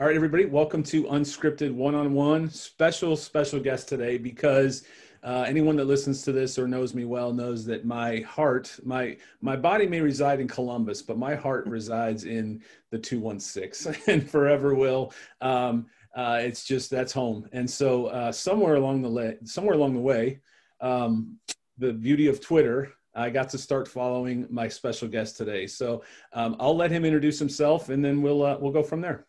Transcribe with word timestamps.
All 0.00 0.08
right, 0.08 0.16
everybody, 0.16 0.44
welcome 0.44 0.82
to 0.84 1.04
Unscripted 1.04 1.72
One 1.72 1.94
on 1.94 2.14
One. 2.14 2.50
Special, 2.50 3.16
special 3.16 3.60
guest 3.60 3.88
today 3.88 4.18
because 4.18 4.82
uh, 5.22 5.44
anyone 5.46 5.76
that 5.76 5.84
listens 5.84 6.22
to 6.22 6.32
this 6.32 6.58
or 6.58 6.66
knows 6.66 6.94
me 6.94 7.04
well 7.04 7.32
knows 7.32 7.64
that 7.66 7.84
my 7.84 8.18
heart, 8.22 8.76
my 8.82 9.16
my 9.40 9.54
body 9.54 9.86
may 9.86 10.00
reside 10.00 10.40
in 10.40 10.48
Columbus, 10.48 11.00
but 11.00 11.16
my 11.16 11.36
heart 11.36 11.64
resides 11.68 12.24
in 12.24 12.60
the 12.90 12.98
216 12.98 13.94
and 14.08 14.28
forever 14.28 14.74
will. 14.74 15.12
Um, 15.40 15.86
uh, 16.16 16.40
it's 16.42 16.64
just 16.64 16.90
that's 16.90 17.12
home. 17.12 17.48
And 17.52 17.70
so 17.70 18.06
uh, 18.06 18.32
somewhere 18.32 18.74
along 18.74 19.02
the 19.02 19.10
way, 19.10 19.36
somewhere 19.44 19.76
along 19.76 19.94
the 19.94 20.00
way, 20.00 20.40
um, 20.80 21.38
the 21.78 21.92
beauty 21.92 22.26
of 22.26 22.40
Twitter 22.40 22.92
I 23.14 23.30
got 23.30 23.48
to 23.50 23.58
start 23.58 23.86
following 23.86 24.48
my 24.50 24.66
special 24.66 25.06
guest 25.06 25.36
today. 25.36 25.68
So 25.68 26.02
um, 26.32 26.56
I'll 26.58 26.76
let 26.76 26.90
him 26.90 27.04
introduce 27.04 27.38
himself, 27.38 27.90
and 27.90 28.04
then 28.04 28.22
we'll 28.22 28.42
uh, 28.42 28.58
we'll 28.58 28.72
go 28.72 28.82
from 28.82 29.00
there. 29.00 29.28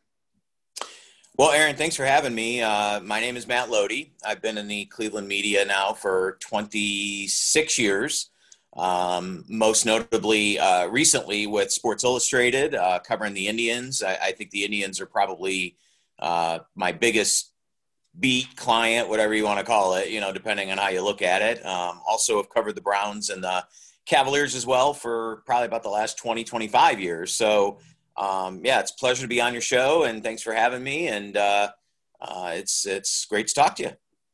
Well, 1.38 1.52
Aaron, 1.52 1.76
thanks 1.76 1.98
for 1.98 2.06
having 2.06 2.34
me. 2.34 2.62
Uh, 2.62 3.02
my 3.02 3.20
name 3.20 3.36
is 3.36 3.46
Matt 3.46 3.68
Loede. 3.68 4.08
I've 4.26 4.42
been 4.42 4.58
in 4.58 4.70
the 4.70 4.86
Cleveland 4.86 5.28
media 5.28 5.66
now 5.66 5.92
for 5.92 6.38
26 6.40 7.78
years. 7.78 8.30
Um, 8.78 9.44
most 9.50 9.86
notably, 9.86 10.58
uh, 10.58 10.88
recently 10.88 11.46
with 11.46 11.74
Sports 11.74 12.06
Illustrated, 12.06 12.74
uh, 12.74 13.00
covering 13.00 13.34
the 13.34 13.50
Indians. 13.50 14.02
I, 14.02 14.16
I, 14.16 14.32
think 14.32 14.52
the 14.52 14.64
Indians 14.64 15.02
are 15.02 15.06
probably 15.06 15.76
uh, 16.20 16.60
my 16.74 16.94
biggest 16.94 17.52
beat 18.18 18.56
client, 18.56 19.10
whatever 19.10 19.34
you 19.34 19.44
want 19.44 19.60
to 19.60 19.66
call 19.66 19.96
it, 19.96 20.12
you 20.12 20.22
know, 20.22 20.32
depending 20.32 20.72
on 20.72 20.78
how 20.78 20.88
you 20.88 21.02
look 21.02 21.22
at 21.22 21.42
it. 21.42 21.66
Um, 21.66 22.00
also 22.08 22.38
have 22.38 22.50
covered 22.50 22.76
the 22.76 22.82
Browns 22.82 23.30
and 23.30 23.44
the 23.44 23.66
Cavaliers 24.06 24.56
as 24.56 24.66
well 24.66 24.94
for 24.94 25.44
probably 25.46 25.68
about 25.68 25.84
the 25.84 25.90
last 25.90 26.18
20, 26.18 26.46
25 26.46 27.02
years. 27.02 27.34
So 27.34 27.80
um, 28.18 28.62
yeah, 28.64 28.80
it's 28.80 28.92
a 28.92 28.96
pleasure 28.96 29.24
to 29.24 29.28
be 29.28 29.42
on 29.42 29.54
your 29.54 29.62
show, 29.62 30.04
and 30.04 30.24
thanks 30.24 30.42
for 30.42 30.54
having 30.54 30.84
me. 30.84 31.08
And 31.08 31.36
uh, 31.36 31.72
uh, 32.22 32.52
it's 32.56 32.86
it's 32.86 33.26
great 33.26 33.48
to 33.48 33.54
talk 33.54 33.76
to 33.78 33.84
you. 33.84 33.92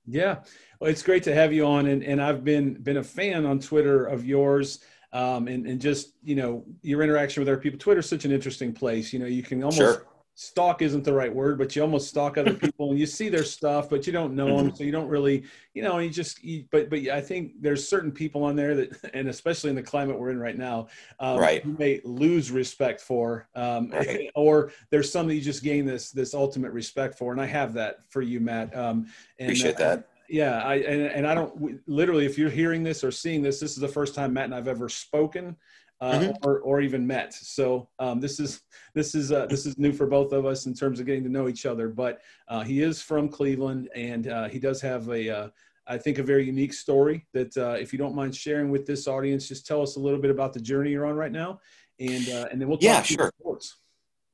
Yeah, 0.08 0.40
well, 0.80 0.90
it's 0.90 1.04
great 1.04 1.24
to 1.24 1.34
have 1.34 1.54
you 1.54 1.66
on, 1.66 1.88
and, 1.88 2.04
and 2.04 2.22
I've 2.22 2.44
been 2.44 2.76
been 2.76 2.98
a 2.98 3.04
fan 3.04 3.46
on 3.46 3.60
Twitter 3.60 4.06
of 4.06 4.26
yours. 4.26 4.80
Um, 5.14 5.50
and, 5.50 5.68
and 5.68 5.82
just 5.82 6.14
you 6.24 6.36
know 6.36 6.64
your 6.84 7.02
interaction 7.02 7.42
with 7.42 7.50
other 7.50 7.60
people 7.60 7.78
Twitter's 7.78 8.08
such 8.08 8.24
an 8.24 8.32
interesting 8.32 8.72
place 8.72 9.12
you 9.12 9.20
know 9.20 9.26
you 9.26 9.44
can 9.44 9.62
almost 9.62 9.78
sure 9.78 10.06
stalk 10.42 10.82
isn't 10.82 11.04
the 11.04 11.14
right 11.14 11.34
word, 11.34 11.60
but 11.60 11.76
you 11.76 11.84
almost 11.84 12.10
stalk 12.10 12.36
other 12.36 12.56
people 12.56 12.90
and 12.90 13.00
you 13.00 13.06
see 13.06 13.30
their 13.30 13.44
stuff, 13.44 13.88
but 13.88 14.08
you 14.08 14.12
don't 14.12 14.34
know 14.34 14.58
them, 14.58 14.76
so 14.76 14.84
you 14.84 14.92
don't 14.92 15.08
really, 15.08 15.44
you 15.76 15.84
know, 15.84 16.00
you 16.00 16.10
just. 16.10 16.44
You, 16.44 16.66
but 16.72 16.90
but 16.90 16.98
I 17.10 17.22
think 17.22 17.62
there's 17.62 17.88
certain 17.88 18.12
people 18.12 18.44
on 18.44 18.56
there 18.56 18.74
that, 18.74 19.12
and 19.14 19.30
especially 19.30 19.70
in 19.70 19.76
the 19.76 19.84
climate 19.84 20.20
we're 20.20 20.32
in 20.32 20.40
right 20.40 20.58
now, 20.58 20.88
um, 21.20 21.38
right, 21.38 21.64
you 21.64 21.76
may 21.78 22.02
lose 22.04 22.50
respect 22.50 23.02
for, 23.02 23.48
um, 23.54 23.92
right. 23.92 24.32
or 24.36 24.72
there's 24.90 25.12
some 25.12 25.28
that 25.28 25.36
you 25.36 25.42
just 25.42 25.64
gain 25.64 25.86
this 25.86 26.10
this 26.10 26.34
ultimate 26.34 26.72
respect 26.72 27.20
for, 27.20 27.32
and 27.32 27.40
I 27.40 27.46
have 27.46 27.74
that 27.74 28.00
for 28.10 28.24
you, 28.24 28.40
Matt. 28.40 28.76
Um, 28.76 29.08
and, 29.38 29.50
Appreciate 29.50 29.76
uh, 29.76 29.90
that. 29.90 30.08
Yeah, 30.28 30.64
I 30.64 30.76
and, 30.78 31.02
and 31.04 31.28
I 31.28 31.36
don't 31.36 31.88
literally. 31.88 32.26
If 32.26 32.40
you're 32.40 32.50
hearing 32.50 32.82
this 32.82 33.04
or 33.04 33.12
seeing 33.12 33.44
this, 33.44 33.60
this 33.60 33.74
is 33.74 33.78
the 33.78 33.88
first 33.88 34.16
time 34.16 34.34
Matt 34.34 34.46
and 34.46 34.56
I've 34.56 34.68
ever 34.68 34.90
spoken 34.90 35.56
uh, 36.02 36.14
mm-hmm. 36.14 36.32
or, 36.44 36.60
or 36.60 36.82
even 36.82 37.06
met. 37.06 37.34
So 37.34 37.88
um, 38.00 38.20
this 38.20 38.40
is 38.40 38.62
this 38.96 39.14
is 39.14 39.32
uh, 39.32 39.46
this 39.46 39.66
is 39.66 39.78
new 39.78 39.94
for 39.94 40.08
both 40.08 40.34
of 40.34 40.46
us 40.46 40.66
in 40.66 40.74
terms 40.74 41.00
of 41.00 41.06
getting 41.06 41.24
to 41.24 41.30
know 41.30 41.48
each 41.48 41.66
other. 41.66 41.88
But 41.88 42.22
uh, 42.48 42.64
he 42.64 42.82
is 42.82 43.02
from 43.02 43.30
Cleveland, 43.30 43.90
and 43.96 44.28
uh, 44.28 44.50
he 44.50 44.60
does 44.60 44.82
have 44.82 45.08
a 45.10 45.30
uh, 45.30 45.50
I 45.88 45.98
think 45.98 46.18
a 46.18 46.24
very 46.24 46.46
unique 46.46 46.74
story 46.74 47.28
that 47.34 47.56
uh, 47.56 47.78
if 47.80 47.94
you 47.94 48.00
don't 48.00 48.16
mind 48.16 48.36
sharing 48.36 48.72
with 48.72 48.86
this 48.86 49.08
audience, 49.08 49.48
just 49.48 49.66
tell 49.66 49.82
us 49.82 49.96
a 49.96 50.00
little 50.00 50.20
bit 50.20 50.32
about 50.32 50.54
the 50.54 50.60
journey 50.60 50.92
you're 50.92 51.06
on 51.06 51.16
right 51.16 51.32
now, 51.32 51.60
and 52.00 52.28
and 52.28 52.60
then 52.60 52.68
we'll 52.68 52.78
talk 52.78 52.84
yeah, 52.84 53.02
sure. 53.04 53.32
sports. 53.40 53.78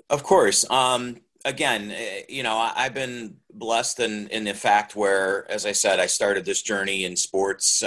Of 0.10 0.24
course. 0.24 0.70
Um, 0.72 1.18
again, 1.44 1.92
eh, 1.92 2.22
you 2.30 2.44
know, 2.44 2.56
I've 2.58 2.94
been 2.94 3.38
blessed 3.54 4.00
in 4.00 4.30
in 4.30 4.46
the 4.46 4.54
fact 4.54 4.96
where, 4.96 5.50
as 5.52 5.66
I 5.66 5.74
said, 5.74 6.00
I 6.00 6.06
started 6.06 6.46
this 6.46 6.62
journey 6.62 7.04
in 7.04 7.18
sports 7.18 7.84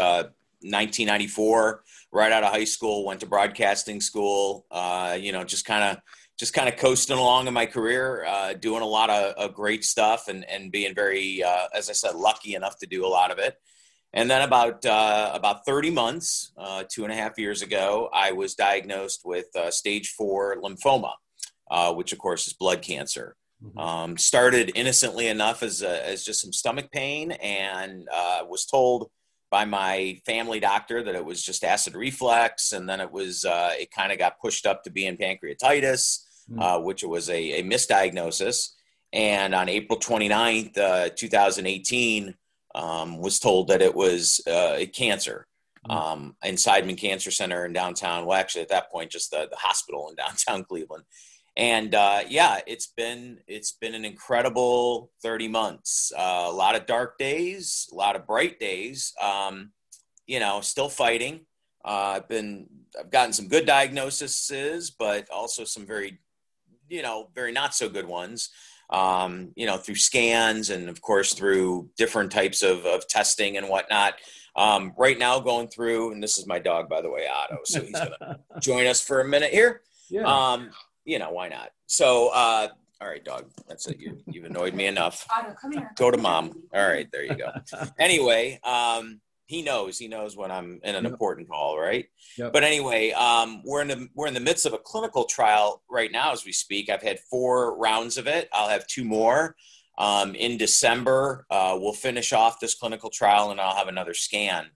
1994 0.62 1.82
right 2.12 2.32
out 2.32 2.43
of 2.43 2.50
high 2.50 2.65
school, 2.65 3.04
went 3.04 3.21
to 3.21 3.26
broadcasting 3.26 4.00
school. 4.00 4.66
Uh, 4.71 5.16
you 5.19 5.32
know, 5.32 5.44
just 5.44 5.65
kind 5.65 5.84
of 5.84 6.03
just 6.38 6.54
kind 6.54 6.69
of 6.69 6.76
coasting 6.76 7.19
along 7.19 7.47
in 7.47 7.54
my 7.54 7.66
career, 7.66 8.25
uh, 8.25 8.54
doing 8.54 8.82
a 8.82 8.87
lot 8.87 9.10
of, 9.10 9.34
of, 9.34 9.54
great 9.54 9.84
stuff, 9.84 10.28
and 10.28 10.44
and 10.48 10.72
being 10.72 10.94
very, 10.94 11.43
uh, 11.43 11.66
as 11.75 11.91
I 11.91 11.93
said, 11.93 12.15
lucky 12.15 12.54
enough 12.54 12.78
to 12.78 12.87
do 12.87 13.04
a 13.04 13.09
lot 13.09 13.31
of 13.31 13.38
it. 13.38 13.56
And 14.12 14.28
then 14.28 14.43
about 14.43 14.84
uh, 14.84 15.31
about 15.34 15.65
30 15.66 15.91
months, 15.91 16.53
uh, 16.56 16.84
two 16.91 17.04
and 17.04 17.12
a 17.12 17.16
half 17.16 17.38
years 17.38 17.62
ago, 17.62 18.09
I 18.12 18.32
was 18.32 18.54
diagnosed 18.54 19.22
with 19.25 19.54
uh, 19.54 19.71
stage 19.71 20.15
four 20.16 20.56
lymphoma, 20.60 21.12
which 21.94 22.12
of 22.12 22.19
course 22.19 22.47
is 22.47 22.53
blood 22.54 22.82
cancer. 22.82 23.37
Mm-hmm. 23.62 23.78
Um, 23.78 24.16
started 24.16 24.72
innocently 24.75 25.28
enough 25.28 25.62
as, 25.62 25.82
as 25.82 26.25
just 26.25 26.41
some 26.41 26.50
stomach 26.50 26.91
pain 26.91 27.32
and 27.32 28.09
was 28.48 28.65
told 28.65 29.10
by 29.50 29.65
my 29.65 30.21
family 30.25 30.61
doctor 30.61 31.03
that 31.03 31.15
it 31.15 31.25
was 31.25 31.43
just 31.43 31.65
acid 31.65 31.94
reflux, 31.94 32.72
and 32.72 32.88
then 32.88 33.00
it 33.00 33.11
was 33.11 33.44
uh, 33.44 33.72
it 33.78 33.91
kind 33.91 34.12
of 34.12 34.19
got 34.19 34.41
pushed 34.41 34.66
up 34.66 34.84
to 34.84 34.91
being 34.91 35.16
pancreatitis, 35.16 36.25
mm. 36.50 36.61
uh, 36.61 36.81
which 36.81 37.03
was 37.03 37.28
a, 37.28 37.60
a, 37.60 37.62
misdiagnosis. 37.62 38.69
And 39.12 39.55
on 39.55 39.69
April 39.69 39.99
29th, 39.99 40.78
uh, 40.78 41.09
2018, 41.16 42.34
um, 42.77 43.19
was 43.19 43.41
told 43.41 43.69
that 43.69 43.83
it 43.83 43.94
was 43.94 44.41
uh, 44.47 44.75
a 44.77 44.87
cancer 44.87 45.49
mm. 45.89 45.94
um, 45.94 46.37
in 46.44 46.55
Seidman 46.55 46.97
Cancer 46.97 47.33
Center 47.33 47.65
in 47.66 47.72
downtown. 47.72 48.27
Well, 48.27 48.39
actually, 48.39 48.62
at 48.62 48.69
that 48.69 48.91
point, 48.91 49.10
just 49.10 49.33
the, 49.33 49.49
the 49.50 49.56
hospital 49.56 50.09
in 50.09 50.15
downtown 50.15 50.65
Cleveland 50.65 51.05
and 51.56 51.94
uh, 51.94 52.21
yeah, 52.28 52.61
it's 52.66 52.87
been 52.87 53.38
it's 53.47 53.72
been 53.72 53.94
an 53.94 54.05
incredible 54.05 55.11
30 55.22 55.49
months. 55.49 56.12
Uh, 56.16 56.47
a 56.49 56.53
lot 56.53 56.77
of 56.77 56.87
dark 56.87 57.19
days, 57.19 57.88
a 57.93 57.94
lot 57.94 58.16
of 58.16 58.27
bright 58.27 58.61
days. 58.61 59.12
Um, 59.21 59.72
you 60.27 60.39
know, 60.39 60.60
still 60.60 60.89
fighting. 60.89 61.41
Uh, 61.84 62.15
I've 62.16 62.28
been 62.28 62.69
I've 62.99 63.10
gotten 63.10 63.33
some 63.33 63.49
good 63.49 63.66
diagnoses, 63.66 64.93
but 64.97 65.28
also 65.31 65.65
some 65.65 65.87
very, 65.87 66.21
you 66.89 67.03
know, 67.03 67.31
very 67.34 67.53
not 67.53 67.75
so 67.75 67.89
good 67.89 68.06
ones. 68.06 68.50
Um, 68.91 69.53
you 69.55 69.66
know, 69.66 69.77
through 69.77 69.97
scans 69.97 70.71
and 70.71 70.89
of 70.89 71.00
course 71.00 71.34
through 71.34 71.91
different 71.97 72.33
types 72.33 72.62
of, 72.62 72.84
of 72.84 73.06
testing 73.09 73.56
and 73.56 73.69
whatnot. 73.69 74.15
Um, 74.56 74.93
right 74.99 75.19
now, 75.19 75.39
going 75.41 75.69
through, 75.69 76.12
and 76.12 76.22
this 76.22 76.39
is 76.39 76.47
my 76.47 76.59
dog, 76.59 76.89
by 76.89 77.00
the 77.00 77.10
way, 77.10 77.27
Otto. 77.33 77.59
So 77.65 77.83
he's 77.83 77.93
going 77.93 78.10
to 78.21 78.39
join 78.60 78.87
us 78.87 79.00
for 79.00 79.21
a 79.21 79.25
minute 79.25 79.53
here. 79.53 79.83
Yeah. 80.09 80.25
You 81.05 81.19
know, 81.19 81.31
why 81.31 81.49
not? 81.49 81.71
So, 81.87 82.28
uh, 82.28 82.69
all 83.00 83.09
right, 83.09 83.25
dog. 83.25 83.47
That's 83.66 83.87
it. 83.87 83.99
You, 83.99 84.19
you've 84.27 84.44
annoyed 84.44 84.75
me 84.75 84.87
enough. 84.87 85.27
come 85.61 85.72
here. 85.72 85.91
Go 85.97 86.11
to 86.11 86.19
mom. 86.19 86.53
All 86.75 86.87
right, 86.87 87.11
there 87.11 87.25
you 87.25 87.34
go. 87.34 87.50
anyway, 87.99 88.61
um, 88.62 89.21
he 89.47 89.62
knows. 89.62 89.99
He 89.99 90.06
knows 90.06 90.37
when 90.37 90.50
I'm 90.53 90.81
in 90.84 90.94
an 90.94 91.05
yep. 91.05 91.12
important 91.12 91.49
call, 91.49 91.78
right? 91.78 92.06
Yep. 92.37 92.53
But 92.53 92.62
anyway, 92.62 93.10
um, 93.12 93.62
we're 93.65 93.83
in 93.83 93.89
the 93.89 94.09
we're 94.15 94.28
in 94.28 94.34
the 94.34 94.41
midst 94.41 94.66
of 94.66 94.75
a 94.75 94.78
clinical 94.78 95.25
trial 95.25 95.83
right 95.91 96.12
now 96.12 96.31
as 96.31 96.44
we 96.44 96.53
speak. 96.53 96.89
I've 96.89 97.03
had 97.03 97.19
four 97.19 97.77
rounds 97.77 98.16
of 98.16 98.27
it. 98.28 98.49
I'll 98.53 98.69
have 98.69 98.87
two 98.87 99.05
more. 99.05 99.56
Um, 99.99 100.34
in 100.34 100.56
December, 100.56 101.47
uh, 101.50 101.77
we'll 101.81 101.93
finish 101.94 102.33
off 102.33 102.60
this 102.60 102.75
clinical 102.75 103.10
trial, 103.10 103.50
and 103.50 103.60
I'll 103.60 103.75
have 103.75 103.89
another 103.89 104.15
scan. 104.15 104.66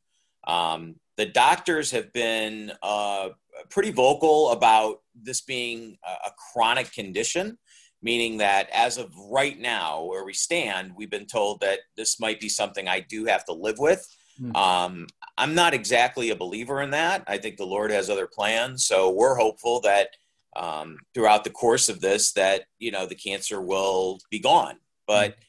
Um, 0.47 0.97
the 1.17 1.27
doctors 1.27 1.93
have 1.93 2.13
been 2.13 2.73
uh, 2.83 3.29
pretty 3.71 3.93
vocal 3.93 4.51
about 4.51 5.03
this 5.15 5.41
being 5.41 5.97
a, 6.05 6.29
a 6.29 6.33
chronic 6.53 6.93
condition, 6.93 7.59
meaning 8.03 8.39
that 8.39 8.69
as 8.73 8.99
of 8.99 9.13
right 9.31 9.59
now, 9.59 10.05
where 10.05 10.25
we 10.25 10.33
stand, 10.33 10.93
we've 10.97 11.11
been 11.11 11.27
told 11.27 11.61
that 11.61 11.81
this 11.97 12.21
might 12.21 12.41
be 12.41 12.49
something 12.49 12.89
I 12.89 13.01
do 13.01 13.25
have 13.27 13.45
to 13.47 13.53
live 13.53 13.79
with. 13.79 14.07
Mm-hmm. 14.41 14.57
Um, 14.57 15.07
I'm 15.39 15.55
not 15.55 15.75
exactly 15.75 16.31
a 16.31 16.37
believer 16.37 16.83
in 16.83 16.91
that. 16.91 17.25
I 17.27 17.39
think 17.39 17.57
the 17.57 17.67
Lord 17.67 17.91
has 17.91 18.11
other 18.11 18.27
plans, 18.27 18.85
so 18.85 19.11
we're 19.11 19.37
hopeful 19.37 19.81
that 19.83 20.09
um, 20.57 20.99
throughout 21.15 21.45
the 21.45 21.51
course 21.51 21.89
of 21.89 22.01
this, 22.01 22.33
that 22.33 22.65
you 22.79 22.91
know 22.91 23.07
the 23.07 23.15
cancer 23.15 23.61
will 23.61 24.19
be 24.31 24.39
gone. 24.39 24.77
But 25.07 25.33
mm-hmm 25.33 25.41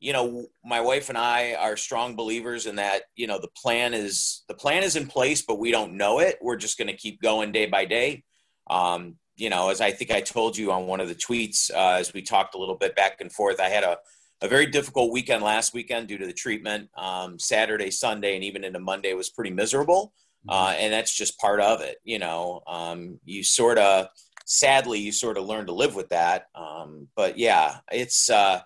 you 0.00 0.14
know 0.14 0.46
my 0.64 0.80
wife 0.80 1.08
and 1.10 1.18
i 1.18 1.54
are 1.54 1.76
strong 1.76 2.16
believers 2.16 2.66
in 2.66 2.76
that 2.76 3.02
you 3.14 3.26
know 3.26 3.38
the 3.38 3.50
plan 3.54 3.94
is 3.94 4.42
the 4.48 4.54
plan 4.54 4.82
is 4.82 4.96
in 4.96 5.06
place 5.06 5.42
but 5.42 5.58
we 5.58 5.70
don't 5.70 5.92
know 5.92 6.18
it 6.18 6.38
we're 6.40 6.56
just 6.56 6.78
going 6.78 6.88
to 6.88 6.96
keep 6.96 7.20
going 7.20 7.52
day 7.52 7.66
by 7.66 7.84
day 7.84 8.24
um, 8.70 9.16
you 9.36 9.50
know 9.50 9.68
as 9.68 9.80
i 9.80 9.90
think 9.90 10.10
i 10.10 10.20
told 10.20 10.56
you 10.56 10.72
on 10.72 10.86
one 10.86 11.00
of 11.00 11.08
the 11.08 11.14
tweets 11.14 11.70
uh, 11.74 11.96
as 11.98 12.12
we 12.12 12.22
talked 12.22 12.54
a 12.54 12.58
little 12.58 12.76
bit 12.76 12.96
back 12.96 13.20
and 13.20 13.32
forth 13.32 13.60
i 13.60 13.68
had 13.68 13.84
a, 13.84 13.98
a 14.40 14.48
very 14.48 14.66
difficult 14.66 15.12
weekend 15.12 15.42
last 15.42 15.74
weekend 15.74 16.08
due 16.08 16.16
to 16.16 16.26
the 16.26 16.32
treatment. 16.32 16.88
Um, 16.96 17.38
saturday 17.38 17.90
sunday 17.90 18.34
and 18.34 18.44
even 18.44 18.64
into 18.64 18.80
monday 18.80 19.12
was 19.14 19.30
pretty 19.30 19.50
miserable. 19.50 20.12
Mm-hmm. 20.48 20.50
uh, 20.50 20.70
and 20.78 20.90
that's 20.90 21.14
just 21.14 21.38
part 21.38 21.60
of 21.60 21.82
it 21.82 21.98
you 22.04 22.18
know. 22.18 22.62
Um, 22.66 23.20
you 23.24 23.44
sort 23.44 23.76
of 23.76 24.06
sadly 24.46 24.98
you 24.98 25.12
sort 25.12 25.36
of 25.36 25.44
learn 25.44 25.66
to 25.66 25.74
live 25.74 25.94
with 25.94 26.08
that. 26.08 26.46
Um, 26.54 27.08
but 27.14 27.38
yeah 27.38 27.78
it's 27.90 28.30
uh, 28.30 28.60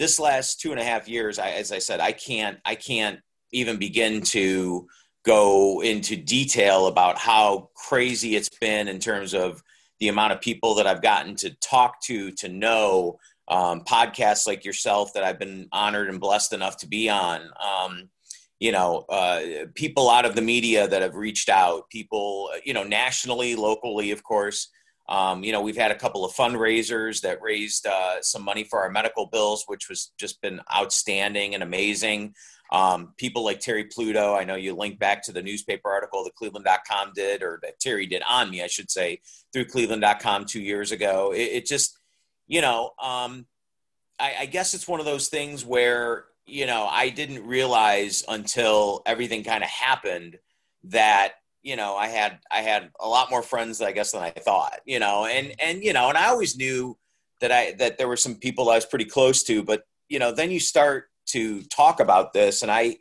this 0.00 0.18
last 0.18 0.60
two 0.60 0.70
and 0.70 0.80
a 0.80 0.84
half 0.84 1.06
years, 1.06 1.38
I, 1.38 1.50
as 1.50 1.70
I 1.72 1.78
said, 1.78 2.00
I 2.00 2.12
can't, 2.12 2.58
I 2.64 2.74
can't 2.74 3.20
even 3.52 3.76
begin 3.76 4.22
to 4.22 4.86
go 5.24 5.82
into 5.82 6.16
detail 6.16 6.86
about 6.86 7.18
how 7.18 7.70
crazy 7.74 8.36
it's 8.36 8.48
been 8.60 8.88
in 8.88 8.98
terms 8.98 9.34
of 9.34 9.62
the 9.98 10.08
amount 10.08 10.32
of 10.32 10.40
people 10.40 10.74
that 10.76 10.86
I've 10.86 11.02
gotten 11.02 11.36
to 11.36 11.50
talk 11.60 12.00
to, 12.02 12.32
to 12.32 12.48
know, 12.48 13.18
um, 13.48 13.82
podcasts 13.82 14.46
like 14.46 14.64
yourself 14.64 15.12
that 15.12 15.24
I've 15.24 15.38
been 15.38 15.68
honored 15.72 16.08
and 16.08 16.20
blessed 16.20 16.52
enough 16.52 16.78
to 16.78 16.88
be 16.88 17.10
on. 17.10 17.50
Um, 17.60 18.08
you 18.60 18.72
know, 18.72 19.04
uh, 19.08 19.40
people 19.74 20.10
out 20.10 20.24
of 20.24 20.34
the 20.34 20.42
media 20.42 20.86
that 20.86 21.02
have 21.02 21.16
reached 21.16 21.48
out, 21.48 21.88
people, 21.90 22.50
you 22.64 22.72
know, 22.72 22.84
nationally, 22.84 23.56
locally, 23.56 24.10
of 24.10 24.22
course. 24.22 24.68
Um, 25.08 25.42
you 25.42 25.50
know, 25.50 25.60
we've 25.60 25.76
had 25.76 25.90
a 25.90 25.96
couple 25.96 26.24
of 26.24 26.32
fundraisers 26.32 27.20
that 27.22 27.42
raised 27.42 27.86
uh, 27.86 28.22
some 28.22 28.44
money 28.44 28.62
for 28.62 28.80
our 28.80 28.90
medical 28.90 29.26
bills, 29.26 29.64
which 29.66 29.88
was 29.88 30.12
just 30.18 30.40
been 30.40 30.60
outstanding 30.72 31.54
and 31.54 31.64
amazing. 31.64 32.34
Um, 32.72 33.14
people 33.16 33.44
like 33.44 33.60
Terry 33.60 33.84
Pluto, 33.84 34.34
I 34.34 34.44
know 34.44 34.54
you 34.54 34.74
link 34.74 34.98
back 34.98 35.22
to 35.24 35.32
the 35.32 35.42
newspaper 35.42 35.90
article 35.90 36.22
that 36.24 36.34
Cleveland.com 36.36 37.12
did, 37.14 37.42
or 37.42 37.58
that 37.62 37.80
Terry 37.80 38.06
did 38.06 38.22
on 38.28 38.50
me, 38.50 38.62
I 38.62 38.68
should 38.68 38.90
say, 38.90 39.20
through 39.52 39.64
Cleveland.com 39.66 40.46
two 40.46 40.60
years 40.60 40.92
ago. 40.92 41.32
It, 41.32 41.42
it 41.42 41.66
just, 41.66 41.98
you 42.46 42.60
know, 42.60 42.92
um, 43.02 43.46
I, 44.18 44.34
I 44.40 44.46
guess 44.46 44.74
it's 44.74 44.86
one 44.86 45.00
of 45.00 45.06
those 45.06 45.28
things 45.28 45.64
where, 45.64 46.26
you 46.46 46.66
know, 46.66 46.86
I 46.86 47.08
didn't 47.08 47.46
realize 47.46 48.24
until 48.28 49.02
everything 49.04 49.42
kind 49.42 49.64
of 49.64 49.70
happened 49.70 50.38
that 50.84 51.34
you 51.62 51.76
know 51.76 51.94
i 51.96 52.06
had 52.06 52.38
i 52.50 52.60
had 52.60 52.90
a 53.00 53.06
lot 53.06 53.30
more 53.30 53.42
friends 53.42 53.82
i 53.82 53.92
guess 53.92 54.12
than 54.12 54.22
i 54.22 54.30
thought 54.30 54.80
you 54.84 54.98
know 54.98 55.26
and 55.26 55.54
and 55.60 55.82
you 55.82 55.92
know 55.92 56.08
and 56.08 56.16
i 56.16 56.28
always 56.28 56.56
knew 56.56 56.96
that 57.40 57.52
i 57.52 57.72
that 57.72 57.98
there 57.98 58.08
were 58.08 58.16
some 58.16 58.34
people 58.34 58.70
i 58.70 58.74
was 58.74 58.86
pretty 58.86 59.04
close 59.04 59.42
to 59.42 59.62
but 59.62 59.82
you 60.08 60.18
know 60.18 60.32
then 60.32 60.50
you 60.50 60.60
start 60.60 61.09
to 61.32 61.62
talk 61.64 62.00
about 62.00 62.32
this 62.32 62.62
and 62.62 62.70
i 62.70 62.96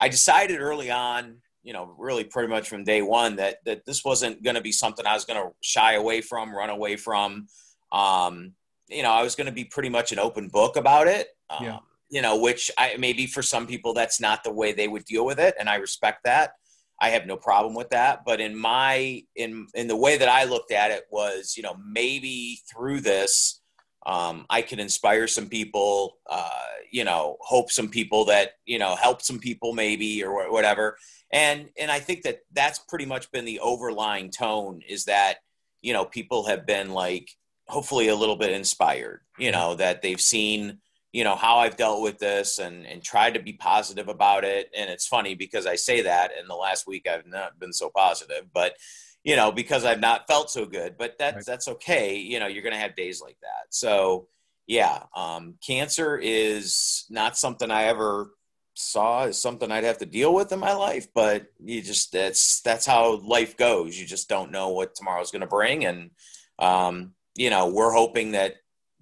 i 0.00 0.08
decided 0.08 0.60
early 0.60 0.90
on 0.90 1.36
you 1.62 1.72
know 1.72 1.94
really 1.98 2.24
pretty 2.24 2.48
much 2.48 2.68
from 2.68 2.84
day 2.84 3.02
one 3.02 3.36
that 3.36 3.56
that 3.64 3.84
this 3.86 4.04
wasn't 4.04 4.42
going 4.42 4.56
to 4.56 4.62
be 4.62 4.72
something 4.72 5.06
i 5.06 5.14
was 5.14 5.24
going 5.24 5.40
to 5.40 5.50
shy 5.60 5.94
away 5.94 6.20
from 6.20 6.54
run 6.54 6.70
away 6.70 6.96
from 6.96 7.46
um 7.92 8.52
you 8.88 9.02
know 9.02 9.10
i 9.10 9.22
was 9.22 9.34
going 9.34 9.46
to 9.46 9.52
be 9.52 9.64
pretty 9.64 9.88
much 9.88 10.12
an 10.12 10.18
open 10.18 10.48
book 10.48 10.76
about 10.76 11.06
it 11.06 11.28
um, 11.50 11.64
yeah. 11.64 11.78
you 12.10 12.22
know 12.22 12.40
which 12.40 12.70
i 12.78 12.96
maybe 12.98 13.26
for 13.26 13.42
some 13.42 13.66
people 13.66 13.94
that's 13.94 14.20
not 14.20 14.44
the 14.44 14.52
way 14.52 14.72
they 14.72 14.88
would 14.88 15.04
deal 15.04 15.24
with 15.24 15.38
it 15.38 15.54
and 15.58 15.68
i 15.68 15.76
respect 15.76 16.24
that 16.24 16.52
I 17.00 17.10
have 17.10 17.26
no 17.26 17.36
problem 17.36 17.74
with 17.74 17.90
that. 17.90 18.24
But 18.24 18.40
in 18.40 18.56
my 18.56 19.22
in 19.36 19.66
in 19.74 19.88
the 19.88 19.96
way 19.96 20.16
that 20.16 20.28
I 20.28 20.44
looked 20.44 20.72
at 20.72 20.90
it 20.90 21.04
was, 21.10 21.54
you 21.56 21.62
know, 21.62 21.76
maybe 21.84 22.60
through 22.72 23.00
this, 23.00 23.60
um, 24.06 24.46
I 24.50 24.62
can 24.62 24.78
inspire 24.78 25.26
some 25.26 25.48
people, 25.48 26.18
uh, 26.28 26.50
you 26.90 27.04
know, 27.04 27.36
hope 27.40 27.70
some 27.70 27.88
people 27.88 28.26
that 28.26 28.52
you 28.66 28.78
know 28.78 28.94
help 28.96 29.22
some 29.22 29.38
people 29.38 29.72
maybe 29.72 30.22
or 30.22 30.50
whatever. 30.52 30.96
And 31.32 31.70
and 31.78 31.90
I 31.90 32.00
think 32.00 32.22
that 32.22 32.40
that's 32.52 32.78
pretty 32.78 33.06
much 33.06 33.30
been 33.32 33.44
the 33.44 33.60
overlying 33.60 34.30
tone 34.30 34.82
is 34.86 35.06
that 35.06 35.38
you 35.80 35.92
know 35.92 36.04
people 36.04 36.46
have 36.46 36.66
been 36.66 36.90
like 36.90 37.30
hopefully 37.66 38.08
a 38.08 38.14
little 38.14 38.36
bit 38.36 38.52
inspired, 38.52 39.22
you 39.38 39.50
know, 39.50 39.74
that 39.76 40.02
they've 40.02 40.20
seen 40.20 40.78
you 41.12 41.24
know 41.24 41.36
how 41.36 41.58
I've 41.58 41.76
dealt 41.76 42.02
with 42.02 42.18
this 42.18 42.58
and 42.58 42.86
and 42.86 43.02
tried 43.02 43.34
to 43.34 43.40
be 43.40 43.54
positive 43.54 44.08
about 44.08 44.44
it. 44.44 44.68
And 44.76 44.90
it's 44.90 45.06
funny 45.06 45.34
because 45.34 45.66
I 45.66 45.76
say 45.76 46.02
that, 46.02 46.32
in 46.38 46.46
the 46.48 46.56
last 46.56 46.86
week 46.86 47.08
I've 47.08 47.26
not 47.26 47.58
been 47.58 47.72
so 47.72 47.90
positive, 47.94 48.48
but 48.52 48.74
you 49.24 49.36
know 49.36 49.50
because 49.50 49.84
I've 49.84 50.00
not 50.00 50.26
felt 50.28 50.50
so 50.50 50.66
good. 50.66 50.96
But 50.96 51.16
that's 51.18 51.36
right. 51.36 51.46
that's 51.46 51.68
okay. 51.68 52.16
You 52.16 52.38
know, 52.38 52.46
you're 52.46 52.62
gonna 52.62 52.78
have 52.78 52.94
days 52.94 53.20
like 53.20 53.38
that. 53.42 53.66
So 53.70 54.28
yeah, 54.66 55.02
um, 55.14 55.54
cancer 55.66 56.18
is 56.22 57.04
not 57.10 57.36
something 57.36 57.70
I 57.70 57.84
ever 57.84 58.30
saw 58.74 59.24
as 59.24 59.40
something 59.40 59.70
I'd 59.70 59.84
have 59.84 59.98
to 59.98 60.06
deal 60.06 60.34
with 60.34 60.52
in 60.52 60.58
my 60.58 60.72
life, 60.72 61.08
but 61.14 61.46
you 61.62 61.82
just 61.82 62.12
that's 62.12 62.60
that's 62.62 62.86
how 62.86 63.16
life 63.18 63.56
goes. 63.56 63.98
You 63.98 64.06
just 64.06 64.28
don't 64.28 64.52
know 64.52 64.70
what 64.70 64.94
tomorrow's 64.94 65.30
going 65.30 65.40
to 65.40 65.46
bring, 65.46 65.84
and 65.84 66.10
um, 66.58 67.12
you 67.34 67.50
know 67.50 67.68
we're 67.68 67.92
hoping 67.92 68.32
that 68.32 68.54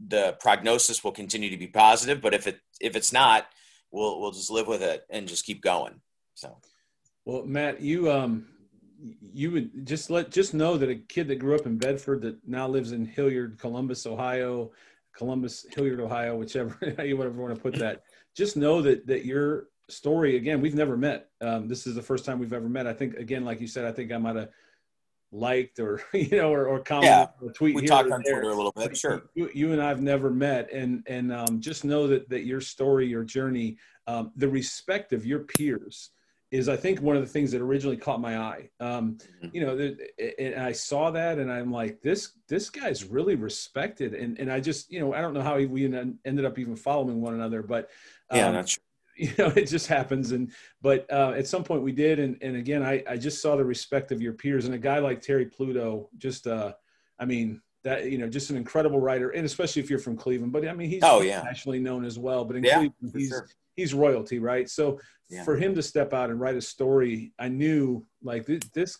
the 0.04 0.36
prognosis 0.40 1.04
will 1.04 1.12
continue 1.12 1.50
to 1.50 1.56
be 1.56 1.68
positive. 1.68 2.20
But 2.20 2.34
if 2.34 2.46
it 2.46 2.58
if 2.80 2.96
it's 2.96 3.12
not, 3.12 3.46
we'll 3.90 4.20
we'll 4.20 4.32
just 4.32 4.50
live 4.50 4.66
with 4.66 4.82
it 4.82 5.04
and 5.10 5.28
just 5.28 5.46
keep 5.46 5.62
going. 5.62 6.00
So, 6.34 6.58
well, 7.24 7.44
Matt, 7.44 7.80
you 7.80 8.10
um 8.10 8.46
you 9.20 9.50
would 9.50 9.86
just 9.86 10.10
let 10.10 10.30
just 10.30 10.54
know 10.54 10.76
that 10.76 10.88
a 10.88 10.96
kid 10.96 11.28
that 11.28 11.36
grew 11.36 11.54
up 11.54 11.66
in 11.66 11.76
Bedford 11.76 12.22
that 12.22 12.36
now 12.46 12.68
lives 12.68 12.92
in 12.92 13.04
Hilliard, 13.04 13.58
Columbus, 13.58 14.06
Ohio, 14.06 14.70
Columbus, 15.12 15.66
Hilliard, 15.74 16.00
Ohio, 16.00 16.36
whichever 16.36 16.76
you 17.04 17.16
whatever 17.16 17.40
want 17.40 17.54
to 17.54 17.60
put 17.60 17.74
that. 17.76 18.04
Just 18.34 18.56
know 18.56 18.82
that 18.82 19.06
that 19.06 19.24
your 19.24 19.68
story 19.88 20.36
again. 20.36 20.60
We've 20.60 20.74
never 20.74 20.96
met. 20.96 21.30
Um, 21.40 21.68
this 21.68 21.86
is 21.86 21.94
the 21.94 22.02
first 22.02 22.24
time 22.24 22.38
we've 22.38 22.52
ever 22.52 22.68
met. 22.68 22.86
I 22.86 22.92
think 22.92 23.14
again, 23.14 23.44
like 23.44 23.60
you 23.60 23.66
said, 23.66 23.84
I 23.84 23.92
think 23.92 24.12
I 24.12 24.18
might 24.18 24.36
have 24.36 24.50
liked 25.32 25.80
or 25.80 26.02
you 26.12 26.38
know 26.38 26.52
or, 26.52 26.66
or 26.66 26.80
commented 26.80 27.10
yeah, 27.10 27.46
or 27.46 27.52
tweet 27.52 27.74
we 27.74 27.86
talked 27.86 28.10
on 28.10 28.22
there. 28.24 28.34
Twitter 28.34 28.50
a 28.50 28.54
little 28.54 28.72
bit 28.72 28.96
sure 28.96 29.24
you, 29.34 29.50
you, 29.54 29.72
and 29.72 29.82
I've 29.82 30.00
never 30.00 30.30
met 30.30 30.70
and 30.72 31.02
and 31.06 31.32
um, 31.32 31.60
just 31.60 31.84
know 31.84 32.06
that 32.06 32.28
that 32.28 32.44
your 32.44 32.60
story 32.60 33.06
your 33.06 33.24
journey 33.24 33.78
um, 34.06 34.30
the 34.36 34.48
respect 34.48 35.12
of 35.12 35.24
your 35.24 35.40
peers 35.40 36.10
is 36.52 36.68
I 36.68 36.76
think 36.76 37.00
one 37.00 37.16
of 37.16 37.22
the 37.22 37.28
things 37.28 37.50
that 37.52 37.62
originally 37.62 37.96
caught 37.96 38.20
my 38.20 38.38
eye. 38.38 38.68
Um, 38.78 39.16
mm-hmm. 39.42 39.48
you 39.56 39.64
know 39.64 39.94
and 40.38 40.62
I 40.62 40.72
saw 40.72 41.10
that 41.10 41.38
and 41.38 41.50
I'm 41.50 41.72
like 41.72 42.02
this 42.02 42.32
this 42.46 42.68
guy's 42.68 43.04
really 43.04 43.34
respected. 43.34 44.14
And 44.14 44.38
and 44.38 44.52
I 44.52 44.60
just 44.60 44.92
you 44.92 45.00
know 45.00 45.14
I 45.14 45.22
don't 45.22 45.32
know 45.32 45.40
how 45.40 45.56
we 45.56 45.86
ended 45.86 46.44
up 46.44 46.58
even 46.58 46.76
following 46.76 47.20
one 47.20 47.34
another 47.34 47.62
but 47.62 47.88
yeah 48.32 48.48
um, 48.48 48.54
that's 48.54 48.78
you 49.16 49.32
know 49.38 49.48
it 49.48 49.66
just 49.66 49.86
happens. 49.86 50.32
And 50.32 50.52
but 50.82 51.10
uh, 51.10 51.32
at 51.34 51.46
some 51.46 51.64
point 51.64 51.82
we 51.82 51.92
did. 51.92 52.18
And 52.18 52.36
and 52.42 52.56
again 52.56 52.82
I, 52.82 53.02
I 53.08 53.16
just 53.16 53.40
saw 53.40 53.56
the 53.56 53.64
respect 53.64 54.12
of 54.12 54.20
your 54.20 54.34
peers. 54.34 54.66
And 54.66 54.74
a 54.74 54.78
guy 54.78 54.98
like 54.98 55.22
terry 55.22 55.46
pluto 55.46 56.10
just 56.18 56.46
uh 56.46 56.74
i 57.18 57.24
mean 57.24 57.62
that 57.82 58.10
you 58.10 58.18
know 58.18 58.28
just 58.28 58.50
an 58.50 58.58
incredible 58.58 59.00
writer. 59.00 59.30
And 59.30 59.46
especially 59.46 59.80
if 59.80 59.88
you're 59.88 59.98
from 59.98 60.18
cleveland 60.18 60.52
but 60.52 60.68
i 60.68 60.74
mean 60.74 60.90
he's 60.90 61.02
oh, 61.02 61.22
yeah. 61.22 61.42
nationally 61.42 61.80
known 61.80 62.04
as 62.04 62.18
well. 62.18 62.44
But 62.44 62.56
in 62.56 62.64
yeah, 62.64 62.74
cleveland 62.74 63.12
he's 63.16 63.30
sure. 63.30 63.48
He's 63.76 63.94
royalty 63.94 64.38
right 64.38 64.68
so 64.68 64.98
yeah. 65.28 65.44
for 65.44 65.56
him 65.56 65.74
to 65.74 65.82
step 65.82 66.12
out 66.12 66.30
and 66.30 66.40
write 66.40 66.56
a 66.56 66.60
story 66.60 67.32
i 67.38 67.48
knew 67.48 68.04
like 68.22 68.46
this 68.74 68.98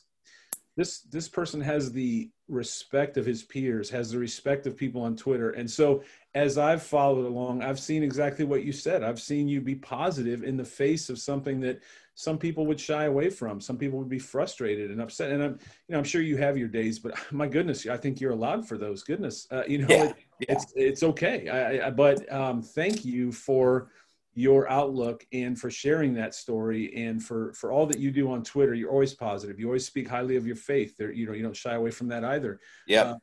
this 0.76 1.00
this 1.02 1.28
person 1.28 1.60
has 1.60 1.92
the 1.92 2.30
respect 2.48 3.16
of 3.16 3.26
his 3.26 3.42
peers 3.42 3.90
has 3.90 4.10
the 4.10 4.18
respect 4.18 4.66
of 4.66 4.76
people 4.76 5.02
on 5.02 5.16
twitter 5.16 5.50
and 5.50 5.70
so 5.70 6.02
as 6.34 6.56
I've 6.56 6.82
followed 6.82 7.26
along, 7.26 7.62
I've 7.62 7.78
seen 7.78 8.02
exactly 8.02 8.44
what 8.44 8.64
you 8.64 8.72
said. 8.72 9.02
I've 9.02 9.20
seen 9.20 9.48
you 9.48 9.60
be 9.60 9.74
positive 9.74 10.44
in 10.44 10.56
the 10.56 10.64
face 10.64 11.10
of 11.10 11.18
something 11.18 11.60
that 11.60 11.82
some 12.14 12.38
people 12.38 12.66
would 12.66 12.80
shy 12.80 13.04
away 13.04 13.28
from. 13.28 13.60
Some 13.60 13.76
people 13.76 13.98
would 13.98 14.08
be 14.08 14.18
frustrated 14.18 14.90
and 14.90 15.00
upset. 15.00 15.30
And 15.30 15.42
I'm, 15.42 15.58
you 15.88 15.92
know, 15.92 15.98
I'm 15.98 16.04
sure 16.04 16.22
you 16.22 16.38
have 16.38 16.56
your 16.56 16.68
days, 16.68 16.98
but 16.98 17.14
my 17.32 17.46
goodness, 17.46 17.86
I 17.86 17.98
think 17.98 18.20
you're 18.20 18.32
allowed 18.32 18.66
for 18.66 18.78
those. 18.78 19.02
Goodness, 19.02 19.46
uh, 19.50 19.64
you 19.68 19.78
know, 19.78 19.88
yeah, 19.88 20.04
it, 20.04 20.16
yeah. 20.40 20.52
it's 20.54 20.72
it's 20.74 21.02
okay. 21.02 21.48
I, 21.48 21.88
I, 21.88 21.90
but 21.90 22.30
um, 22.32 22.62
thank 22.62 23.04
you 23.04 23.30
for 23.30 23.90
your 24.34 24.70
outlook 24.70 25.26
and 25.32 25.58
for 25.58 25.70
sharing 25.70 26.14
that 26.14 26.34
story 26.34 26.94
and 26.96 27.22
for 27.22 27.52
for 27.52 27.70
all 27.70 27.86
that 27.86 27.98
you 27.98 28.10
do 28.10 28.30
on 28.30 28.42
Twitter. 28.42 28.74
You're 28.74 28.90
always 28.90 29.14
positive. 29.14 29.60
You 29.60 29.66
always 29.66 29.86
speak 29.86 30.08
highly 30.08 30.36
of 30.36 30.46
your 30.46 30.56
faith. 30.56 30.96
There, 30.96 31.12
you 31.12 31.26
know, 31.26 31.32
you 31.32 31.42
don't 31.42 31.56
shy 31.56 31.74
away 31.74 31.90
from 31.90 32.08
that 32.08 32.24
either. 32.24 32.60
Yeah. 32.86 33.02
Uh, 33.02 33.16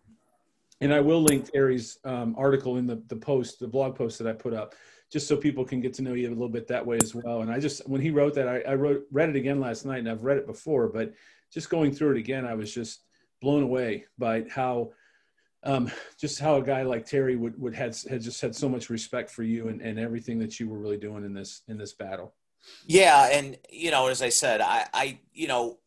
and 0.82 0.94
I 0.94 1.00
will 1.02 1.22
link 1.22 1.52
Terry's 1.52 1.98
um, 2.06 2.36
article 2.38 2.78
in 2.78 2.86
the, 2.86 3.04
the 3.08 3.16
post, 3.16 3.60
the 3.60 3.68
blog 3.68 3.96
post 3.96 4.18
that 4.20 4.28
I 4.28 4.34
put 4.34 4.54
up, 4.54 4.76
just 5.12 5.28
so 5.28 5.36
people 5.36 5.66
can 5.66 5.82
get 5.82 5.94
to 5.96 6.02
know 6.02 6.14
you 6.14 6.28
a 6.28 6.30
little 6.30 6.48
bit 6.48 6.68
that 6.68 6.86
way 6.86 6.98
as 7.04 7.14
well. 7.14 7.42
And 7.42 7.52
I 7.52 7.60
just, 7.60 7.88
when 7.90 8.00
he 8.00 8.12
wrote 8.12 8.34
that, 8.36 8.48
I, 8.48 8.62
I 8.62 8.76
wrote, 8.76 9.04
read 9.12 9.30
it 9.30 9.36
again 9.36 9.60
last 9.60 9.86
night 9.86 10.00
and 10.00 10.10
I've 10.10 10.24
read 10.24 10.38
it 10.38 10.48
before, 10.48 10.88
but 10.88 11.14
just 11.52 11.70
going 11.70 11.92
through 11.92 12.12
it 12.12 12.20
again, 12.20 12.46
I 12.46 12.54
was 12.54 12.74
just 12.74 13.04
blown 13.42 13.64
away 13.64 14.06
by 14.18 14.46
how, 14.50 14.92
um, 15.64 15.92
just 16.20 16.40
how 16.40 16.56
a 16.56 16.64
guy 16.64 16.84
like 16.84 17.06
Terry 17.06 17.36
would, 17.36 17.60
would 17.60 17.76
had, 17.76 17.96
had 18.10 18.22
just 18.22 18.42
had 18.42 18.56
so 18.56 18.70
much 18.70 18.90
respect 18.90 19.30
for 19.30 19.44
you 19.44 19.68
and, 19.68 19.82
and 19.82 20.00
everything 20.00 20.40
that 20.40 20.60
you 20.60 20.70
were 20.70 20.78
really 20.78 20.98
doing 20.98 21.26
in 21.26 21.34
this, 21.34 21.62
in 21.68 21.78
this 21.78 21.94
battle. 21.94 22.34
Yeah. 22.86 23.30
And, 23.32 23.58
you 23.70 23.92
know, 23.92 24.08
as 24.08 24.22
I 24.22 24.30
said, 24.30 24.62
I, 24.62 24.86
I, 24.94 25.20
you 25.34 25.48
know, 25.48 25.80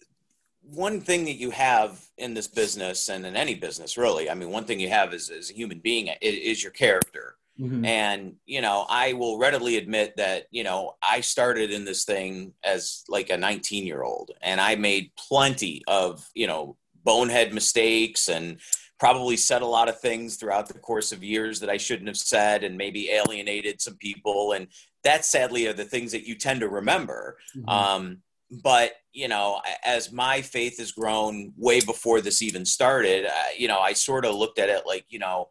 one 0.63 1.01
thing 1.01 1.25
that 1.25 1.35
you 1.35 1.51
have 1.51 2.01
in 2.19 2.35
this 2.35 2.47
business 2.47 3.09
and 3.09 3.27
in 3.27 3.37
any 3.37 3.55
business 3.55 3.99
really 3.99 4.31
i 4.31 4.35
mean 4.35 4.51
one 4.51 4.65
thing 4.65 4.79
you 4.79 4.89
have 4.89 5.13
is 5.13 5.29
as 5.29 5.51
a 5.51 5.55
human 5.55 5.81
being 5.81 6.09
is, 6.21 6.63
your 6.63 6.73
character 6.73 7.37
mm-hmm. 7.61 7.85
and 7.85 8.35
you 8.47 8.61
know 8.61 8.87
i 8.89 9.13
will 9.13 9.39
readily 9.39 9.77
admit 9.77 10.17
that 10.17 10.45
you 10.51 10.63
know 10.63 10.95
i 11.03 11.21
started 11.21 11.71
in 11.71 11.85
this 11.85 12.05
thing 12.05 12.53
as 12.63 13.03
like 13.09 13.31
a 13.31 13.37
19 13.37 13.85
year 13.87 14.03
old 14.03 14.31
and 14.41 14.61
i 14.61 14.75
made 14.77 15.11
plenty 15.17 15.83
of 15.89 16.29
you 16.35 16.47
know 16.47 16.77
bonehead 17.05 17.53
mistakes 17.53 18.29
and 18.29 18.59
probably 19.03 19.37
said 19.37 19.63
a 19.63 19.67
lot 19.67 19.89
of 19.89 19.99
things 19.99 20.37
throughout 20.37 20.69
the 20.69 20.79
course 20.79 21.11
of 21.11 21.25
years 21.25 21.59
that 21.59 21.69
i 21.69 21.77
shouldn't 21.77 22.07
have 22.07 22.17
said 22.17 22.63
and 22.63 22.79
maybe 22.79 23.11
alienated 23.11 23.83
some 23.83 23.97
people. 23.97 24.53
And 24.53 24.69
that 25.03 25.25
sadly 25.25 25.67
are 25.67 25.73
the 25.73 25.85
things 25.85 26.13
that 26.13 26.25
you 26.25 26.37
tend 26.37 26.61
to 26.61 26.69
remember. 26.69 27.37
Mm-hmm. 27.57 27.69
um, 27.69 28.23
but 28.63 28.93
you 29.13 29.27
know 29.27 29.61
as 29.85 30.13
my 30.13 30.41
faith 30.41 30.79
has 30.79 30.93
grown 30.93 31.53
way 31.57 31.81
before 31.81 32.21
this 32.21 32.43
even 32.43 32.65
started 32.65 33.27
uh, 33.27 33.51
you 33.59 33.67
know 33.67 33.81
i 33.81 33.93
sort 33.95 34.25
of 34.25 34.35
looked 34.35 34.59
at 34.59 34.69
it 34.69 34.83
like 34.87 35.07
you 35.09 35.19
know 35.19 35.49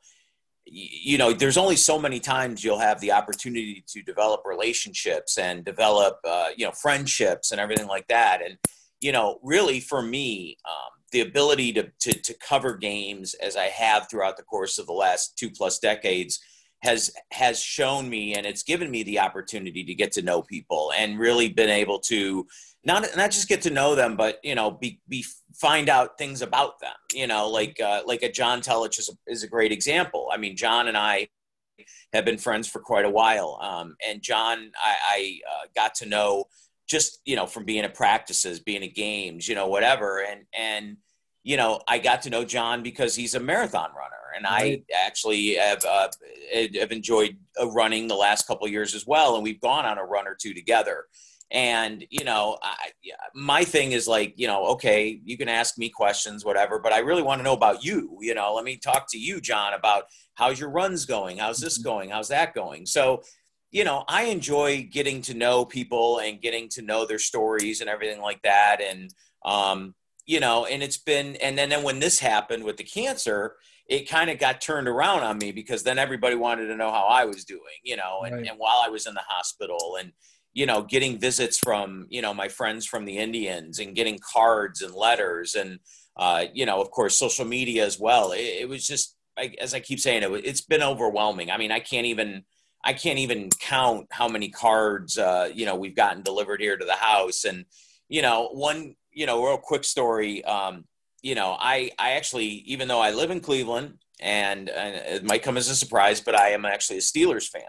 you 0.66 1.18
know 1.18 1.34
there's 1.34 1.58
only 1.58 1.76
so 1.76 2.00
many 2.00 2.20
times 2.20 2.64
you'll 2.64 2.80
have 2.80 3.02
the 3.02 3.12
opportunity 3.12 3.84
to 3.88 4.02
develop 4.04 4.42
relationships 4.46 5.38
and 5.38 5.66
develop 5.66 6.20
uh, 6.24 6.50
you 6.56 6.66
know 6.66 6.72
friendships 6.72 7.52
and 7.52 7.60
everything 7.60 7.88
like 7.88 8.08
that. 8.08 8.42
And 8.46 8.58
you 9.02 9.12
know 9.12 9.40
really 9.44 9.80
for 9.80 10.02
me 10.02 10.58
um, 10.70 11.01
the 11.12 11.22
ability 11.22 11.74
to, 11.74 11.92
to, 12.00 12.14
to 12.14 12.34
cover 12.36 12.76
games 12.76 13.34
as 13.36 13.56
i 13.56 13.66
have 13.66 14.10
throughout 14.10 14.38
the 14.38 14.44
course 14.44 14.78
of 14.78 14.88
the 14.88 14.94
last 14.94 15.38
two 15.38 15.50
plus 15.50 15.80
decades 15.80 16.40
has 16.84 17.12
has 17.32 17.62
shown 17.62 18.10
me 18.10 18.36
and 18.36 18.46
it's 18.46 18.64
given 18.64 18.90
me 18.90 19.04
the 19.04 19.20
opportunity 19.20 19.84
to 19.84 19.94
get 19.94 20.12
to 20.12 20.22
know 20.22 20.42
people 20.42 20.92
and 20.98 21.20
really 21.20 21.48
been 21.48 21.70
able 21.70 22.00
to 22.00 22.48
not 22.84 23.06
not 23.16 23.32
just 23.32 23.48
get 23.48 23.62
to 23.62 23.70
know 23.70 23.96
them 23.96 24.16
but 24.18 24.40
you 24.44 24.56
know 24.56 24.72
be, 24.72 25.00
be 25.08 25.24
find 25.54 25.90
out 25.90 26.18
things 26.18 26.42
about 26.42 26.80
them 26.80 26.96
you 27.14 27.28
know 27.28 27.48
like 27.48 27.80
uh, 27.80 28.02
like 28.06 28.24
a 28.24 28.32
john 28.32 28.62
telich 28.62 28.98
is 28.98 29.10
a, 29.10 29.32
is 29.32 29.44
a 29.44 29.48
great 29.48 29.72
example. 29.72 30.30
I 30.34 30.38
mean 30.38 30.56
john 30.56 30.88
and 30.88 30.98
i 30.98 31.28
have 32.14 32.26
been 32.26 32.38
friends 32.38 32.68
for 32.68 32.80
quite 32.80 33.06
a 33.06 33.10
while 33.10 33.60
um, 33.62 33.96
and 34.08 34.22
john 34.22 34.72
i, 34.84 34.96
I 35.10 35.40
uh, 35.52 35.66
got 35.76 35.96
to 35.96 36.06
know 36.08 36.46
just 36.92 37.22
you 37.26 37.36
know 37.36 37.46
from 37.46 37.64
being 37.64 37.84
at 37.84 37.96
practices 37.96 38.60
being 38.60 38.84
at 38.84 38.94
games 38.94 39.48
you 39.48 39.56
know 39.56 39.68
whatever 39.68 40.22
and 40.24 40.42
and 40.58 40.98
you 41.44 41.56
know 41.56 41.80
i 41.88 41.98
got 41.98 42.22
to 42.22 42.30
know 42.30 42.44
john 42.44 42.84
because 42.84 43.16
he's 43.16 43.34
a 43.34 43.40
marathon 43.40 43.90
runner 43.98 44.22
and 44.36 44.46
right. 44.46 44.84
I 44.92 45.06
actually 45.06 45.56
have 45.56 45.84
uh, 45.86 46.10
have 46.80 46.92
enjoyed 46.92 47.38
running 47.74 48.08
the 48.08 48.16
last 48.16 48.48
couple 48.48 48.68
years 48.68 48.96
as 48.96 49.06
well, 49.06 49.36
and 49.36 49.44
we've 49.44 49.62
gone 49.62 49.86
on 49.86 49.98
a 49.98 50.04
run 50.04 50.28
or 50.28 50.36
two 50.40 50.54
together. 50.54 51.06
And 51.52 52.06
you 52.10 52.24
know, 52.24 52.58
I, 52.64 52.76
my 53.36 53.64
thing 53.64 53.92
is 53.92 54.08
like, 54.08 54.34
you 54.38 54.48
know, 54.48 54.66
okay, 54.68 55.20
you 55.24 55.38
can 55.38 55.50
ask 55.50 55.78
me 55.78 55.90
questions, 55.90 56.46
whatever, 56.46 56.80
but 56.80 56.94
I 56.94 57.00
really 57.00 57.24
want 57.24 57.40
to 57.40 57.44
know 57.44 57.54
about 57.54 57.84
you. 57.84 58.18
You 58.22 58.36
know, 58.36 58.54
let 58.54 58.64
me 58.64 58.78
talk 58.78 59.08
to 59.12 59.18
you, 59.18 59.42
John, 59.42 59.74
about 59.74 60.06
how's 60.36 60.60
your 60.60 60.70
runs 60.70 61.06
going, 61.06 61.38
how's 61.38 61.60
this 61.60 61.78
mm-hmm. 61.78 61.90
going, 61.90 62.10
how's 62.10 62.30
that 62.30 62.54
going. 62.54 62.86
So, 62.86 63.24
you 63.72 63.84
know, 63.84 64.04
I 64.08 64.24
enjoy 64.24 64.88
getting 64.92 65.22
to 65.24 65.34
know 65.34 65.66
people 65.66 66.20
and 66.20 66.42
getting 66.42 66.70
to 66.70 66.82
know 66.82 67.06
their 67.06 67.20
stories 67.20 67.82
and 67.82 67.90
everything 67.90 68.22
like 68.22 68.42
that. 68.44 68.82
And 68.82 69.14
um, 69.44 69.96
you 70.26 70.40
know, 70.40 70.66
and 70.66 70.84
it's 70.84 70.98
been, 70.98 71.36
and 71.38 71.58
then, 71.58 71.70
then 71.70 71.84
when 71.84 72.00
this 72.00 72.20
happened 72.20 72.64
with 72.64 72.78
the 72.78 72.84
cancer, 72.84 73.56
it 73.88 74.08
kind 74.08 74.30
of 74.30 74.40
got 74.40 74.62
turned 74.62 74.88
around 74.88 75.24
on 75.24 75.38
me 75.38 75.52
because 75.52 75.84
then 75.84 76.00
everybody 76.00 76.36
wanted 76.36 76.68
to 76.68 76.76
know 76.76 76.92
how 76.92 77.06
I 77.06 77.26
was 77.26 77.44
doing, 77.44 77.62
you 77.84 77.98
know, 77.98 78.22
and, 78.24 78.36
right. 78.36 78.48
and 78.48 78.58
while 78.58 78.82
I 78.86 78.90
was 78.90 79.08
in 79.08 79.14
the 79.14 79.24
hospital 79.28 79.98
and, 80.00 80.14
you 80.54 80.66
know, 80.66 80.84
getting 80.84 81.20
visits 81.20 81.58
from, 81.58 82.06
you 82.10 82.22
know, 82.22 82.34
my 82.34 82.48
friends 82.48 82.86
from 82.86 83.06
the 83.06 83.18
Indians 83.18 83.80
and 83.80 83.96
getting 83.96 84.20
cards 84.20 84.82
and 84.82 84.94
letters 84.94 85.56
and, 85.56 85.80
uh, 86.18 86.46
you 86.54 86.66
know, 86.66 86.82
of 86.82 86.92
course, 86.92 87.18
social 87.18 87.46
media 87.46 87.86
as 87.86 88.00
well. 88.00 88.32
It, 88.32 88.62
it 88.62 88.70
was 88.70 88.86
just, 88.86 89.18
I, 89.38 89.56
as 89.60 89.74
I 89.74 89.80
keep 89.80 90.00
saying, 90.00 90.24
it, 90.24 90.32
it's 90.46 90.62
been 90.62 90.84
overwhelming. 90.84 91.50
I 91.52 91.58
mean, 91.58 91.72
I 91.72 91.80
can't 91.80 92.06
even, 92.06 92.44
I 92.84 92.94
can't 92.94 93.20
even 93.20 93.50
count 93.60 94.08
how 94.12 94.28
many 94.28 94.50
cards, 94.50 95.18
uh, 95.18 95.50
you 95.54 95.66
know, 95.66 95.76
we've 95.76 95.96
gotten 95.96 96.24
delivered 96.24 96.62
here 96.62 96.78
to 96.78 96.86
the 96.86 96.96
house. 96.96 97.46
And, 97.46 97.66
you 98.10 98.22
know, 98.22 98.50
one, 98.54 98.96
you 99.12 99.26
know, 99.26 99.46
real 99.46 99.58
quick 99.58 99.84
story. 99.84 100.44
Um, 100.46 100.86
you 101.22 101.36
know, 101.36 101.56
I 101.60 101.92
I 102.00 102.12
actually, 102.12 102.48
even 102.66 102.88
though 102.88 103.00
I 103.00 103.12
live 103.12 103.30
in 103.30 103.40
Cleveland, 103.40 104.00
and, 104.20 104.70
and 104.70 104.96
it 104.96 105.24
might 105.24 105.44
come 105.44 105.58
as 105.58 105.68
a 105.68 105.76
surprise, 105.76 106.22
but 106.22 106.36
I 106.36 106.50
am 106.50 106.66
actually 106.66 106.98
a 106.98 107.02
Steelers 107.02 107.48
fan. 107.48 107.64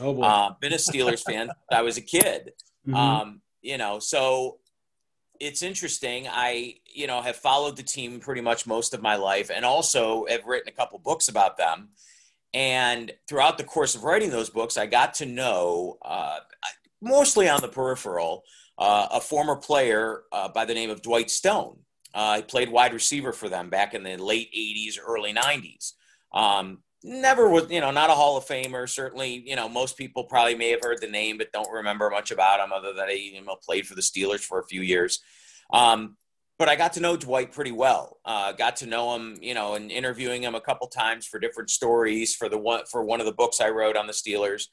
Oh 0.00 0.14
boy. 0.14 0.22
Uh, 0.22 0.54
been 0.60 0.72
a 0.72 0.76
Steelers 0.76 1.22
fan. 1.22 1.50
I 1.70 1.82
was 1.82 1.96
a 1.96 2.02
kid. 2.02 2.52
Mm-hmm. 2.86 2.94
Um, 2.94 3.40
you 3.62 3.78
know, 3.78 3.98
so 3.98 4.58
it's 5.40 5.62
interesting. 5.62 6.28
I, 6.30 6.74
you 6.86 7.06
know, 7.06 7.20
have 7.20 7.36
followed 7.36 7.76
the 7.76 7.82
team 7.82 8.20
pretty 8.20 8.40
much 8.40 8.66
most 8.66 8.94
of 8.94 9.02
my 9.02 9.16
life 9.16 9.50
and 9.54 9.64
also 9.64 10.26
have 10.28 10.46
written 10.46 10.68
a 10.68 10.72
couple 10.72 10.98
books 10.98 11.28
about 11.28 11.56
them. 11.56 11.90
And 12.56 13.12
throughout 13.28 13.58
the 13.58 13.64
course 13.64 13.94
of 13.94 14.02
writing 14.02 14.30
those 14.30 14.48
books, 14.48 14.78
I 14.78 14.86
got 14.86 15.12
to 15.14 15.26
know, 15.26 15.98
uh, 16.02 16.38
mostly 17.02 17.50
on 17.50 17.60
the 17.60 17.68
peripheral, 17.68 18.44
uh, 18.78 19.08
a 19.10 19.20
former 19.20 19.56
player 19.56 20.22
uh, 20.32 20.48
by 20.48 20.64
the 20.64 20.72
name 20.72 20.88
of 20.88 21.02
Dwight 21.02 21.30
Stone. 21.30 21.76
Uh, 22.14 22.36
he 22.36 22.42
played 22.42 22.70
wide 22.70 22.94
receiver 22.94 23.34
for 23.34 23.50
them 23.50 23.68
back 23.68 23.92
in 23.92 24.02
the 24.02 24.16
late 24.16 24.48
80s, 24.56 24.94
early 25.06 25.34
90s. 25.34 25.92
Um, 26.32 26.78
never 27.04 27.46
was, 27.46 27.70
you 27.70 27.82
know, 27.82 27.90
not 27.90 28.08
a 28.08 28.14
Hall 28.14 28.38
of 28.38 28.46
Famer. 28.46 28.88
Certainly, 28.88 29.44
you 29.46 29.54
know, 29.54 29.68
most 29.68 29.98
people 29.98 30.24
probably 30.24 30.54
may 30.54 30.70
have 30.70 30.80
heard 30.80 31.02
the 31.02 31.10
name, 31.10 31.36
but 31.36 31.52
don't 31.52 31.70
remember 31.70 32.08
much 32.08 32.30
about 32.30 32.60
him 32.60 32.72
other 32.72 32.94
than 32.94 33.10
he 33.10 33.34
you 33.34 33.44
know, 33.44 33.56
played 33.62 33.86
for 33.86 33.94
the 33.94 34.00
Steelers 34.00 34.40
for 34.40 34.60
a 34.60 34.66
few 34.66 34.80
years. 34.80 35.20
Um, 35.74 36.16
but 36.58 36.68
I 36.68 36.76
got 36.76 36.94
to 36.94 37.00
know 37.00 37.16
Dwight 37.16 37.52
pretty 37.52 37.72
well. 37.72 38.18
Uh, 38.24 38.52
got 38.52 38.76
to 38.76 38.86
know 38.86 39.14
him, 39.14 39.36
you 39.40 39.54
know, 39.54 39.74
and 39.74 39.90
interviewing 39.90 40.42
him 40.42 40.54
a 40.54 40.60
couple 40.60 40.86
times 40.88 41.26
for 41.26 41.38
different 41.38 41.70
stories 41.70 42.34
for 42.34 42.48
the 42.48 42.58
one 42.58 42.84
for 42.90 43.04
one 43.04 43.20
of 43.20 43.26
the 43.26 43.32
books 43.32 43.60
I 43.60 43.70
wrote 43.70 43.96
on 43.96 44.06
the 44.06 44.12
Steelers. 44.12 44.68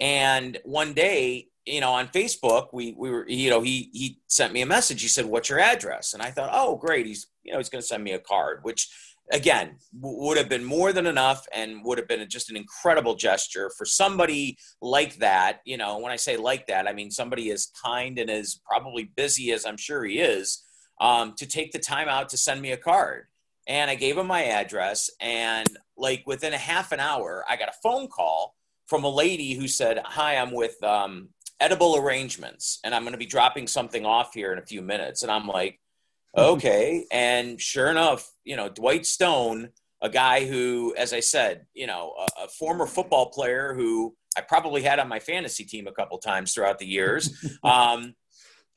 And 0.00 0.58
one 0.64 0.94
day, 0.94 1.48
you 1.66 1.80
know, 1.80 1.92
on 1.92 2.08
Facebook, 2.08 2.68
we 2.72 2.94
we 2.96 3.10
were, 3.10 3.28
you 3.28 3.50
know, 3.50 3.60
he 3.60 3.90
he 3.92 4.20
sent 4.28 4.52
me 4.52 4.62
a 4.62 4.66
message. 4.66 5.02
He 5.02 5.08
said, 5.08 5.26
"What's 5.26 5.50
your 5.50 5.60
address?" 5.60 6.14
And 6.14 6.22
I 6.22 6.30
thought, 6.30 6.50
"Oh, 6.52 6.76
great. 6.76 7.06
He's, 7.06 7.26
you 7.42 7.52
know, 7.52 7.58
he's 7.58 7.68
going 7.68 7.82
to 7.82 7.86
send 7.86 8.02
me 8.02 8.12
a 8.12 8.18
card," 8.18 8.60
which 8.62 8.88
again 9.32 9.76
w- 10.00 10.22
would 10.22 10.38
have 10.38 10.48
been 10.48 10.64
more 10.64 10.92
than 10.92 11.06
enough 11.06 11.46
and 11.52 11.84
would 11.84 11.98
have 11.98 12.06
been 12.06 12.26
just 12.28 12.48
an 12.48 12.56
incredible 12.56 13.16
gesture 13.16 13.70
for 13.76 13.84
somebody 13.84 14.56
like 14.80 15.16
that. 15.16 15.60
You 15.64 15.76
know, 15.76 15.98
when 15.98 16.12
I 16.12 16.16
say 16.16 16.36
like 16.36 16.66
that, 16.68 16.86
I 16.86 16.92
mean 16.92 17.10
somebody 17.10 17.50
as 17.50 17.70
kind 17.84 18.18
and 18.18 18.30
as 18.30 18.60
probably 18.64 19.10
busy 19.16 19.52
as 19.52 19.66
I'm 19.66 19.76
sure 19.76 20.04
he 20.04 20.20
is 20.20 20.62
um, 21.00 21.34
to 21.34 21.46
take 21.46 21.72
the 21.72 21.78
time 21.78 22.08
out 22.08 22.30
to 22.30 22.36
send 22.36 22.60
me 22.60 22.72
a 22.72 22.76
card. 22.76 23.26
And 23.68 23.90
I 23.90 23.96
gave 23.96 24.16
him 24.16 24.28
my 24.28 24.44
address, 24.44 25.10
and 25.20 25.68
like 25.96 26.22
within 26.24 26.52
a 26.52 26.58
half 26.58 26.92
an 26.92 27.00
hour, 27.00 27.44
I 27.48 27.56
got 27.56 27.68
a 27.68 27.80
phone 27.82 28.06
call 28.06 28.54
from 28.86 29.02
a 29.02 29.10
lady 29.10 29.54
who 29.54 29.66
said, 29.66 30.00
"Hi, 30.04 30.36
I'm 30.36 30.52
with 30.52 30.80
um, 30.84 31.30
edible 31.60 31.96
arrangements 31.96 32.80
and 32.84 32.94
I'm 32.94 33.02
going 33.02 33.12
to 33.12 33.18
be 33.18 33.26
dropping 33.26 33.66
something 33.66 34.04
off 34.04 34.34
here 34.34 34.52
in 34.52 34.58
a 34.58 34.66
few 34.66 34.82
minutes. 34.82 35.22
And 35.22 35.32
I'm 35.32 35.46
like, 35.46 35.80
okay. 36.36 37.06
and 37.10 37.60
sure 37.60 37.90
enough, 37.90 38.30
you 38.44 38.56
know, 38.56 38.68
Dwight 38.68 39.06
Stone, 39.06 39.70
a 40.02 40.10
guy 40.10 40.44
who, 40.44 40.94
as 40.96 41.12
I 41.12 41.20
said, 41.20 41.66
you 41.72 41.86
know, 41.86 42.12
a, 42.18 42.44
a 42.44 42.48
former 42.48 42.86
football 42.86 43.30
player 43.30 43.74
who 43.74 44.14
I 44.36 44.42
probably 44.42 44.82
had 44.82 44.98
on 44.98 45.08
my 45.08 45.18
fantasy 45.18 45.64
team 45.64 45.86
a 45.86 45.92
couple 45.92 46.18
times 46.18 46.52
throughout 46.52 46.78
the 46.78 46.86
years, 46.86 47.58
um, 47.64 48.14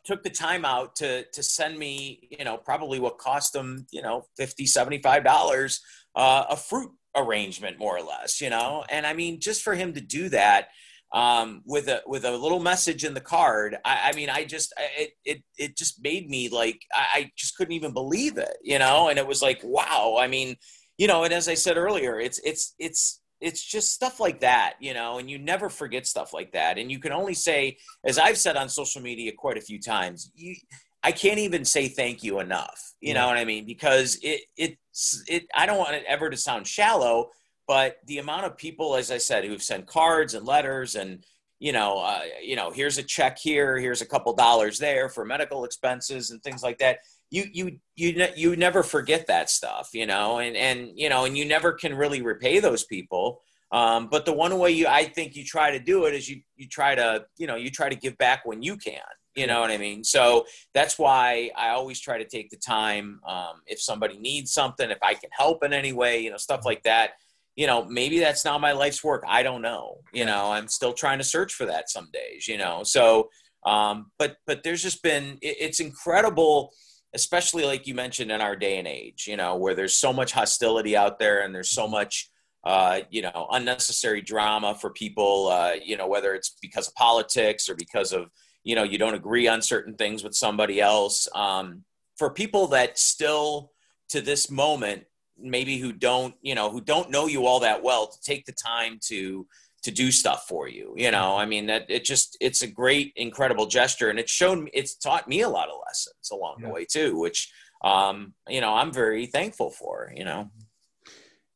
took 0.09 0.23
the 0.23 0.29
time 0.31 0.65
out 0.65 0.95
to, 0.95 1.23
to 1.33 1.43
send 1.43 1.77
me, 1.77 2.27
you 2.31 2.43
know, 2.43 2.57
probably 2.57 2.99
what 2.99 3.19
cost 3.19 3.53
them 3.53 3.85
you 3.91 4.01
know, 4.01 4.23
50, 4.37 4.65
$75, 4.65 5.79
uh, 6.15 6.45
a 6.49 6.57
fruit 6.57 6.89
arrangement 7.15 7.77
more 7.77 7.95
or 7.95 8.01
less, 8.01 8.41
you 8.41 8.49
know? 8.49 8.83
And 8.89 9.05
I 9.05 9.13
mean, 9.13 9.39
just 9.39 9.61
for 9.61 9.75
him 9.75 9.93
to 9.93 10.01
do 10.01 10.29
that, 10.29 10.69
um, 11.11 11.61
with 11.63 11.87
a 11.87 12.01
with 12.05 12.23
a 12.23 12.37
little 12.37 12.59
message 12.59 13.03
in 13.03 13.15
the 13.15 13.21
card. 13.21 13.75
I, 13.83 14.09
I 14.09 14.15
mean, 14.15 14.29
I 14.29 14.45
just 14.45 14.71
it 14.77 15.11
it 15.25 15.43
it 15.57 15.75
just 15.75 16.03
made 16.03 16.29
me 16.29 16.49
like 16.49 16.85
I, 16.93 17.05
I, 17.13 17.31
just 17.35 17.57
couldn't 17.57 17.73
even 17.73 17.93
believe 17.93 18.37
it, 18.37 18.55
you 18.63 18.77
know. 18.77 19.09
And 19.09 19.17
it 19.17 19.25
was 19.25 19.41
like, 19.41 19.59
wow. 19.63 20.17
I 20.19 20.27
mean, 20.27 20.55
you 20.99 21.07
know. 21.07 21.23
And 21.23 21.33
as 21.33 21.47
I 21.47 21.55
said 21.55 21.77
earlier, 21.77 22.19
it's 22.19 22.39
it's 22.43 22.75
it's 22.77 23.21
it's 23.41 23.63
just 23.63 23.93
stuff 23.93 24.19
like 24.19 24.41
that, 24.41 24.73
you 24.79 24.93
know. 24.93 25.17
And 25.17 25.29
you 25.29 25.37
never 25.37 25.69
forget 25.69 26.05
stuff 26.07 26.33
like 26.33 26.51
that. 26.53 26.77
And 26.77 26.91
you 26.91 26.99
can 26.99 27.11
only 27.11 27.33
say, 27.33 27.77
as 28.03 28.17
I've 28.17 28.37
said 28.37 28.57
on 28.57 28.69
social 28.69 29.01
media 29.01 29.31
quite 29.31 29.57
a 29.57 29.61
few 29.61 29.79
times, 29.79 30.31
you. 30.35 30.55
I 31.01 31.13
can't 31.13 31.39
even 31.39 31.63
say 31.63 31.87
thank 31.87 32.23
you 32.23 32.41
enough. 32.41 32.93
You 32.99 33.13
yeah. 33.13 33.21
know 33.21 33.27
what 33.27 33.37
I 33.37 33.45
mean? 33.45 33.65
Because 33.65 34.19
it 34.21 34.41
it's 34.57 35.23
it. 35.27 35.47
I 35.55 35.65
don't 35.65 35.77
want 35.77 35.95
it 35.95 36.03
ever 36.05 36.29
to 36.29 36.35
sound 36.35 36.67
shallow, 36.67 37.29
but 37.67 37.99
the 38.05 38.17
amount 38.17 38.47
of 38.47 38.57
people, 38.57 38.97
as 38.97 39.09
I 39.09 39.17
said, 39.17 39.45
who've 39.45 39.63
sent 39.63 39.87
cards 39.87 40.33
and 40.33 40.45
letters 40.45 40.95
and 40.95 41.23
you 41.59 41.73
know, 41.73 41.99
uh, 41.99 42.21
you 42.41 42.55
know, 42.55 42.71
here's 42.71 42.97
a 42.97 43.03
check 43.03 43.37
here, 43.37 43.77
here's 43.77 44.01
a 44.01 44.05
couple 44.05 44.33
dollars 44.33 44.79
there 44.79 45.09
for 45.09 45.25
medical 45.25 45.65
expenses 45.65 46.31
and 46.31 46.41
things 46.41 46.63
like 46.63 46.77
that. 46.79 46.99
You 47.31 47.45
you 47.51 47.79
you 47.95 48.27
you 48.35 48.55
never 48.55 48.83
forget 48.83 49.27
that 49.27 49.49
stuff, 49.49 49.89
you 49.93 50.05
know, 50.05 50.39
and 50.39 50.55
and 50.55 50.91
you 50.95 51.09
know, 51.09 51.25
and 51.25 51.37
you 51.37 51.45
never 51.45 51.73
can 51.73 51.95
really 51.95 52.21
repay 52.21 52.59
those 52.59 52.83
people. 52.83 53.41
Um, 53.71 54.07
but 54.09 54.25
the 54.25 54.33
one 54.33 54.57
way 54.57 54.71
you 54.71 54.87
I 54.87 55.05
think 55.05 55.35
you 55.35 55.45
try 55.45 55.71
to 55.71 55.79
do 55.79 56.05
it 56.05 56.13
is 56.15 56.27
you 56.27 56.41
you 56.55 56.67
try 56.67 56.95
to 56.95 57.25
you 57.37 57.47
know 57.47 57.55
you 57.55 57.69
try 57.69 57.89
to 57.89 57.95
give 57.95 58.17
back 58.17 58.45
when 58.45 58.61
you 58.63 58.77
can. 58.77 58.99
You 59.35 59.47
know 59.47 59.61
what 59.61 59.69
I 59.69 59.77
mean? 59.77 60.03
So 60.03 60.45
that's 60.73 60.97
why 60.97 61.51
I 61.55 61.69
always 61.69 61.99
try 61.99 62.17
to 62.17 62.25
take 62.27 62.49
the 62.49 62.57
time. 62.57 63.21
Um, 63.25 63.61
if 63.67 63.79
somebody 63.79 64.17
needs 64.17 64.51
something, 64.51 64.89
if 64.89 64.97
I 65.03 65.13
can 65.13 65.29
help 65.31 65.63
in 65.63 65.71
any 65.71 65.93
way, 65.93 66.19
you 66.19 66.31
know, 66.31 66.37
stuff 66.37 66.65
like 66.65 66.83
that 66.83 67.11
you 67.59 67.67
know, 67.67 67.83
maybe 67.83 68.19
that's 68.19 68.45
not 68.45 68.61
my 68.61 68.71
life's 68.71 69.03
work. 69.03 69.21
I 69.27 69.43
don't 69.43 69.61
know. 69.61 69.97
You 70.13 70.23
know, 70.23 70.49
I'm 70.49 70.69
still 70.69 70.93
trying 70.93 71.17
to 71.17 71.25
search 71.25 71.53
for 71.53 71.65
that 71.65 71.89
some 71.89 72.07
days, 72.13 72.47
you 72.47 72.57
know. 72.57 72.83
So, 72.83 73.31
um, 73.65 74.11
but 74.17 74.37
but 74.47 74.63
there's 74.63 74.81
just 74.81 75.03
been 75.03 75.37
it, 75.41 75.57
it's 75.59 75.81
incredible, 75.81 76.71
especially 77.13 77.65
like 77.65 77.87
you 77.87 77.95
mentioned 77.95 78.31
in 78.31 78.41
our 78.41 78.55
day 78.55 78.77
and 78.77 78.87
age, 78.87 79.25
you 79.27 79.37
know, 79.37 79.55
where 79.55 79.75
there's 79.75 79.95
so 79.95 80.13
much 80.13 80.31
hostility 80.31 80.95
out 80.95 81.19
there 81.19 81.41
and 81.41 81.53
there's 81.53 81.71
so 81.71 81.87
much 81.87 82.29
uh, 82.65 82.99
you 83.09 83.21
know, 83.21 83.47
unnecessary 83.51 84.21
drama 84.21 84.75
for 84.75 84.89
people, 84.89 85.47
uh, 85.47 85.71
you 85.81 85.95
know, 85.95 86.07
whether 86.07 86.35
it's 86.35 86.57
because 86.61 86.89
of 86.89 86.95
politics 86.95 87.69
or 87.69 87.75
because 87.75 88.11
of, 88.11 88.29
you 88.65 88.75
know, 88.75 88.83
you 88.83 88.97
don't 88.97 89.13
agree 89.13 89.47
on 89.47 89.61
certain 89.61 89.95
things 89.95 90.25
with 90.25 90.35
somebody 90.35 90.81
else. 90.81 91.25
Um, 91.33 91.85
for 92.17 92.29
people 92.29 92.67
that 92.67 92.99
still 92.99 93.71
to 94.09 94.19
this 94.19 94.51
moment 94.51 95.05
maybe 95.41 95.77
who 95.77 95.93
don't 95.93 96.35
you 96.41 96.53
know 96.53 96.69
who 96.69 96.81
don't 96.81 97.09
know 97.09 97.27
you 97.27 97.45
all 97.45 97.61
that 97.61 97.81
well 97.81 98.07
to 98.07 98.19
take 98.21 98.45
the 98.45 98.51
time 98.51 98.99
to 99.01 99.47
to 99.83 99.91
do 99.91 100.11
stuff 100.11 100.45
for 100.47 100.67
you 100.67 100.93
you 100.97 101.11
know 101.11 101.37
i 101.37 101.45
mean 101.45 101.65
that 101.67 101.85
it 101.89 102.03
just 102.03 102.37
it's 102.41 102.61
a 102.61 102.67
great 102.67 103.13
incredible 103.15 103.65
gesture 103.65 104.09
and 104.09 104.19
it's 104.19 104.31
shown 104.31 104.67
it's 104.73 104.95
taught 104.95 105.27
me 105.27 105.41
a 105.41 105.49
lot 105.49 105.69
of 105.69 105.75
lessons 105.87 106.29
along 106.31 106.55
yeah. 106.59 106.67
the 106.67 106.73
way 106.73 106.85
too 106.85 107.17
which 107.17 107.51
um 107.83 108.33
you 108.47 108.61
know 108.61 108.73
i'm 108.73 108.91
very 108.91 109.25
thankful 109.25 109.69
for 109.69 110.11
you 110.15 110.25
know 110.25 110.49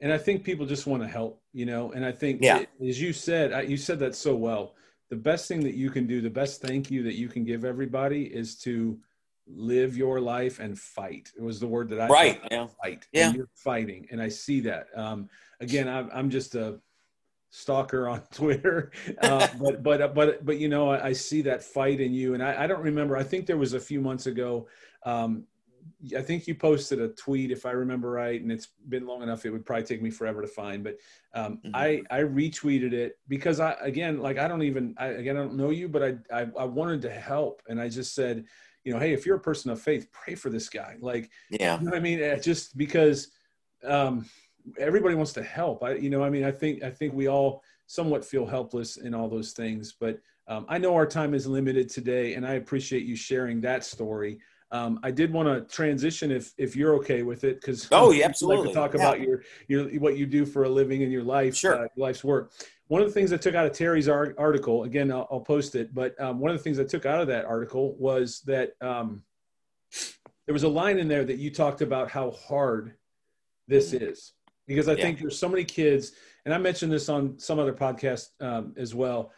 and 0.03 0.11
I 0.11 0.17
think 0.17 0.43
people 0.43 0.65
just 0.65 0.85
want 0.85 1.01
to 1.01 1.07
help, 1.07 1.41
you 1.53 1.65
know. 1.65 1.93
And 1.93 2.05
I 2.05 2.11
think, 2.11 2.41
yeah. 2.41 2.65
as 2.85 2.99
you 2.99 3.13
said, 3.13 3.69
you 3.69 3.77
said 3.77 3.99
that 3.99 4.15
so 4.15 4.35
well. 4.35 4.75
The 5.09 5.15
best 5.15 5.47
thing 5.47 5.61
that 5.63 5.75
you 5.75 5.89
can 5.89 6.07
do, 6.07 6.19
the 6.19 6.29
best 6.29 6.61
thank 6.61 6.91
you 6.91 7.03
that 7.03 7.13
you 7.13 7.29
can 7.29 7.45
give 7.45 7.63
everybody, 7.63 8.23
is 8.23 8.57
to 8.63 8.99
live 9.47 9.95
your 9.95 10.19
life 10.19 10.59
and 10.59 10.77
fight. 10.77 11.31
It 11.37 11.41
was 11.41 11.61
the 11.61 11.67
word 11.67 11.87
that 11.89 12.01
I 12.01 12.07
right. 12.07 12.41
Yeah. 12.51 12.67
Fight. 12.83 13.07
Yeah. 13.13 13.27
And 13.27 13.35
you're 13.37 13.49
fighting, 13.55 14.05
and 14.11 14.21
I 14.21 14.27
see 14.27 14.59
that. 14.61 14.87
Um, 14.93 15.29
again, 15.61 15.87
I'm, 15.87 16.09
I'm 16.13 16.29
just 16.29 16.55
a 16.55 16.81
stalker 17.53 18.09
on 18.09 18.21
Twitter, 18.33 18.91
uh, 19.21 19.47
but 19.61 19.83
but 19.83 20.13
but 20.13 20.45
but 20.45 20.57
you 20.57 20.67
know, 20.67 20.89
I, 20.89 21.07
I, 21.07 21.13
see 21.13 21.41
that 21.43 21.63
fight 21.63 22.01
in 22.01 22.13
you, 22.13 22.33
and 22.33 22.43
I, 22.43 22.63
I, 22.63 22.67
don't 22.67 22.81
remember. 22.81 23.15
I 23.15 23.23
think 23.23 23.45
there 23.45 23.57
was 23.57 23.73
a 23.73 23.79
few 23.79 24.01
months 24.01 24.25
ago. 24.25 24.67
Um, 25.05 25.45
I 26.17 26.21
think 26.21 26.47
you 26.47 26.55
posted 26.55 26.99
a 26.99 27.09
tweet, 27.09 27.51
if 27.51 27.65
I 27.65 27.71
remember 27.71 28.09
right, 28.09 28.41
and 28.41 28.51
it's 28.51 28.69
been 28.89 29.05
long 29.05 29.21
enough. 29.21 29.45
It 29.45 29.51
would 29.51 29.65
probably 29.65 29.85
take 29.85 30.01
me 30.01 30.09
forever 30.09 30.41
to 30.41 30.47
find, 30.47 30.83
but 30.83 30.97
um, 31.35 31.59
mm-hmm. 31.63 31.75
I 31.75 32.01
I 32.09 32.21
retweeted 32.21 32.93
it 32.93 33.19
because 33.27 33.59
I 33.59 33.73
again 33.81 34.19
like 34.19 34.39
I 34.39 34.47
don't 34.47 34.63
even 34.63 34.95
I, 34.97 35.07
again 35.07 35.37
I 35.37 35.41
don't 35.41 35.55
know 35.55 35.69
you, 35.69 35.87
but 35.87 36.03
I, 36.03 36.15
I 36.33 36.47
I 36.57 36.65
wanted 36.65 37.03
to 37.03 37.11
help, 37.11 37.61
and 37.67 37.79
I 37.79 37.87
just 37.87 38.15
said, 38.15 38.45
you 38.83 38.93
know, 38.93 38.99
hey, 38.99 39.13
if 39.13 39.27
you're 39.27 39.37
a 39.37 39.41
person 39.41 39.69
of 39.69 39.79
faith, 39.79 40.11
pray 40.11 40.33
for 40.33 40.49
this 40.49 40.69
guy. 40.69 40.95
Like, 40.99 41.29
yeah, 41.51 41.79
you 41.79 41.89
know 41.89 41.95
I 41.95 41.99
mean, 41.99 42.19
just 42.41 42.75
because 42.75 43.27
um, 43.83 44.25
everybody 44.77 45.15
wants 45.15 45.33
to 45.33 45.43
help. 45.43 45.83
I 45.83 45.95
you 45.95 46.09
know 46.09 46.23
I 46.23 46.29
mean 46.29 46.43
I 46.43 46.51
think 46.51 46.83
I 46.83 46.89
think 46.89 47.13
we 47.13 47.27
all 47.27 47.63
somewhat 47.87 48.25
feel 48.25 48.45
helpless 48.45 48.97
in 48.97 49.13
all 49.13 49.29
those 49.29 49.51
things, 49.53 49.93
but 49.99 50.19
um, 50.47 50.65
I 50.67 50.77
know 50.77 50.93
our 50.95 51.05
time 51.05 51.33
is 51.33 51.47
limited 51.47 51.89
today, 51.89 52.33
and 52.33 52.45
I 52.45 52.53
appreciate 52.53 53.03
you 53.05 53.15
sharing 53.15 53.61
that 53.61 53.83
story. 53.83 54.39
Um, 54.71 54.99
I 55.03 55.11
did 55.11 55.31
want 55.31 55.47
to 55.47 55.73
transition 55.73 56.31
if 56.31 56.53
if 56.57 56.75
you're 56.75 56.95
okay 56.95 57.21
with 57.21 57.43
it 57.43 57.61
because 57.61 57.87
oh 57.91 58.11
yeah, 58.11 58.25
absolutely 58.29 58.65
like 58.65 58.73
to 58.73 58.79
talk 58.79 58.93
yeah. 58.93 58.99
about 58.99 59.21
your 59.21 59.43
your 59.67 59.85
what 59.99 60.17
you 60.17 60.25
do 60.25 60.45
for 60.45 60.63
a 60.63 60.69
living 60.69 61.01
in 61.01 61.11
your 61.11 61.23
life 61.23 61.55
sure. 61.55 61.85
Uh, 61.85 61.87
life's 61.95 62.23
work. 62.23 62.51
One 62.87 63.01
of 63.01 63.07
the 63.07 63.13
things 63.13 63.31
I 63.31 63.37
took 63.37 63.55
out 63.55 63.65
of 63.65 63.71
Terry's 63.71 64.09
article 64.09 64.83
again 64.83 65.11
I'll, 65.11 65.27
I'll 65.31 65.41
post 65.41 65.75
it, 65.75 65.93
but 65.93 66.19
um, 66.19 66.39
one 66.39 66.51
of 66.51 66.57
the 66.57 66.63
things 66.63 66.79
I 66.79 66.83
took 66.83 67.05
out 67.05 67.21
of 67.21 67.27
that 67.27 67.45
article 67.45 67.95
was 67.97 68.41
that 68.41 68.71
um, 68.81 69.21
there 70.45 70.53
was 70.53 70.63
a 70.63 70.69
line 70.69 70.97
in 70.97 71.07
there 71.07 71.23
that 71.23 71.37
you 71.37 71.51
talked 71.51 71.81
about 71.81 72.09
how 72.09 72.31
hard 72.31 72.95
this 73.67 73.93
mm-hmm. 73.93 74.05
is 74.05 74.33
because 74.67 74.87
I 74.87 74.93
yeah. 74.93 75.03
think 75.03 75.19
there's 75.19 75.37
so 75.37 75.49
many 75.49 75.63
kids, 75.63 76.13
and 76.45 76.53
I 76.53 76.57
mentioned 76.57 76.91
this 76.91 77.09
on 77.09 77.37
some 77.39 77.59
other 77.59 77.73
podcast 77.73 78.27
um, 78.41 78.73
as 78.77 78.93
well 78.93 79.31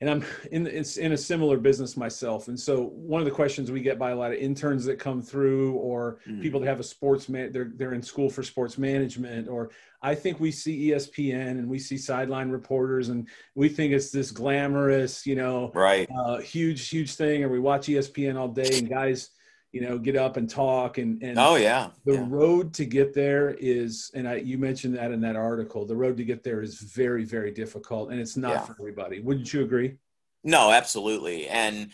and 0.00 0.08
I'm 0.08 0.24
in 0.52 0.66
it's 0.66 0.96
in 0.96 1.12
a 1.12 1.16
similar 1.16 1.58
business 1.58 1.96
myself. 1.96 2.48
And 2.48 2.58
so 2.58 2.84
one 2.94 3.20
of 3.20 3.24
the 3.24 3.30
questions 3.30 3.70
we 3.70 3.80
get 3.80 3.98
by 3.98 4.10
a 4.10 4.16
lot 4.16 4.32
of 4.32 4.38
interns 4.38 4.84
that 4.86 4.98
come 4.98 5.22
through, 5.22 5.74
or 5.74 6.18
mm. 6.28 6.40
people 6.40 6.60
that 6.60 6.66
have 6.66 6.80
a 6.80 6.84
sports 6.84 7.28
man, 7.28 7.52
they're 7.52 7.72
they're 7.74 7.94
in 7.94 8.02
school 8.02 8.30
for 8.30 8.42
sports 8.42 8.78
management, 8.78 9.48
or 9.48 9.70
I 10.02 10.14
think 10.14 10.40
we 10.40 10.50
see 10.50 10.90
ESPN 10.90 11.50
and 11.50 11.68
we 11.68 11.78
see 11.78 11.96
sideline 11.96 12.50
reporters, 12.50 13.08
and 13.10 13.28
we 13.54 13.68
think 13.68 13.92
it's 13.92 14.10
this 14.10 14.30
glamorous, 14.30 15.26
you 15.26 15.36
know, 15.36 15.70
right, 15.74 16.08
uh, 16.16 16.38
huge 16.38 16.88
huge 16.88 17.14
thing, 17.14 17.44
or 17.44 17.48
we 17.48 17.60
watch 17.60 17.86
ESPN 17.86 18.38
all 18.38 18.48
day, 18.48 18.78
and 18.78 18.88
guys 18.88 19.30
you 19.72 19.80
know 19.80 19.98
get 19.98 20.16
up 20.16 20.36
and 20.36 20.50
talk 20.50 20.98
and, 20.98 21.22
and 21.22 21.38
oh 21.38 21.56
yeah. 21.56 21.88
the 22.04 22.14
yeah. 22.14 22.26
road 22.28 22.74
to 22.74 22.84
get 22.84 23.14
there 23.14 23.50
is 23.60 24.10
and 24.14 24.28
i 24.28 24.36
you 24.36 24.58
mentioned 24.58 24.94
that 24.96 25.12
in 25.12 25.20
that 25.20 25.36
article 25.36 25.86
the 25.86 25.94
road 25.94 26.16
to 26.16 26.24
get 26.24 26.42
there 26.42 26.60
is 26.60 26.80
very 26.80 27.24
very 27.24 27.50
difficult 27.52 28.10
and 28.10 28.20
it's 28.20 28.36
not 28.36 28.52
yeah. 28.52 28.60
for 28.60 28.76
everybody. 28.80 29.20
Wouldn't 29.20 29.52
you 29.52 29.62
agree? 29.62 29.96
No 30.42 30.72
absolutely. 30.72 31.48
And 31.48 31.90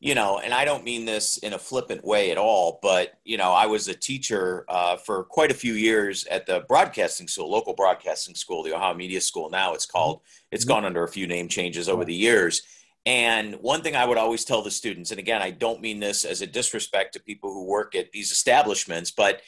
you 0.00 0.14
know 0.14 0.38
and 0.38 0.54
i 0.54 0.64
don't 0.64 0.84
mean 0.84 1.04
this 1.04 1.38
in 1.38 1.54
a 1.54 1.58
flippant 1.58 2.04
way 2.04 2.30
at 2.30 2.38
all 2.38 2.78
but 2.82 3.14
you 3.24 3.36
know 3.36 3.50
i 3.50 3.66
was 3.66 3.88
a 3.88 3.94
teacher 3.94 4.64
uh, 4.68 4.96
for 4.96 5.24
quite 5.24 5.50
a 5.50 5.54
few 5.54 5.72
years 5.72 6.24
at 6.26 6.46
the 6.46 6.64
broadcasting 6.68 7.26
school 7.26 7.50
local 7.50 7.74
broadcasting 7.74 8.34
school 8.34 8.62
the 8.62 8.72
ohio 8.72 8.94
media 8.94 9.20
school 9.20 9.50
now 9.50 9.74
it's 9.74 9.86
called. 9.86 10.20
It's 10.52 10.64
mm-hmm. 10.64 10.74
gone 10.74 10.84
under 10.84 11.02
a 11.02 11.08
few 11.08 11.26
name 11.26 11.48
changes 11.48 11.88
over 11.88 12.04
the 12.04 12.14
years 12.14 12.62
and 13.08 13.54
one 13.62 13.80
thing 13.80 13.96
I 13.96 14.04
would 14.04 14.18
always 14.18 14.44
tell 14.44 14.60
the 14.60 14.70
students, 14.70 15.12
and 15.12 15.18
again, 15.18 15.40
I 15.40 15.50
don't 15.50 15.80
mean 15.80 15.98
this 15.98 16.26
as 16.26 16.42
a 16.42 16.46
disrespect 16.46 17.14
to 17.14 17.20
people 17.20 17.50
who 17.50 17.64
work 17.64 17.94
at 17.94 18.12
these 18.12 18.30
establishments, 18.30 19.10
but 19.10 19.40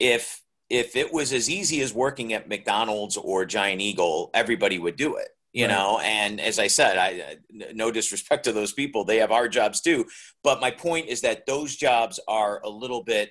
if 0.00 0.42
if 0.68 0.96
it 0.96 1.12
was 1.12 1.32
as 1.32 1.48
easy 1.48 1.82
as 1.82 1.94
working 1.94 2.32
at 2.32 2.48
McDonald's 2.48 3.16
or 3.16 3.44
Giant 3.44 3.80
Eagle, 3.80 4.30
everybody 4.34 4.80
would 4.80 4.96
do 4.96 5.18
it, 5.18 5.28
you 5.52 5.66
right. 5.66 5.72
know. 5.72 6.00
And 6.00 6.40
as 6.40 6.58
I 6.58 6.66
said, 6.66 6.98
I 6.98 7.36
no 7.72 7.92
disrespect 7.92 8.42
to 8.46 8.52
those 8.52 8.72
people; 8.72 9.04
they 9.04 9.18
have 9.18 9.30
hard 9.30 9.52
jobs 9.52 9.80
too. 9.80 10.06
But 10.42 10.60
my 10.60 10.72
point 10.72 11.06
is 11.06 11.20
that 11.20 11.46
those 11.46 11.76
jobs 11.76 12.18
are 12.26 12.60
a 12.64 12.68
little 12.68 13.04
bit, 13.04 13.30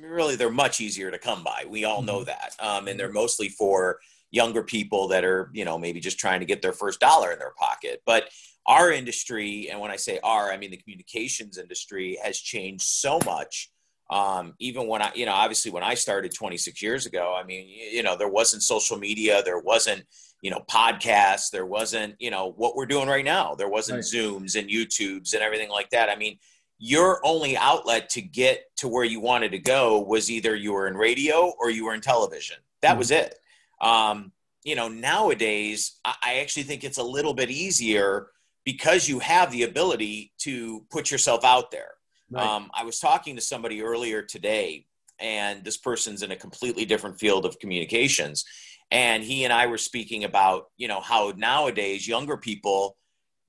really, 0.00 0.34
they're 0.34 0.48
much 0.48 0.80
easier 0.80 1.10
to 1.10 1.18
come 1.18 1.44
by. 1.44 1.66
We 1.68 1.84
all 1.84 2.00
know 2.00 2.20
mm-hmm. 2.20 2.30
that, 2.30 2.54
um, 2.58 2.88
and 2.88 2.98
they're 2.98 3.12
mostly 3.12 3.50
for 3.50 3.98
younger 4.30 4.62
people 4.62 5.08
that 5.08 5.24
are, 5.24 5.50
you 5.52 5.64
know, 5.64 5.78
maybe 5.78 6.00
just 6.00 6.18
trying 6.18 6.40
to 6.40 6.46
get 6.46 6.62
their 6.62 6.72
first 6.72 7.00
dollar 7.00 7.32
in 7.32 7.38
their 7.38 7.54
pocket. 7.58 8.02
But 8.04 8.28
our 8.66 8.92
industry, 8.92 9.68
and 9.70 9.80
when 9.80 9.90
I 9.90 9.96
say 9.96 10.20
our, 10.22 10.52
I 10.52 10.58
mean 10.58 10.70
the 10.70 10.76
communications 10.76 11.56
industry, 11.56 12.18
has 12.22 12.38
changed 12.38 12.84
so 12.84 13.18
much. 13.24 13.70
Um, 14.10 14.54
even 14.58 14.86
when 14.86 15.02
I, 15.02 15.10
you 15.14 15.26
know, 15.26 15.32
obviously 15.32 15.70
when 15.70 15.82
I 15.82 15.94
started 15.94 16.34
26 16.34 16.80
years 16.82 17.06
ago, 17.06 17.36
I 17.38 17.44
mean, 17.44 17.68
you 17.68 18.02
know, 18.02 18.16
there 18.16 18.28
wasn't 18.28 18.62
social 18.62 18.98
media, 18.98 19.42
there 19.42 19.58
wasn't, 19.58 20.04
you 20.42 20.50
know, 20.50 20.62
podcasts, 20.70 21.50
there 21.50 21.66
wasn't, 21.66 22.14
you 22.18 22.30
know, 22.30 22.52
what 22.52 22.76
we're 22.76 22.86
doing 22.86 23.08
right 23.08 23.24
now. 23.24 23.54
There 23.54 23.68
wasn't 23.68 23.96
right. 23.96 24.04
Zooms 24.04 24.58
and 24.58 24.68
YouTubes 24.68 25.34
and 25.34 25.42
everything 25.42 25.68
like 25.68 25.90
that. 25.90 26.08
I 26.08 26.16
mean, 26.16 26.38
your 26.78 27.20
only 27.24 27.56
outlet 27.56 28.08
to 28.10 28.22
get 28.22 28.64
to 28.76 28.88
where 28.88 29.04
you 29.04 29.20
wanted 29.20 29.50
to 29.50 29.58
go 29.58 30.00
was 30.00 30.30
either 30.30 30.54
you 30.54 30.72
were 30.72 30.86
in 30.86 30.94
radio 30.94 31.52
or 31.58 31.70
you 31.70 31.84
were 31.84 31.94
in 31.94 32.00
television. 32.00 32.56
That 32.82 32.90
mm-hmm. 32.90 32.98
was 32.98 33.10
it. 33.10 33.38
Um, 33.80 34.32
you 34.64 34.74
know, 34.74 34.88
nowadays, 34.88 35.98
I 36.04 36.40
actually 36.40 36.64
think 36.64 36.84
it's 36.84 36.98
a 36.98 37.02
little 37.02 37.34
bit 37.34 37.50
easier 37.50 38.28
because 38.64 39.08
you 39.08 39.18
have 39.20 39.50
the 39.50 39.62
ability 39.62 40.32
to 40.38 40.84
put 40.90 41.10
yourself 41.10 41.44
out 41.44 41.70
there. 41.70 41.92
Right. 42.30 42.44
Um, 42.44 42.70
I 42.74 42.84
was 42.84 42.98
talking 42.98 43.36
to 43.36 43.40
somebody 43.40 43.82
earlier 43.82 44.20
today, 44.20 44.86
and 45.18 45.64
this 45.64 45.78
person's 45.78 46.22
in 46.22 46.32
a 46.32 46.36
completely 46.36 46.84
different 46.84 47.18
field 47.18 47.46
of 47.46 47.58
communications. 47.58 48.44
And 48.90 49.22
he 49.22 49.44
and 49.44 49.52
I 49.52 49.66
were 49.66 49.78
speaking 49.78 50.24
about, 50.24 50.66
you 50.76 50.88
know, 50.88 51.00
how 51.00 51.32
nowadays 51.36 52.06
younger 52.06 52.36
people, 52.36 52.96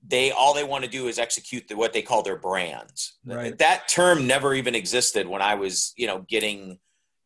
they 0.07 0.31
all 0.31 0.53
they 0.53 0.63
want 0.63 0.85
to 0.85 0.89
do 0.89 1.07
is 1.07 1.19
execute 1.19 1.67
the, 1.67 1.75
what 1.75 1.91
they 1.91 2.01
call 2.01 2.23
their 2.23 2.37
brands. 2.37 3.17
Right. 3.25 3.57
That 3.57 3.87
term 3.89 4.27
never 4.27 4.53
even 4.53 4.75
existed 4.75 5.27
when 5.27 5.41
I 5.41 5.55
was, 5.55 5.93
you 5.97 6.07
know, 6.07 6.25
getting, 6.29 6.79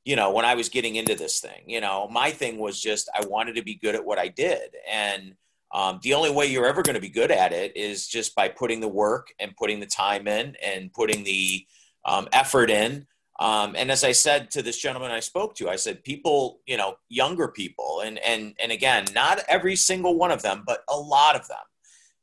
you 0.05 0.15
know, 0.15 0.31
when 0.31 0.45
I 0.45 0.55
was 0.55 0.69
getting 0.69 0.95
into 0.95 1.15
this 1.15 1.39
thing. 1.39 1.63
You 1.67 1.81
know, 1.81 2.07
my 2.11 2.31
thing 2.31 2.57
was 2.57 2.79
just 2.79 3.09
I 3.15 3.25
wanted 3.25 3.55
to 3.55 3.63
be 3.63 3.75
good 3.75 3.95
at 3.95 4.05
what 4.05 4.19
I 4.19 4.27
did, 4.27 4.75
and 4.89 5.35
um, 5.73 5.99
the 6.03 6.13
only 6.13 6.29
way 6.29 6.45
you're 6.45 6.67
ever 6.67 6.83
going 6.83 6.95
to 6.95 7.01
be 7.01 7.09
good 7.09 7.31
at 7.31 7.51
it 7.51 7.75
is 7.75 8.07
just 8.07 8.35
by 8.35 8.47
putting 8.47 8.79
the 8.79 8.87
work 8.87 9.33
and 9.39 9.55
putting 9.55 9.79
the 9.79 9.87
time 9.87 10.27
in 10.27 10.55
and 10.63 10.93
putting 10.93 11.23
the 11.23 11.65
um, 12.05 12.27
effort 12.31 12.69
in. 12.69 13.07
Um, 13.39 13.75
and 13.75 13.91
as 13.91 14.03
I 14.03 14.11
said 14.11 14.51
to 14.51 14.61
this 14.61 14.77
gentleman 14.77 15.09
I 15.09 15.19
spoke 15.19 15.55
to, 15.55 15.67
I 15.67 15.75
said, 15.75 16.03
people, 16.03 16.59
you 16.67 16.77
know, 16.77 16.95
younger 17.09 17.47
people, 17.47 18.01
and 18.05 18.19
and 18.19 18.53
and 18.61 18.71
again, 18.71 19.05
not 19.15 19.39
every 19.47 19.75
single 19.75 20.15
one 20.17 20.31
of 20.31 20.43
them, 20.43 20.63
but 20.65 20.83
a 20.87 20.95
lot 20.95 21.35
of 21.35 21.47
them, 21.47 21.57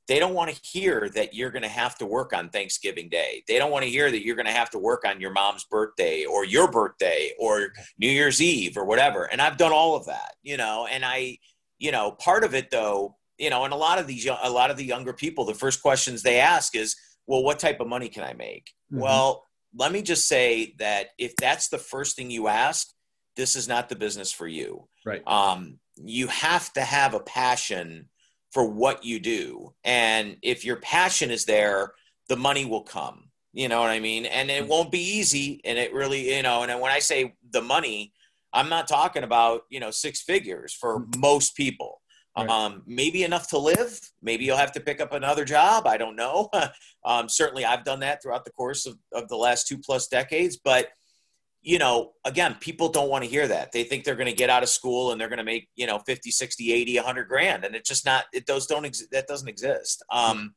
they 0.09 0.19
don't 0.19 0.35
want 0.35 0.51
to 0.51 0.61
hear 0.65 1.09
that 1.15 1.35
you're 1.35 1.51
going 1.51 1.63
to 1.63 1.69
have 1.69 1.97
to 1.99 2.07
work 2.07 2.33
on 2.33 2.51
Thanksgiving 2.51 3.09
Day. 3.09 3.45
They 3.47 3.59
don't 3.59 3.71
want 3.71 3.85
to 3.85 3.91
hear 3.91 4.11
that 4.11 4.25
you're 4.25 4.37
going 4.37 4.47
to 4.47 4.53
have 4.53 4.71
to 4.71 4.79
work 4.79 5.05
on 5.07 5.21
your 5.21 5.31
mom's 5.33 5.65
birthday 5.65 6.25
or 6.25 6.45
your 6.45 6.71
birthday 6.71 7.33
or 7.39 7.73
New 7.99 8.09
Year's 8.09 8.43
Eve 8.43 8.77
or 8.77 8.85
whatever. 8.85 9.25
And 9.25 9.41
I've 9.41 9.57
done 9.57 9.73
all 9.73 9.95
of 9.95 10.07
that, 10.07 10.35
you 10.43 10.57
know. 10.57 10.89
And 10.91 11.05
I, 11.05 11.39
you 11.79 11.93
know, 11.93 12.11
part 12.13 12.45
of 12.45 12.55
it 12.55 12.71
though 12.71 13.17
you 13.41 13.49
know, 13.49 13.65
and 13.65 13.73
a 13.73 13.77
lot 13.77 13.99
of 13.99 14.07
these, 14.07 14.27
a 14.27 14.51
lot 14.51 14.71
of 14.71 14.77
the 14.77 14.85
younger 14.85 15.15
people, 15.15 15.47
the 15.47 15.55
first 15.55 15.83
questions 15.83 16.23
they 16.23 16.39
ask 16.39 16.77
is, 16.77 16.95
well, 17.27 17.43
what 17.43 17.59
type 17.59 17.81
of 17.81 17.89
money 17.89 18.09
can 18.09 18.23
I 18.23 18.35
make? 18.35 18.71
Mm-hmm. 18.93 19.03
Well, 19.03 19.47
let 19.75 19.91
me 19.91 20.03
just 20.03 20.29
say 20.29 20.75
that 20.79 21.09
if 21.19 21.35
that's 21.37 21.69
the 21.69 21.79
first 21.79 22.17
thing 22.17 22.31
you 22.31 22.49
ask, 22.49 22.89
this 23.37 23.57
is 23.57 23.67
not 23.67 23.89
the 23.89 23.97
business 23.97 24.31
for 24.31 24.47
you. 24.47 24.89
Right. 25.07 25.27
Um, 25.27 25.79
you 25.97 26.27
have 26.27 26.71
to 26.75 26.83
have 26.83 27.15
a 27.15 27.21
passion 27.21 28.10
for 28.51 28.65
what 28.65 29.05
you 29.05 29.21
do. 29.21 29.73
And 29.85 30.37
if 30.43 30.65
your 30.65 30.77
passion 30.77 31.31
is 31.31 31.45
there, 31.45 31.93
the 32.29 32.37
money 32.37 32.65
will 32.65 32.83
come. 32.83 33.31
You 33.53 33.69
know 33.69 33.81
what 33.81 33.91
I 33.91 34.01
mean? 34.01 34.27
And 34.27 34.51
it 34.51 34.63
mm-hmm. 34.63 34.71
won't 34.71 34.93
be 34.93 35.01
easy. 35.01 35.61
And 35.65 35.79
it 35.79 35.93
really, 35.93 36.37
you 36.37 36.43
know, 36.43 36.63
and 36.63 36.81
when 36.81 36.93
I 36.93 37.01
say 37.01 37.35
the 37.51 37.63
money, 37.63 38.13
I'm 38.53 38.69
not 38.69 38.89
talking 38.89 39.23
about, 39.23 39.63
you 39.71 39.81
know, 39.81 39.91
six 39.91 40.23
figures 40.23 40.73
for 40.73 41.01
mm-hmm. 41.01 41.21
most 41.21 41.57
people. 41.57 42.01
Right. 42.37 42.49
Um, 42.49 42.83
maybe 42.87 43.25
enough 43.25 43.49
to 43.49 43.59
live. 43.59 44.01
Maybe 44.23 44.45
you'll 44.45 44.57
have 44.57 44.73
to 44.73 44.81
pick 44.81 45.01
up 45.01 45.13
another 45.13 45.45
job. 45.45 45.87
I 45.87 45.97
don't 45.97 46.15
know. 46.15 46.49
um, 47.05 47.29
certainly, 47.29 47.65
I've 47.65 47.85
done 47.85 48.01
that 48.01 48.23
throughout 48.23 48.45
the 48.45 48.53
course 48.53 48.87
of, 48.87 48.97
of 49.13 49.29
the 49.29 49.37
last 49.37 49.67
two 49.67 49.79
plus 49.79 50.07
decades. 50.07 50.57
But, 50.57 50.89
you 51.63 51.79
know, 51.79 52.13
again, 52.25 52.57
people 52.61 52.89
don't 52.89 53.11
want 53.11 53.23
to 53.25 53.31
hear 53.31 53.47
that. 53.47 53.73
They 53.73 53.85
think 53.85 54.05
they're 54.05 54.15
going 54.15 54.27
to 54.27 54.35
get 54.35 54.51
out 54.51 54.63
of 54.63 54.69
school 54.69 55.13
and 55.13 55.21
they're 55.21 55.29
going 55.29 55.39
to 55.39 55.45
make, 55.45 55.69
you 55.77 55.87
know, 55.87 55.99
50, 55.99 56.31
60, 56.31 56.73
80, 56.73 56.97
100 56.97 57.29
grand. 57.29 57.65
And 57.65 57.75
it's 57.75 57.89
just 57.89 58.07
not, 58.07 58.25
it, 58.33 58.47
those 58.47 58.67
don't, 58.67 58.83
that 59.13 59.27
doesn't 59.27 59.49
exist. 59.49 60.03
Um, 60.11 60.55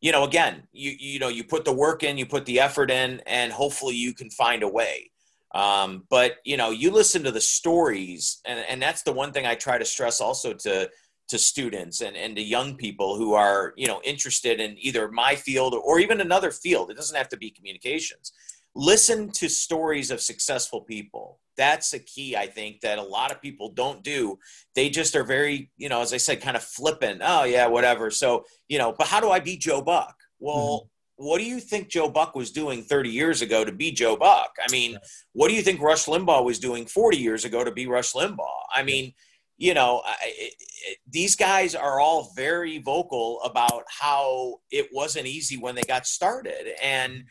you 0.00 0.10
know, 0.10 0.24
again, 0.24 0.64
you, 0.72 0.92
you 0.98 1.18
know, 1.20 1.28
you 1.28 1.44
put 1.44 1.64
the 1.64 1.72
work 1.72 2.02
in, 2.02 2.18
you 2.18 2.26
put 2.26 2.44
the 2.44 2.58
effort 2.58 2.90
in, 2.90 3.20
and 3.26 3.52
hopefully 3.52 3.94
you 3.94 4.12
can 4.14 4.30
find 4.30 4.64
a 4.64 4.68
way. 4.68 5.12
Um, 5.54 6.04
but 6.08 6.36
you 6.44 6.56
know, 6.56 6.70
you 6.70 6.90
listen 6.90 7.22
to 7.24 7.30
the 7.30 7.40
stories, 7.40 8.40
and, 8.46 8.64
and 8.68 8.80
that's 8.80 9.02
the 9.02 9.12
one 9.12 9.32
thing 9.32 9.46
I 9.46 9.54
try 9.54 9.78
to 9.78 9.84
stress 9.84 10.20
also 10.20 10.54
to 10.54 10.90
to 11.28 11.38
students 11.38 12.00
and, 12.00 12.16
and 12.16 12.36
to 12.36 12.42
young 12.42 12.76
people 12.76 13.16
who 13.16 13.34
are 13.34 13.72
you 13.76 13.86
know 13.86 14.00
interested 14.02 14.60
in 14.60 14.76
either 14.78 15.10
my 15.10 15.34
field 15.34 15.74
or 15.74 16.00
even 16.00 16.20
another 16.20 16.50
field. 16.50 16.90
It 16.90 16.96
doesn't 16.96 17.16
have 17.16 17.28
to 17.30 17.36
be 17.36 17.50
communications. 17.50 18.32
Listen 18.74 19.30
to 19.32 19.48
stories 19.48 20.10
of 20.10 20.20
successful 20.20 20.82
people. 20.82 21.40
That's 21.56 21.92
a 21.92 21.98
key, 21.98 22.36
I 22.36 22.46
think, 22.46 22.80
that 22.80 22.98
a 22.98 23.02
lot 23.02 23.30
of 23.30 23.42
people 23.42 23.70
don't 23.70 24.02
do. 24.02 24.38
They 24.74 24.88
just 24.88 25.14
are 25.14 25.24
very, 25.24 25.70
you 25.76 25.90
know, 25.90 26.00
as 26.00 26.14
I 26.14 26.16
said, 26.16 26.40
kind 26.40 26.56
of 26.56 26.62
flippant. 26.62 27.20
Oh 27.22 27.44
yeah, 27.44 27.66
whatever. 27.66 28.10
So 28.10 28.44
you 28.68 28.78
know, 28.78 28.94
but 28.96 29.06
how 29.06 29.20
do 29.20 29.30
I 29.30 29.40
beat 29.40 29.60
Joe 29.60 29.82
Buck? 29.82 30.16
Well, 30.38 30.80
mm-hmm 30.80 30.88
what 31.22 31.38
do 31.38 31.44
you 31.44 31.60
think 31.60 31.88
Joe 31.88 32.08
Buck 32.08 32.34
was 32.34 32.50
doing 32.50 32.82
30 32.82 33.10
years 33.10 33.42
ago 33.42 33.64
to 33.64 33.70
be 33.72 33.92
Joe 33.92 34.16
Buck? 34.16 34.56
I 34.60 34.70
mean, 34.72 34.98
what 35.32 35.48
do 35.48 35.54
you 35.54 35.62
think 35.62 35.80
Rush 35.80 36.06
Limbaugh 36.06 36.44
was 36.44 36.58
doing 36.58 36.86
40 36.86 37.16
years 37.16 37.44
ago 37.44 37.62
to 37.62 37.70
be 37.70 37.86
Rush 37.86 38.12
Limbaugh? 38.12 38.62
I 38.74 38.82
mean, 38.82 39.12
you 39.56 39.74
know, 39.74 40.02
it, 40.24 40.54
it, 40.88 40.98
these 41.08 41.36
guys 41.36 41.76
are 41.76 42.00
all 42.00 42.32
very 42.34 42.78
vocal 42.78 43.40
about 43.42 43.84
how 43.88 44.56
it 44.72 44.88
wasn't 44.92 45.26
easy 45.26 45.56
when 45.56 45.76
they 45.76 45.82
got 45.82 46.06
started. 46.06 46.74
And, 46.82 47.24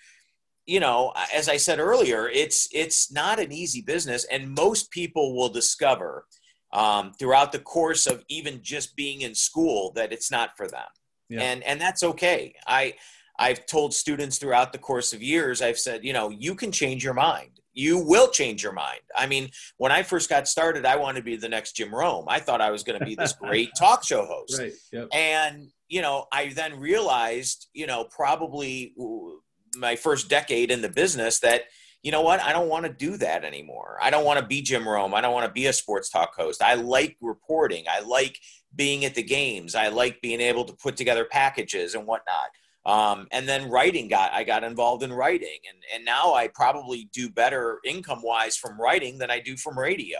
you 0.65 0.80
know, 0.80 1.13
as 1.34 1.50
I 1.50 1.58
said 1.58 1.80
earlier, 1.80 2.30
it's 2.30 2.67
it's 2.71 3.12
not 3.12 3.39
an 3.39 3.52
easy 3.52 3.82
business, 3.82 4.26
and 4.26 4.54
most 4.56 4.91
people 4.91 5.36
will 5.36 5.50
discover 5.50 6.26
um, 6.71 7.12
throughout 7.19 7.52
the 7.52 7.60
course 7.60 8.08
of 8.08 8.24
even 8.30 8.60
just 8.62 8.95
being 8.95 9.21
in 9.21 9.36
school 9.36 9.91
that 9.95 10.13
it's 10.13 10.32
not 10.32 10.56
for 10.56 10.67
them, 10.67 10.88
yeah. 11.30 11.41
and 11.41 11.63
and 11.63 11.82
that's 11.82 12.04
okay. 12.04 12.54
I 12.67 12.93
I've 13.41 13.65
told 13.65 13.93
students 13.93 14.38
throughout 14.38 14.71
the 14.71 14.78
course 14.78 15.13
of 15.13 15.24
years, 15.24 15.62
I've 15.62 15.80
said, 15.80 16.06
you 16.06 16.13
know, 16.13 16.30
you 16.30 16.54
can 16.54 16.71
change 16.71 17.04
your 17.04 17.15
mind. 17.15 17.60
You 17.74 17.97
will 17.97 18.28
change 18.28 18.62
your 18.62 18.74
mind. 18.74 19.00
I 19.15 19.26
mean, 19.26 19.50
when 19.78 19.91
I 19.91 20.04
first 20.04 20.30
got 20.30 20.47
started, 20.47 20.86
I 20.86 20.97
wanted 20.97 21.21
to 21.21 21.26
be 21.26 21.38
the 21.38 21.50
next 21.50 21.71
Jim 21.71 21.93
Rome. 21.93 22.26
I 22.28 22.39
thought 22.39 22.62
I 22.62 22.69
was 22.69 22.84
going 22.84 23.00
to 23.00 23.06
be 23.06 23.15
this 23.15 23.34
great 23.34 23.71
talk 23.80 24.06
show 24.06 24.26
host. 24.26 24.60
Right. 24.60 24.74
Yep. 24.91 25.08
And, 25.13 25.69
you 25.88 26.02
know, 26.02 26.26
I 26.32 26.50
then 26.50 26.80
realized, 26.80 27.67
you 27.74 27.88
know, 27.88 28.04
probably 28.04 28.93
my 29.75 29.95
first 29.95 30.29
decade 30.29 30.71
in 30.71 30.81
the 30.81 30.89
business 30.89 31.39
that, 31.39 31.63
you 32.03 32.12
know 32.12 32.21
what? 32.21 32.41
I 32.41 32.51
don't 32.51 32.69
want 32.69 32.86
to 32.86 32.91
do 32.91 33.17
that 33.17 33.43
anymore. 33.43 33.97
I 34.01 34.10
don't 34.10 34.25
want 34.25 34.39
to 34.39 34.45
be 34.45 34.62
Jim 34.62 34.88
Rome. 34.88 35.13
I 35.13 35.21
don't 35.21 35.34
want 35.34 35.45
to 35.45 35.51
be 35.51 35.67
a 35.67 35.73
sports 35.73 36.10
talk 36.10 36.36
host. 36.36 36.63
I 36.63 36.73
like 36.73 37.17
reporting. 37.21 37.86
I 37.89 37.99
like 37.99 38.39
being 38.75 39.05
at 39.05 39.15
the 39.15 39.23
games. 39.23 39.75
I 39.75 39.89
like 39.89 40.21
being 40.21 40.41
able 40.41 40.65
to 40.65 40.73
put 40.73 40.97
together 40.97 41.25
packages 41.25 41.93
and 41.93 42.07
whatnot. 42.07 42.49
Um, 42.86 43.27
and 43.31 43.47
then 43.47 43.69
writing 43.69 44.07
got 44.07 44.34
I 44.34 44.43
got 44.43 44.63
involved 44.63 45.03
in 45.03 45.13
writing, 45.13 45.60
and 45.69 45.77
and 45.93 46.03
now 46.03 46.34
I 46.34 46.47
probably 46.47 47.10
do 47.13 47.29
better 47.29 47.79
income 47.86 48.21
wise 48.23 48.57
from 48.57 48.81
writing 48.81 49.19
than 49.19 49.29
I 49.29 49.39
do 49.39 49.55
from 49.55 49.77
radio. 49.77 50.17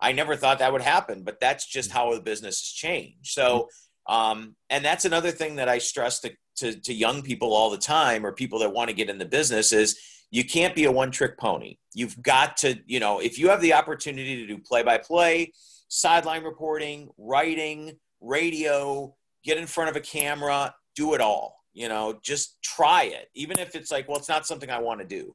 I 0.00 0.12
never 0.12 0.36
thought 0.36 0.60
that 0.60 0.72
would 0.72 0.82
happen, 0.82 1.22
but 1.22 1.40
that's 1.40 1.66
just 1.66 1.90
how 1.90 2.14
the 2.14 2.20
business 2.20 2.60
has 2.60 2.70
changed. 2.70 3.26
So, 3.26 3.68
um, 4.08 4.56
and 4.70 4.84
that's 4.84 5.04
another 5.04 5.30
thing 5.30 5.56
that 5.56 5.68
I 5.68 5.78
stress 5.78 6.20
to, 6.20 6.32
to, 6.56 6.80
to 6.80 6.92
young 6.92 7.22
people 7.22 7.52
all 7.52 7.70
the 7.70 7.78
time, 7.78 8.24
or 8.24 8.32
people 8.32 8.58
that 8.60 8.72
want 8.72 8.88
to 8.88 8.96
get 8.96 9.10
in 9.10 9.18
the 9.18 9.26
business, 9.26 9.72
is 9.72 9.98
you 10.30 10.44
can't 10.44 10.74
be 10.74 10.84
a 10.84 10.92
one 10.92 11.10
trick 11.10 11.38
pony. 11.38 11.76
You've 11.94 12.20
got 12.22 12.56
to, 12.58 12.78
you 12.86 13.00
know, 13.00 13.20
if 13.20 13.38
you 13.38 13.48
have 13.48 13.60
the 13.60 13.74
opportunity 13.74 14.36
to 14.36 14.46
do 14.46 14.58
play 14.58 14.82
by 14.82 14.98
play, 14.98 15.52
sideline 15.88 16.44
reporting, 16.44 17.08
writing, 17.16 17.98
radio, 18.20 19.14
get 19.44 19.58
in 19.58 19.66
front 19.66 19.90
of 19.90 19.96
a 19.96 20.00
camera, 20.00 20.74
do 20.96 21.14
it 21.14 21.20
all 21.20 21.58
you 21.78 21.88
know 21.88 22.18
just 22.22 22.60
try 22.60 23.04
it 23.04 23.28
even 23.34 23.58
if 23.58 23.76
it's 23.76 23.90
like 23.90 24.08
well 24.08 24.18
it's 24.18 24.28
not 24.28 24.46
something 24.46 24.68
i 24.68 24.78
want 24.78 25.00
to 25.00 25.06
do 25.06 25.34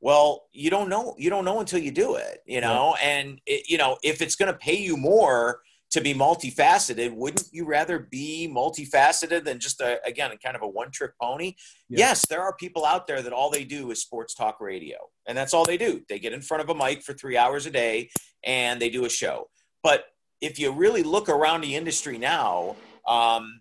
well 0.00 0.44
you 0.52 0.70
don't 0.70 0.88
know 0.88 1.16
you 1.18 1.28
don't 1.28 1.44
know 1.44 1.58
until 1.58 1.80
you 1.80 1.90
do 1.90 2.14
it 2.14 2.38
you 2.46 2.60
know 2.60 2.94
yeah. 3.02 3.08
and 3.08 3.40
it, 3.44 3.68
you 3.68 3.76
know 3.76 3.98
if 4.04 4.22
it's 4.22 4.36
going 4.36 4.50
to 4.50 4.58
pay 4.58 4.76
you 4.76 4.96
more 4.96 5.60
to 5.90 6.00
be 6.00 6.14
multifaceted 6.14 7.14
wouldn't 7.14 7.48
you 7.52 7.66
rather 7.66 7.98
be 7.98 8.50
multifaceted 8.52 9.44
than 9.44 9.58
just 9.58 9.80
a, 9.80 10.00
again 10.06 10.30
kind 10.42 10.56
of 10.56 10.62
a 10.62 10.68
one 10.68 10.90
trick 10.90 11.12
pony? 11.20 11.54
Yeah. 11.88 12.08
yes 12.08 12.26
there 12.28 12.42
are 12.42 12.54
people 12.54 12.84
out 12.84 13.06
there 13.06 13.22
that 13.22 13.32
all 13.32 13.50
they 13.50 13.64
do 13.64 13.90
is 13.90 14.00
sports 14.00 14.34
talk 14.34 14.60
radio 14.60 14.98
and 15.26 15.36
that's 15.36 15.54
all 15.54 15.64
they 15.64 15.76
do. 15.76 16.02
They 16.08 16.18
get 16.18 16.32
in 16.32 16.42
front 16.42 16.62
of 16.62 16.68
a 16.68 16.74
mic 16.74 17.02
for 17.02 17.12
three 17.12 17.36
hours 17.36 17.66
a 17.66 17.70
day 17.70 18.10
and 18.44 18.80
they 18.80 18.90
do 18.90 19.04
a 19.04 19.10
show. 19.10 19.48
But 19.82 20.04
if 20.40 20.58
you 20.58 20.72
really 20.72 21.02
look 21.02 21.28
around 21.28 21.62
the 21.62 21.74
industry 21.74 22.18
now 22.18 22.76
um, 23.06 23.60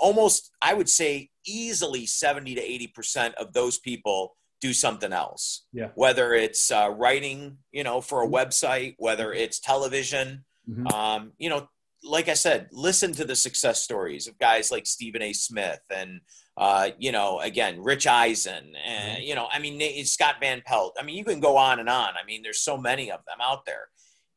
almost 0.00 0.50
i 0.60 0.74
would 0.74 0.88
say 0.88 1.30
easily 1.46 2.06
70 2.06 2.56
to 2.56 2.60
80 2.60 2.86
percent 2.88 3.34
of 3.36 3.52
those 3.52 3.78
people 3.78 4.36
do 4.60 4.72
something 4.72 5.12
else. 5.12 5.64
Yeah. 5.72 5.90
Whether 5.94 6.32
it's 6.32 6.70
uh, 6.70 6.92
writing 6.96 7.58
you 7.72 7.84
know 7.84 8.00
for 8.00 8.22
a 8.22 8.28
website 8.28 8.94
whether 8.98 9.32
it's 9.32 9.60
television 9.60 10.44
mm-hmm. 10.68 10.86
um, 10.88 11.32
you 11.38 11.48
know 11.48 11.68
like 12.04 12.28
i 12.28 12.34
said 12.34 12.68
listen 12.72 13.12
to 13.12 13.24
the 13.24 13.34
success 13.34 13.82
stories 13.82 14.28
of 14.28 14.38
guys 14.38 14.70
like 14.70 14.86
stephen 14.86 15.22
a. 15.22 15.32
Smith 15.32 15.80
and 15.94 16.20
uh, 16.58 16.88
you 16.98 17.12
know 17.12 17.38
again 17.40 17.82
rich 17.82 18.06
eisen 18.06 18.72
and 18.84 19.18
mm-hmm. 19.18 19.22
you 19.22 19.34
know 19.34 19.46
i 19.52 19.58
mean 19.58 20.04
scott 20.04 20.36
van 20.40 20.62
pelt. 20.64 20.96
I 20.98 21.02
mean 21.02 21.16
you 21.16 21.24
can 21.24 21.40
go 21.40 21.56
on 21.56 21.80
and 21.80 21.88
on. 21.88 22.10
I 22.20 22.24
mean 22.26 22.42
there's 22.42 22.60
so 22.60 22.78
many 22.78 23.10
of 23.10 23.20
them 23.26 23.38
out 23.42 23.66
there. 23.66 23.88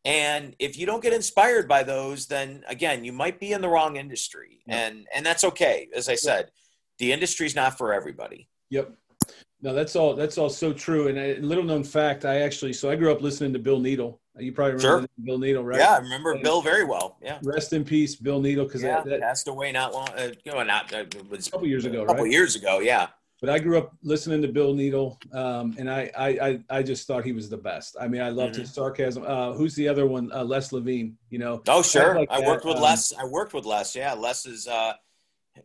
And 0.05 0.55
if 0.59 0.77
you 0.77 0.85
don't 0.85 1.03
get 1.03 1.13
inspired 1.13 1.67
by 1.67 1.83
those 1.83 2.27
then 2.27 2.63
again 2.67 3.05
you 3.05 3.13
might 3.13 3.39
be 3.39 3.53
in 3.53 3.61
the 3.61 3.69
wrong 3.69 3.95
industry. 3.95 4.61
Yeah. 4.67 4.87
and 4.87 5.07
and 5.15 5.25
that's 5.25 5.43
okay. 5.45 5.87
As 5.95 6.09
i 6.09 6.15
said 6.15 6.51
the 6.97 7.13
industry's 7.13 7.55
not 7.55 7.77
for 7.77 7.93
everybody. 7.93 8.49
Yep. 8.69 8.93
No 9.61 9.73
that's 9.73 9.95
all 9.95 10.15
that's 10.15 10.37
all 10.37 10.49
so 10.49 10.73
true. 10.73 11.07
And 11.07 11.17
a 11.17 11.39
little 11.39 11.63
known 11.63 11.85
fact 11.85 12.25
i 12.25 12.41
actually 12.41 12.73
so 12.73 12.89
i 12.89 12.97
grew 12.97 13.13
up 13.13 13.21
listening 13.21 13.53
to 13.53 13.59
bill 13.59 13.79
needle 13.79 14.19
you 14.39 14.51
probably 14.51 14.75
remember 14.75 15.01
sure. 15.01 15.09
Bill 15.23 15.37
Needle, 15.37 15.63
right? 15.63 15.79
Yeah, 15.79 15.95
I 15.95 15.97
remember 15.99 16.33
and 16.33 16.43
Bill 16.43 16.61
very 16.61 16.85
well. 16.85 17.17
Yeah. 17.21 17.39
Rest 17.43 17.73
in 17.73 17.83
peace, 17.83 18.15
Bill 18.15 18.39
Needle, 18.39 18.65
because 18.65 18.83
yeah, 18.83 19.01
that, 19.01 19.05
that, 19.05 19.21
passed 19.21 19.47
away 19.47 19.71
not 19.71 19.93
long, 19.93 20.09
uh, 20.17 20.31
you 20.43 20.51
know, 20.51 20.63
not 20.63 20.93
uh, 20.93 21.05
was 21.29 21.47
a 21.47 21.51
couple 21.51 21.67
years 21.67 21.85
ago, 21.85 21.99
right? 21.99 22.03
a 22.03 22.07
couple 22.07 22.23
right? 22.23 22.31
years 22.31 22.55
ago, 22.55 22.79
yeah 22.79 23.07
but 23.41 23.49
I 23.49 23.59
grew 23.59 23.77
up 23.77 23.93
listening 24.03 24.41
to 24.41 24.49
Bill 24.49 24.73
Needle, 24.73 25.17
um, 25.31 25.75
and 25.77 25.89
I, 25.89 26.11
I, 26.17 26.59
I 26.69 26.83
just 26.83 27.07
thought 27.07 27.23
he 27.23 27.31
was 27.31 27.49
the 27.49 27.57
best. 27.57 27.95
I 27.99 28.07
mean, 28.07 28.21
I 28.21 28.29
loved 28.29 28.53
mm-hmm. 28.53 28.61
his 28.61 28.73
sarcasm. 28.73 29.23
Uh, 29.25 29.53
who's 29.53 29.75
the 29.75 29.87
other 29.87 30.05
one? 30.05 30.31
Uh, 30.33 30.43
Les 30.43 30.73
Levine. 30.73 31.17
You 31.29 31.39
know. 31.39 31.61
Oh 31.67 31.81
sure, 31.81 32.15
like 32.15 32.29
I 32.29 32.41
worked 32.41 32.65
with 32.65 32.77
um, 32.77 32.83
Les. 32.83 33.13
I 33.17 33.25
worked 33.25 33.53
with 33.53 33.65
Les. 33.65 33.95
Yeah, 33.95 34.13
Les 34.13 34.45
is 34.45 34.67
uh, 34.67 34.93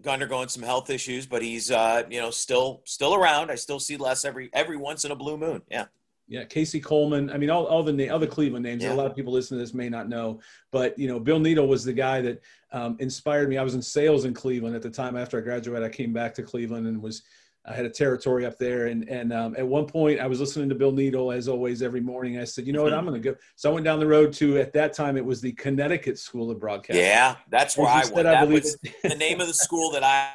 undergoing 0.06 0.48
some 0.48 0.62
health 0.62 0.88
issues, 0.88 1.26
but 1.26 1.42
he's 1.42 1.70
uh, 1.70 2.04
you 2.08 2.20
know 2.20 2.30
still 2.30 2.82
still 2.84 3.14
around. 3.14 3.50
I 3.50 3.56
still 3.56 3.80
see 3.80 3.96
Les 3.96 4.24
every 4.24 4.50
every 4.52 4.76
once 4.76 5.04
in 5.04 5.10
a 5.10 5.16
blue 5.16 5.36
moon. 5.36 5.62
Yeah. 5.68 5.86
Yeah, 6.26 6.44
Casey 6.44 6.80
Coleman. 6.80 7.30
I 7.30 7.36
mean, 7.36 7.50
all, 7.50 7.66
all 7.66 7.82
the 7.82 7.92
na- 7.92 8.14
other 8.14 8.26
Cleveland 8.26 8.64
names. 8.64 8.82
Yeah. 8.82 8.92
A 8.92 8.94
lot 8.94 9.06
of 9.06 9.14
people 9.14 9.32
listening 9.32 9.58
to 9.58 9.64
this 9.64 9.74
may 9.74 9.88
not 9.88 10.08
know, 10.08 10.40
but 10.72 10.98
you 10.98 11.06
know, 11.06 11.20
Bill 11.20 11.38
Needle 11.38 11.66
was 11.66 11.84
the 11.84 11.92
guy 11.92 12.22
that 12.22 12.42
um, 12.72 12.96
inspired 12.98 13.48
me. 13.48 13.58
I 13.58 13.62
was 13.62 13.74
in 13.74 13.82
sales 13.82 14.24
in 14.24 14.32
Cleveland 14.32 14.74
at 14.74 14.82
the 14.82 14.90
time. 14.90 15.16
After 15.16 15.38
I 15.38 15.42
graduated, 15.42 15.84
I 15.84 15.90
came 15.90 16.12
back 16.12 16.34
to 16.34 16.42
Cleveland 16.42 16.86
and 16.86 17.02
was 17.02 17.22
I 17.66 17.74
had 17.74 17.86
a 17.86 17.90
territory 17.90 18.44
up 18.44 18.58
there, 18.58 18.86
and 18.86 19.08
and 19.08 19.32
um, 19.32 19.54
at 19.56 19.66
one 19.66 19.86
point 19.86 20.20
I 20.20 20.26
was 20.26 20.38
listening 20.38 20.68
to 20.68 20.74
Bill 20.74 20.92
Needle 20.92 21.32
as 21.32 21.48
always 21.48 21.82
every 21.82 22.00
morning. 22.00 22.38
I 22.38 22.44
said, 22.44 22.66
you 22.66 22.74
know 22.74 22.82
what, 22.82 22.92
I'm 22.92 23.06
going 23.06 23.20
to 23.20 23.32
go. 23.32 23.36
So 23.56 23.70
I 23.70 23.72
went 23.72 23.84
down 23.84 24.00
the 24.00 24.06
road 24.06 24.34
to 24.34 24.58
at 24.58 24.72
that 24.74 24.92
time 24.92 25.16
it 25.16 25.24
was 25.24 25.40
the 25.40 25.52
Connecticut 25.52 26.18
School 26.18 26.50
of 26.50 26.60
Broadcasting. 26.60 27.04
Yeah, 27.04 27.36
that's 27.48 27.76
where 27.76 27.88
I 27.88 28.04
went. 28.12 28.24
That 28.24 28.48
was 28.48 28.76
the 29.02 29.14
name 29.16 29.40
of 29.40 29.46
the 29.46 29.54
school 29.54 29.90
that 29.92 30.04
I. 30.04 30.30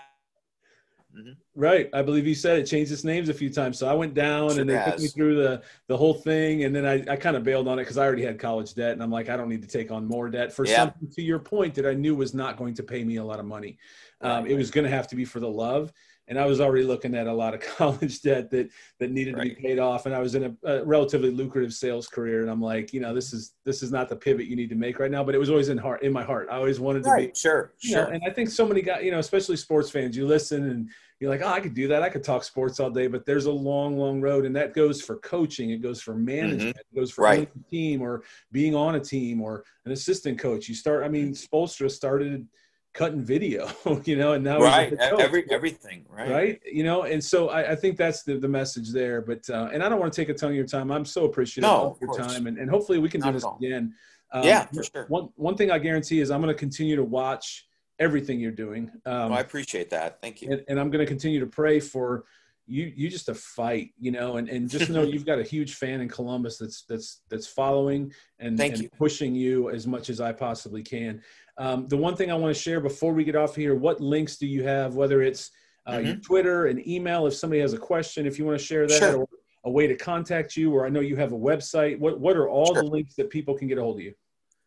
Mm-hmm. 1.20 1.32
Right, 1.56 1.90
I 1.94 2.02
believe 2.02 2.26
you 2.26 2.36
said 2.36 2.58
it 2.60 2.66
changed 2.66 2.92
its 2.92 3.04
names 3.04 3.30
a 3.30 3.34
few 3.34 3.50
times. 3.50 3.78
So 3.78 3.88
I 3.88 3.94
went 3.94 4.14
down 4.14 4.52
sure 4.52 4.62
and 4.62 4.70
they 4.70 4.76
has. 4.76 4.94
took 4.94 5.02
me 5.02 5.08
through 5.08 5.36
the 5.36 5.62
the 5.88 5.98
whole 5.98 6.14
thing, 6.14 6.64
and 6.64 6.76
then 6.76 6.86
I, 6.86 7.04
I 7.12 7.16
kind 7.16 7.36
of 7.36 7.44
bailed 7.44 7.68
on 7.68 7.80
it 7.80 7.84
because 7.84 7.98
I 7.98 8.06
already 8.06 8.24
had 8.24 8.40
college 8.40 8.74
debt, 8.74 8.94
and 8.94 9.04
I'm 9.04 9.12
like, 9.12 9.30
I 9.30 9.36
don't 9.36 9.50
need 9.50 9.62
to 9.62 9.68
take 9.68 9.92
on 9.92 10.06
more 10.06 10.30
debt 10.30 10.54
for 10.54 10.66
yeah. 10.66 10.78
something 10.78 11.10
to 11.12 11.22
your 11.22 11.40
point 11.40 11.76
that 11.76 11.86
I 11.86 11.94
knew 11.94 12.16
was 12.16 12.34
not 12.34 12.58
going 12.58 12.74
to 12.76 12.84
pay 12.84 13.04
me 13.04 13.18
a 13.18 13.24
lot 13.24 13.40
of 13.40 13.46
money. 13.46 13.78
Um, 14.22 14.44
right. 14.44 14.52
It 14.52 14.56
was 14.56 14.72
going 14.72 14.86
to 14.86 14.92
have 14.92 15.08
to 15.10 15.16
be 15.16 15.26
for 15.26 15.40
the 15.40 15.50
love 15.50 15.92
and 16.30 16.38
I 16.40 16.46
was 16.46 16.62
already 16.62 16.86
looking 16.86 17.16
at 17.16 17.28
a 17.28 17.34
lot 17.34 17.54
of 17.54 17.60
college 17.78 18.22
debt 18.22 18.50
that 18.52 18.70
that 19.00 19.12
needed 19.12 19.36
right. 19.36 19.50
to 19.50 19.56
be 19.56 19.62
paid 19.62 19.80
off, 19.80 20.06
and 20.06 20.16
I 20.16 20.20
was 20.20 20.36
in 20.36 20.44
a, 20.64 20.70
a, 20.70 20.86
relatively 20.86 21.32
lucrative 21.32 21.74
sales 21.74 22.08
career, 22.08 22.42
and 22.42 22.50
I'm 22.50 22.62
like, 22.62 22.94
you 22.94 23.02
know, 23.02 23.14
this 23.14 23.34
is 23.34 23.56
this 23.66 23.84
is 23.84 23.92
not 23.92 24.08
the 24.08 24.16
pivot 24.16 24.46
you 24.46 24.56
need 24.56 24.70
to 24.70 24.76
make 24.76 25.00
right 25.00 25.12
now, 25.12 25.24
but 25.24 25.36
it 25.36 25.40
was 25.40 25.50
always 25.50 25.70
in 25.70 25.78
heart 25.78 26.04
in 26.04 26.14
my 26.14 26.24
heart. 26.24 26.48
I 26.50 26.56
always 26.56 26.80
wanted 26.80 27.04
to 27.04 27.10
right. 27.10 27.34
be 27.34 27.40
sure, 27.40 27.74
sure. 27.80 28.06
Know, 28.06 28.12
and 28.12 28.24
I 28.26 28.30
think 28.30 28.50
so 28.50 28.66
many 28.66 28.82
guys, 28.82 29.04
you 29.04 29.12
know, 29.12 29.20
especially 29.20 29.58
sports 29.58 29.90
fans, 29.90 30.16
you 30.16 30.28
listen 30.28 30.70
and 30.70 30.90
you're 31.20 31.30
like, 31.30 31.42
oh, 31.42 31.50
I 31.50 31.60
could 31.60 31.74
do 31.74 31.88
that. 31.90 32.02
I 32.02 32.10
could 32.10 32.24
talk 32.24 32.44
sports 32.44 32.80
all 32.80 32.90
day, 32.90 33.08
but 33.08 33.26
there's 33.26 33.46
a 33.46 33.52
long, 33.52 33.98
long 33.98 34.22
road, 34.22 34.46
and 34.46 34.56
that 34.56 34.74
goes 34.74 35.02
for 35.02 35.18
coaching. 35.18 35.72
It 35.72 35.82
goes 35.82 36.02
for 36.02 36.16
management. 36.16 36.78
Mm-hmm. 36.78 36.98
It 36.98 37.00
goes 37.00 37.12
for 37.12 37.24
right. 37.24 37.50
a 37.54 37.70
team 37.70 38.02
or 38.02 38.24
being 38.52 38.74
on 38.74 38.96
a 38.96 39.00
team 39.00 39.42
or 39.42 39.66
an 39.86 39.92
assistant 39.92 40.40
coach. 40.40 40.70
You 40.70 40.76
start. 40.76 41.04
I 41.04 41.10
mean, 41.10 41.34
Spoelstra 41.34 41.92
started 41.92 42.48
cutting 42.94 43.24
video, 43.24 43.70
you 44.06 44.16
know, 44.16 44.34
and 44.34 44.44
now 44.44 44.60
right 44.60 44.94
every 44.94 45.50
everything 45.52 46.06
right 46.10 46.30
right 46.30 46.62
you 46.66 46.84
know, 46.84 47.04
and 47.04 47.24
so 47.24 47.50
I, 47.50 47.72
I 47.72 47.76
think 47.76 47.98
that's 47.98 48.24
the, 48.24 48.38
the 48.38 48.48
message 48.48 48.92
there. 48.92 49.22
But 49.22 49.50
uh, 49.50 49.70
and 49.74 49.84
I 49.84 49.90
don't 49.90 50.00
want 50.00 50.12
to 50.14 50.22
take 50.22 50.30
a 50.30 50.34
ton 50.34 50.50
of 50.50 50.56
your 50.56 50.66
time. 50.66 50.92
I'm 50.92 51.06
so 51.06 51.26
appreciative 51.26 51.70
no, 51.70 51.92
of 51.92 51.98
your 52.02 52.16
time, 52.18 52.48
and, 52.48 52.58
and 52.58 52.70
hopefully 52.70 53.00
we 53.00 53.10
can 53.10 53.22
Not 53.22 53.28
do 53.28 53.34
this 53.34 53.46
again. 53.58 53.94
Um, 54.32 54.44
yeah, 54.44 54.66
for 54.66 54.84
sure. 54.84 55.06
One 55.08 55.30
one 55.36 55.56
thing 55.56 55.72
I 55.72 55.80
guarantee 55.80 56.22
is 56.22 56.32
I'm 56.32 56.42
going 56.42 56.54
to 56.54 56.60
continue 56.60 56.96
to 56.96 57.04
watch 57.04 57.68
everything 58.00 58.40
you're 58.40 58.52
doing. 58.52 58.92
Um, 59.06 59.34
I 59.34 59.42
appreciate 59.42 59.90
that. 59.92 60.22
Thank 60.22 60.42
you. 60.42 60.52
And, 60.52 60.64
and 60.68 60.80
I'm 60.80 60.90
going 60.90 61.06
to 61.06 61.10
continue 61.10 61.40
to 61.40 61.48
pray 61.48 61.80
for 61.80 62.26
you 62.70 62.94
you 62.96 63.10
just 63.10 63.30
a 63.30 63.34
fight, 63.34 63.92
you 64.00 64.12
know, 64.12 64.38
and, 64.38 64.48
and 64.48 64.70
just 64.70 64.90
know 64.90 65.02
you've 65.04 65.26
got 65.26 65.40
a 65.40 65.44
huge 65.44 65.76
fan 65.76 66.02
in 66.02 66.08
Columbus 66.08 66.58
that's 66.58 66.84
that's 66.84 67.22
that's 67.30 67.48
following 67.48 68.14
and, 68.38 68.60
and 68.60 68.78
you. 68.78 68.90
pushing 68.98 69.36
you 69.36 69.70
as 69.70 69.88
much 69.88 70.10
as 70.10 70.22
I 70.22 70.32
possibly 70.32 70.84
can. 70.84 71.22
Um, 71.58 71.88
the 71.88 71.98
one 71.98 72.16
thing 72.16 72.32
I 72.32 72.36
want 72.36 72.56
to 72.56 72.62
share 72.62 72.80
before 72.80 73.12
we 73.12 73.24
get 73.24 73.36
off 73.36 73.56
here, 73.56 73.76
what 73.76 74.00
links 74.00 74.38
do 74.38 74.48
you 74.48 74.64
have? 74.64 74.96
Whether 74.96 75.22
it's 75.24 75.52
uh, 75.86 75.94
mm-hmm. 75.94 76.06
your 76.06 76.16
Twitter 76.18 76.68
and 76.68 76.88
email, 76.88 77.26
if 77.28 77.34
somebody 77.34 77.60
has 77.60 77.74
a 77.74 77.78
question, 77.78 78.26
if 78.26 78.38
you 78.38 78.46
want 78.46 78.58
to 78.58 78.64
share 78.64 78.88
that, 78.88 79.00
sure. 79.00 79.18
or 79.18 79.28
a 79.66 79.72
way 79.72 79.88
to 79.88 79.96
contact 79.96 80.56
you, 80.56 80.72
or 80.72 80.86
I 80.86 80.90
know 80.90 81.02
you 81.02 81.18
have 81.18 81.34
a 81.34 81.38
website. 81.38 82.00
What 82.00 82.20
what 82.20 82.38
are 82.38 82.48
all 82.48 82.74
sure. 82.74 82.84
the 82.84 82.90
links 82.90 83.16
that 83.16 83.30
people 83.30 83.56
can 83.56 83.68
get 83.68 83.78
a 83.78 83.82
hold 83.82 83.98
of 83.98 84.02
you? 84.04 84.14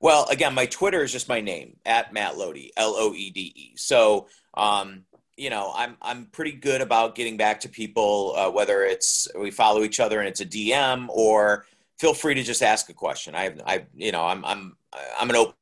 Well, 0.03 0.27
again, 0.31 0.53
my 0.53 0.67
Twitter 0.67 1.03
is 1.03 1.12
just 1.12 1.29
my 1.29 1.41
name 1.41 1.77
at 1.87 2.12
Matt 2.12 2.35
Loede, 2.35 2.71
L 2.77 2.95
O 2.97 3.15
E 3.15 3.31
D 3.31 3.53
E. 3.55 3.73
So 3.77 4.27
um, 4.55 5.05
you 5.37 5.49
know, 5.49 5.73
I'm 5.75 5.97
I'm 6.03 6.27
pretty 6.27 6.53
good 6.53 6.81
about 6.81 7.15
getting 7.15 7.37
back 7.37 7.61
to 7.61 7.69
people, 7.69 8.35
uh, 8.37 8.51
whether 8.51 8.83
it's 8.83 9.29
we 9.38 9.51
follow 9.51 9.83
each 9.83 10.01
other 10.01 10.19
and 10.19 10.29
it's 10.29 10.41
a 10.41 10.47
DM, 10.47 11.09
or 11.09 11.67
feel 11.99 12.15
free 12.15 12.35
to 12.35 12.43
just 12.43 12.62
ask 12.62 12.91
a 12.91 12.93
question. 12.93 13.35
I 13.35 13.45
have, 13.45 13.61
I, 13.65 13.87
you 13.95 14.12
know, 14.12 14.25
I'm 14.25 14.45
I'm 14.45 14.77
I'm 15.19 15.31
an 15.31 15.37
open 15.37 15.55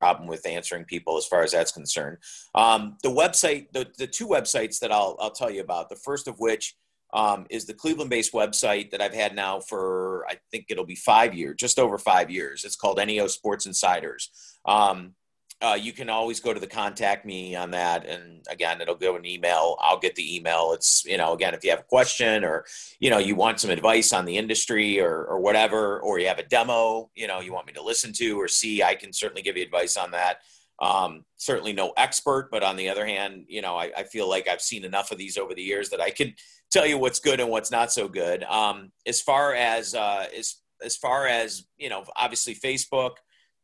problem 0.00 0.28
with 0.28 0.46
answering 0.46 0.84
people 0.84 1.18
as 1.18 1.26
far 1.26 1.42
as 1.42 1.50
that's 1.50 1.72
concerned. 1.72 2.18
Um, 2.54 2.96
the 3.02 3.10
website, 3.10 3.72
the 3.72 3.86
the 3.98 4.06
two 4.06 4.28
websites 4.28 4.78
that 4.78 4.92
I'll 4.92 5.16
I'll 5.20 5.32
tell 5.32 5.50
you 5.50 5.60
about. 5.60 5.88
The 5.88 5.96
first 5.96 6.28
of 6.28 6.38
which 6.38 6.76
um, 7.12 7.46
is 7.50 7.66
the 7.66 7.74
Cleveland-based 7.74 8.32
website 8.32 8.90
that 8.90 9.00
I've 9.00 9.14
had 9.14 9.34
now 9.34 9.60
for 9.60 10.24
I 10.28 10.38
think 10.50 10.66
it'll 10.68 10.84
be 10.86 10.94
five 10.94 11.34
years, 11.34 11.56
just 11.58 11.78
over 11.78 11.98
five 11.98 12.30
years. 12.30 12.64
It's 12.64 12.76
called 12.76 12.98
NEO 13.04 13.26
Sports 13.26 13.66
Insiders. 13.66 14.30
Um, 14.64 15.14
uh, 15.62 15.76
you 15.80 15.92
can 15.92 16.08
always 16.08 16.40
go 16.40 16.54
to 16.54 16.60
the 16.60 16.66
contact 16.66 17.26
me 17.26 17.54
on 17.54 17.70
that 17.70 18.06
and 18.06 18.44
again 18.48 18.80
it'll 18.80 18.94
go 18.94 19.16
an 19.16 19.26
email 19.26 19.76
i'll 19.80 19.98
get 19.98 20.14
the 20.14 20.36
email 20.36 20.72
it's 20.72 21.04
you 21.04 21.18
know 21.18 21.34
again 21.34 21.52
if 21.52 21.62
you 21.62 21.70
have 21.70 21.80
a 21.80 21.84
question 21.84 22.44
or 22.44 22.64
you 22.98 23.10
know 23.10 23.18
you 23.18 23.34
want 23.34 23.60
some 23.60 23.70
advice 23.70 24.12
on 24.12 24.24
the 24.24 24.38
industry 24.38 25.00
or, 25.00 25.24
or 25.24 25.38
whatever 25.38 26.00
or 26.00 26.18
you 26.18 26.26
have 26.26 26.38
a 26.38 26.44
demo 26.44 27.10
you 27.14 27.26
know 27.26 27.40
you 27.40 27.52
want 27.52 27.66
me 27.66 27.72
to 27.72 27.82
listen 27.82 28.12
to 28.12 28.40
or 28.40 28.48
see 28.48 28.82
i 28.82 28.94
can 28.94 29.12
certainly 29.12 29.42
give 29.42 29.56
you 29.56 29.62
advice 29.62 29.96
on 29.96 30.10
that 30.10 30.38
um, 30.80 31.24
certainly 31.36 31.72
no 31.72 31.92
expert 31.96 32.48
but 32.50 32.62
on 32.62 32.76
the 32.76 32.88
other 32.88 33.06
hand 33.06 33.44
you 33.48 33.60
know 33.60 33.76
I, 33.76 33.92
I, 33.96 34.04
feel 34.04 34.28
like 34.28 34.48
i've 34.48 34.62
seen 34.62 34.84
enough 34.84 35.10
of 35.10 35.18
these 35.18 35.36
over 35.36 35.54
the 35.54 35.62
years 35.62 35.90
that 35.90 36.00
i 36.00 36.10
could 36.10 36.34
tell 36.70 36.86
you 36.86 36.96
what's 36.96 37.20
good 37.20 37.38
and 37.38 37.50
what's 37.50 37.70
not 37.70 37.92
so 37.92 38.08
good 38.08 38.44
um, 38.44 38.90
as 39.06 39.20
far 39.20 39.54
as 39.54 39.94
uh, 39.94 40.26
as 40.36 40.56
as 40.82 40.96
far 40.96 41.26
as 41.26 41.66
you 41.76 41.90
know 41.90 42.04
obviously 42.16 42.54
facebook 42.54 43.16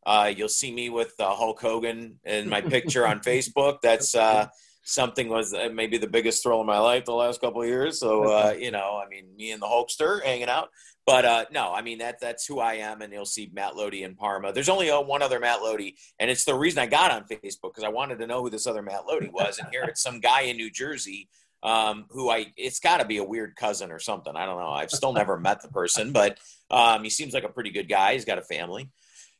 uh, 0.07 0.33
you'll 0.35 0.48
see 0.48 0.72
me 0.72 0.88
with 0.88 1.12
uh, 1.18 1.35
Hulk 1.35 1.61
Hogan 1.61 2.20
in 2.24 2.48
my 2.48 2.61
picture 2.61 3.07
on 3.07 3.18
Facebook. 3.26 3.81
That's 3.83 4.14
uh, 4.14 4.46
something 4.85 5.29
was 5.29 5.52
uh, 5.52 5.68
maybe 5.74 5.98
the 5.98 6.07
biggest 6.07 6.44
thrill 6.44 6.61
of 6.61 6.66
my 6.66 6.79
life 6.79 7.05
the 7.05 7.12
last 7.12 7.40
couple 7.40 7.61
of 7.61 7.68
years. 7.68 7.98
So 7.98 8.24
uh, 8.33 8.55
you 8.57 8.70
know, 8.70 9.02
I 9.05 9.09
mean, 9.09 9.37
me 9.37 9.50
and 9.50 9.61
the 9.61 9.66
Hulkster 9.66 10.22
hanging 10.22 10.48
out. 10.48 10.70
But 11.06 11.24
uh, 11.24 11.44
no, 11.52 11.72
I 11.72 11.82
mean 11.82 11.98
that 11.98 12.20
that's 12.20 12.46
who 12.46 12.58
I 12.58 12.74
am, 12.74 13.00
and 13.00 13.12
you'll 13.12 13.24
see 13.24 13.48
Matt 13.52 13.74
Loede 13.74 14.02
in 14.02 14.16
Parma. 14.16 14.52
There's 14.52 14.68
only 14.68 14.90
one 14.90 15.22
other 15.22 15.38
Matt 15.38 15.60
Loede, 15.60 15.94
and 16.18 16.30
it's 16.30 16.44
the 16.44 16.54
reason 16.54 16.80
I 16.80 16.86
got 16.86 17.12
on 17.12 17.24
Facebook 17.24 17.74
because 17.74 17.84
I 17.84 17.88
wanted 17.88 18.18
to 18.18 18.26
know 18.26 18.42
who 18.42 18.50
this 18.50 18.66
other 18.66 18.82
Matt 18.82 19.06
Loede 19.08 19.32
was. 19.32 19.58
And 19.58 19.68
here 19.70 19.84
it's 19.84 20.02
some 20.02 20.20
guy 20.20 20.42
in 20.42 20.56
New 20.56 20.70
Jersey 20.70 21.28
um, 21.62 22.06
who 22.10 22.28
I 22.28 22.52
it's 22.56 22.80
got 22.80 22.98
to 22.98 23.06
be 23.06 23.18
a 23.18 23.24
weird 23.24 23.54
cousin 23.54 23.92
or 23.92 24.00
something. 24.00 24.34
I 24.34 24.46
don't 24.46 24.58
know. 24.58 24.70
I've 24.70 24.90
still 24.90 25.12
never 25.12 25.38
met 25.38 25.62
the 25.62 25.68
person, 25.68 26.12
but 26.12 26.38
um, 26.70 27.04
he 27.04 27.10
seems 27.10 27.34
like 27.34 27.44
a 27.44 27.48
pretty 27.48 27.70
good 27.70 27.88
guy. 27.88 28.14
He's 28.14 28.24
got 28.24 28.38
a 28.38 28.42
family 28.42 28.90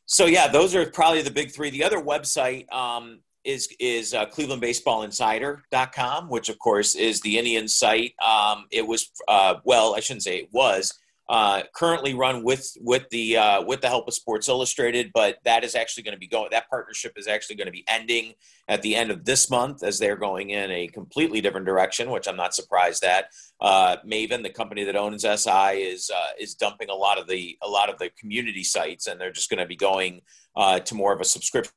so 0.07 0.25
yeah, 0.25 0.47
those 0.47 0.73
are 0.73 0.89
probably 0.89 1.21
the 1.21 1.31
big 1.31 1.51
three. 1.51 1.69
The 1.69 1.83
other 1.83 2.01
website 2.01 2.71
um, 2.71 3.19
is 3.43 3.67
is 3.77 4.13
uh, 4.13 4.25
ClevelandBaseballInsider.com, 4.27 6.29
which 6.29 6.47
of 6.49 6.57
course 6.59 6.95
is 6.95 7.19
the 7.21 7.37
Indian 7.37 7.67
site. 7.67 8.13
Um, 8.25 8.67
it 8.71 8.87
was 8.87 9.11
uh, 9.27 9.55
well, 9.65 9.95
I 9.95 9.99
shouldn't 9.99 10.23
say 10.23 10.37
it 10.37 10.47
was 10.51 10.97
uh, 11.29 11.63
currently 11.73 12.13
run 12.13 12.41
with 12.43 12.71
with 12.79 13.03
the 13.09 13.35
uh, 13.35 13.61
with 13.63 13.81
the 13.81 13.89
help 13.89 14.07
of 14.07 14.13
Sports 14.13 14.47
Illustrated, 14.47 15.11
but 15.13 15.37
that 15.43 15.65
is 15.65 15.75
actually 15.75 16.03
going 16.03 16.13
to 16.13 16.19
be 16.19 16.27
going. 16.27 16.47
That 16.51 16.69
partnership 16.69 17.13
is 17.17 17.27
actually 17.27 17.57
going 17.57 17.65
to 17.65 17.71
be 17.71 17.83
ending 17.87 18.33
at 18.69 18.81
the 18.81 18.95
end 18.95 19.11
of 19.11 19.25
this 19.25 19.49
month 19.49 19.83
as 19.83 19.99
they're 19.99 20.15
going 20.15 20.51
in 20.51 20.71
a 20.71 20.87
completely 20.87 21.41
different 21.41 21.65
direction, 21.65 22.11
which 22.11 22.27
I'm 22.27 22.37
not 22.37 22.55
surprised 22.55 23.03
at. 23.03 23.25
Uh, 23.59 23.97
Maven, 24.05 24.41
the 24.41 24.49
company 24.49 24.85
that 24.85 24.95
owns 24.95 25.23
SI, 25.23 25.81
is 25.81 26.09
uh, 26.09 26.31
is 26.39 26.55
dumping 26.55 26.89
a 26.89 26.95
lot 26.95 27.19
of 27.19 27.27
the 27.27 27.57
a 27.61 27.67
lot 27.67 27.89
of 27.89 27.97
the 27.97 28.09
community 28.17 28.63
sites, 28.63 29.07
and 29.07 29.19
they're 29.19 29.31
just 29.31 29.49
going 29.49 29.59
to 29.59 29.65
be 29.65 29.75
going 29.75 30.21
uh, 30.55 30.79
to 30.79 30.95
more 30.95 31.13
of 31.13 31.19
a 31.19 31.25
subscription. 31.25 31.73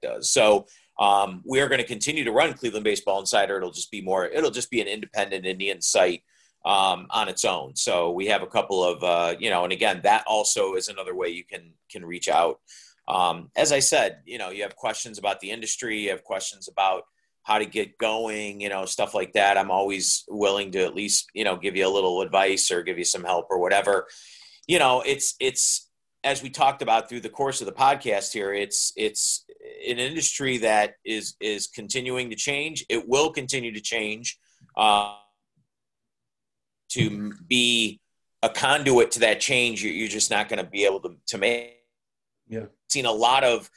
Does 0.00 0.30
so. 0.30 0.66
Um, 1.00 1.42
we 1.44 1.60
are 1.60 1.68
going 1.68 1.80
to 1.80 1.86
continue 1.86 2.22
to 2.22 2.30
run 2.30 2.54
Cleveland 2.54 2.84
Baseball 2.84 3.18
Insider. 3.18 3.56
It'll 3.56 3.72
just 3.72 3.90
be 3.90 4.00
more. 4.00 4.26
It'll 4.26 4.52
just 4.52 4.70
be 4.70 4.80
an 4.80 4.86
independent 4.86 5.44
Indian 5.44 5.80
site 5.80 6.22
um, 6.64 7.06
on 7.10 7.28
its 7.28 7.44
own. 7.44 7.76
So 7.76 8.10
we 8.10 8.26
have 8.26 8.42
a 8.42 8.46
couple 8.46 8.82
of, 8.82 9.02
uh, 9.02 9.36
you 9.38 9.50
know, 9.50 9.64
and 9.64 9.72
again, 9.72 10.00
that 10.04 10.24
also 10.26 10.74
is 10.74 10.88
another 10.88 11.14
way 11.14 11.28
you 11.28 11.44
can 11.44 11.72
can 11.90 12.04
reach 12.04 12.28
out. 12.28 12.60
Um, 13.06 13.50
as 13.54 13.70
I 13.70 13.80
said, 13.80 14.20
you 14.24 14.38
know, 14.38 14.50
you 14.50 14.62
have 14.62 14.76
questions 14.76 15.18
about 15.18 15.40
the 15.40 15.50
industry, 15.50 16.00
you 16.00 16.10
have 16.10 16.24
questions 16.24 16.68
about 16.68 17.02
how 17.42 17.58
to 17.58 17.66
get 17.66 17.98
going, 17.98 18.62
you 18.62 18.70
know, 18.70 18.86
stuff 18.86 19.14
like 19.14 19.34
that. 19.34 19.58
I'm 19.58 19.70
always 19.70 20.24
willing 20.28 20.72
to 20.72 20.84
at 20.84 20.94
least, 20.94 21.28
you 21.34 21.44
know, 21.44 21.56
give 21.56 21.76
you 21.76 21.86
a 21.86 21.92
little 21.92 22.22
advice 22.22 22.70
or 22.70 22.82
give 22.82 22.96
you 22.96 23.04
some 23.04 23.22
help 23.22 23.48
or 23.50 23.58
whatever. 23.60 24.06
You 24.66 24.78
know, 24.78 25.02
it's 25.04 25.34
it's 25.40 25.90
as 26.24 26.42
we 26.42 26.48
talked 26.48 26.80
about 26.80 27.10
through 27.10 27.20
the 27.20 27.28
course 27.28 27.60
of 27.60 27.66
the 27.66 27.72
podcast 27.72 28.32
here, 28.32 28.54
it's 28.54 28.94
it's 28.96 29.44
an 29.86 29.98
industry 29.98 30.56
that 30.58 30.94
is 31.04 31.34
is 31.38 31.66
continuing 31.66 32.30
to 32.30 32.36
change. 32.36 32.86
It 32.88 33.06
will 33.06 33.30
continue 33.30 33.72
to 33.72 33.80
change. 33.80 34.38
Uh, 34.74 35.16
to 36.90 37.32
be 37.46 38.00
a 38.42 38.48
conduit 38.48 39.10
to 39.12 39.20
that 39.20 39.40
change, 39.40 39.82
you're 39.82 40.08
just 40.08 40.30
not 40.30 40.48
going 40.48 40.62
to 40.62 40.70
be 40.70 40.84
able 40.84 41.00
to, 41.00 41.16
to 41.28 41.38
make. 41.38 41.76
Yeah. 42.46 42.60
I've 42.60 42.90
seen 42.90 43.06
a 43.06 43.12
lot 43.12 43.42
of, 43.42 43.70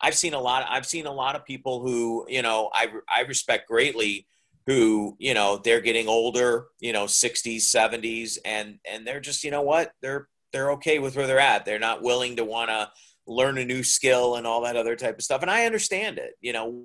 I've 0.00 0.14
seen 0.14 0.34
a 0.34 0.40
lot, 0.40 0.66
I've 0.68 0.86
seen 0.86 1.06
a 1.06 1.12
lot 1.12 1.36
of 1.36 1.44
people 1.44 1.80
who, 1.80 2.26
you 2.28 2.42
know, 2.42 2.70
I, 2.72 2.88
I 3.12 3.20
respect 3.22 3.68
greatly 3.68 4.26
who, 4.66 5.14
you 5.18 5.34
know, 5.34 5.60
they're 5.62 5.82
getting 5.82 6.08
older, 6.08 6.66
you 6.80 6.92
know, 6.92 7.04
60s, 7.04 7.56
70s, 7.56 8.38
and, 8.44 8.78
and 8.90 9.06
they're 9.06 9.20
just, 9.20 9.44
you 9.44 9.50
know 9.50 9.62
what, 9.62 9.92
they're, 10.00 10.28
they're 10.52 10.72
okay 10.72 10.98
with 10.98 11.16
where 11.16 11.26
they're 11.26 11.38
at. 11.38 11.66
They're 11.66 11.78
not 11.78 12.02
willing 12.02 12.36
to 12.36 12.44
want 12.44 12.70
to 12.70 12.90
learn 13.26 13.58
a 13.58 13.64
new 13.64 13.82
skill 13.82 14.36
and 14.36 14.46
all 14.46 14.62
that 14.62 14.76
other 14.76 14.96
type 14.96 15.18
of 15.18 15.24
stuff. 15.24 15.42
And 15.42 15.50
I 15.50 15.66
understand 15.66 16.18
it, 16.18 16.32
you 16.40 16.52
know, 16.52 16.84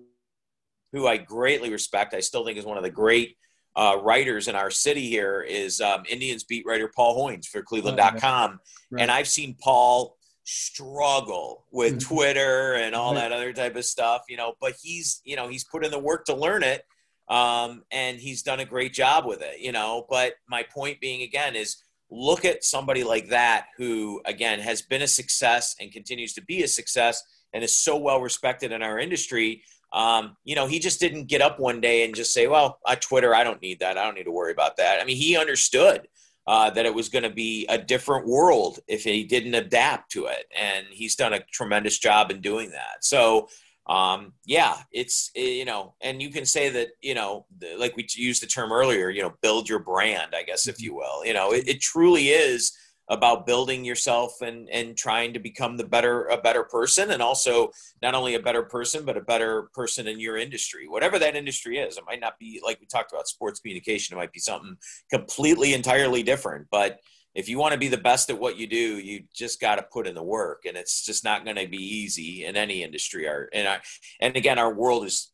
who 0.92 1.08
I 1.08 1.18
greatly 1.18 1.72
respect. 1.72 2.14
I 2.14 2.20
still 2.20 2.46
think 2.46 2.58
is 2.58 2.66
one 2.66 2.78
of 2.78 2.84
the 2.84 2.90
great 2.90 3.38
uh, 3.76 3.98
writers 4.02 4.48
in 4.48 4.56
our 4.56 4.72
city 4.72 5.08
here 5.08 5.42
is 5.42 5.80
um, 5.80 6.04
Indians 6.10 6.44
beat 6.44 6.66
writer 6.66 6.92
Paul 6.94 7.18
Hoynes 7.18 7.48
for 7.48 7.62
Cleveland.com. 7.62 8.60
Right. 8.92 9.02
And 9.02 9.12
I've 9.12 9.28
seen 9.28 9.56
Paul 9.60 10.18
struggle 10.44 11.66
with 11.72 12.00
mm-hmm. 12.00 12.16
Twitter 12.16 12.74
and 12.74 12.96
all 12.96 13.14
right. 13.14 13.22
that 13.22 13.32
other 13.32 13.54
type 13.54 13.76
of 13.76 13.86
stuff, 13.86 14.24
you 14.28 14.38
know, 14.38 14.54
but 14.60 14.74
he's, 14.82 15.22
you 15.24 15.36
know, 15.36 15.48
he's 15.48 15.64
put 15.64 15.86
in 15.86 15.92
the 15.92 16.00
work 16.00 16.26
to 16.26 16.36
learn 16.36 16.64
it. 16.64 16.84
Um, 17.30 17.84
and 17.92 18.18
he's 18.18 18.42
done 18.42 18.60
a 18.60 18.66
great 18.66 18.92
job 18.92 19.28
with 19.28 19.44
it, 19.44 19.60
you 19.60 19.72
know, 19.72 20.08
but 20.10 20.34
my 20.48 20.64
point 20.64 21.00
being 21.00 21.22
again 21.22 21.56
is 21.56 21.84
look 22.10 22.44
at 22.44 22.64
somebody 22.64 23.04
like 23.04 23.30
that 23.30 23.68
who 23.78 24.20
again 24.26 24.60
has 24.60 24.82
been 24.82 25.04
a 25.04 25.08
success 25.08 25.76
and 25.80 25.92
continues 25.92 26.34
to 26.34 26.42
be 26.42 26.64
a 26.64 26.68
success 26.68 27.24
and 27.54 27.64
is 27.64 27.78
so 27.78 27.98
well 27.98 28.20
respected 28.20 28.72
in 28.72 28.82
our 28.82 28.98
industry 28.98 29.62
um, 29.92 30.38
you 30.44 30.56
know, 30.56 30.68
he 30.68 30.80
just 30.80 31.00
didn't 31.00 31.26
get 31.26 31.42
up 31.42 31.60
one 31.60 31.82
day 31.82 32.06
and 32.06 32.16
just 32.16 32.34
say, 32.34 32.48
well, 32.48 32.80
I 32.86 32.96
Twitter, 32.96 33.34
I 33.34 33.44
don't 33.44 33.62
need 33.62 33.80
that. 33.80 33.98
I 33.98 34.06
don't 34.06 34.16
need 34.16 34.26
to 34.26 34.32
worry 34.32 34.52
about 34.52 34.78
that. 34.78 35.02
I 35.02 35.06
mean, 35.06 35.18
he 35.18 35.38
understood 35.38 36.08
uh, 36.46 36.70
that 36.72 36.86
it 36.86 36.94
was 36.94 37.10
going 37.10 37.24
to 37.24 37.30
be 37.30 37.66
a 37.68 37.78
different 37.78 38.28
world 38.28 38.80
if 38.88 39.04
he 39.04 39.24
didn't 39.24 39.56
adapt 39.56 40.12
to 40.12 40.26
it. 40.26 40.46
And 40.58 40.86
he's 40.90 41.16
done 41.16 41.34
a 41.34 41.44
tremendous 41.52 41.98
job 41.98 42.32
in 42.32 42.42
doing 42.42 42.72
that. 42.72 43.04
So, 43.04 43.50
um, 43.88 44.34
yeah, 44.46 44.78
it's, 44.92 45.32
eh, 45.36 45.42
you 45.42 45.66
know, 45.66 45.96
and 46.02 46.22
you 46.22 46.30
can 46.30 46.46
say 46.46 46.70
that, 46.70 46.90
you 47.02 47.16
know, 47.16 47.48
like 47.78 47.96
we 47.96 48.08
used 48.16 48.44
the 48.44 48.48
term 48.48 48.72
earlier, 48.72 49.10
you 49.10 49.24
know, 49.24 49.34
build 49.42 49.68
your 49.68 49.80
brand, 49.80 50.34
I 50.36 50.44
guess, 50.44 50.68
if 50.68 50.76
mm-hmm. 50.76 50.84
you 50.86 50.96
will. 50.96 51.26
You 51.26 51.34
know, 51.34 51.52
it, 51.52 51.68
it 51.68 51.82
truly 51.82 52.30
is 52.30 52.72
about 53.10 53.46
building 53.46 53.84
yourself 53.84 54.42
and 54.42 54.70
and 54.70 54.96
trying 54.96 55.34
to 55.34 55.40
become 55.40 55.78
the 55.78 55.84
better 55.84 56.26
a 56.26 56.38
better 56.38 56.64
person 56.64 57.12
and 57.12 57.22
also 57.22 57.72
not 58.02 58.14
only 58.14 58.36
a 58.36 58.40
better 58.40 58.64
person 58.64 59.04
but 59.04 59.18
a 59.18 59.22
better 59.22 59.64
person 59.74 60.08
in 60.08 60.20
your 60.20 60.38
industry 60.38 60.88
whatever 60.88 61.18
that 61.20 61.36
industry 61.36 61.78
is. 61.78 61.98
It 61.98 62.04
might 62.06 62.20
not 62.20 62.38
be 62.40 62.62
like 62.64 62.80
we 62.80 62.86
talked 62.86 63.12
about 63.12 63.28
sports 63.28 63.60
communication. 63.60 64.16
It 64.16 64.20
might 64.20 64.32
be 64.32 64.40
something 64.40 64.78
completely 65.12 65.74
entirely 65.74 66.24
different. 66.24 66.68
But 66.70 67.00
if 67.36 67.50
you 67.50 67.58
want 67.58 67.74
to 67.74 67.80
be 67.80 67.88
the 67.88 67.98
best 67.98 68.30
at 68.30 68.40
what 68.40 68.58
you 68.58 68.68
do 68.68 69.00
you 69.00 69.24
just 69.34 69.60
got 69.60 69.76
to 69.76 69.84
put 69.84 70.08
in 70.08 70.16
the 70.16 70.24
work 70.24 70.64
and 70.66 70.78
it's 70.78 71.06
just 71.06 71.24
not 71.24 71.44
going 71.44 71.58
to 71.58 71.68
be 71.68 71.78
easy 71.78 72.46
in 72.46 72.56
any 72.56 72.84
industry. 72.84 73.28
And 73.54 73.68
I, 73.68 73.80
and 74.20 74.36
again 74.36 74.60
our 74.60 74.74
world 74.74 75.06
is 75.06 75.32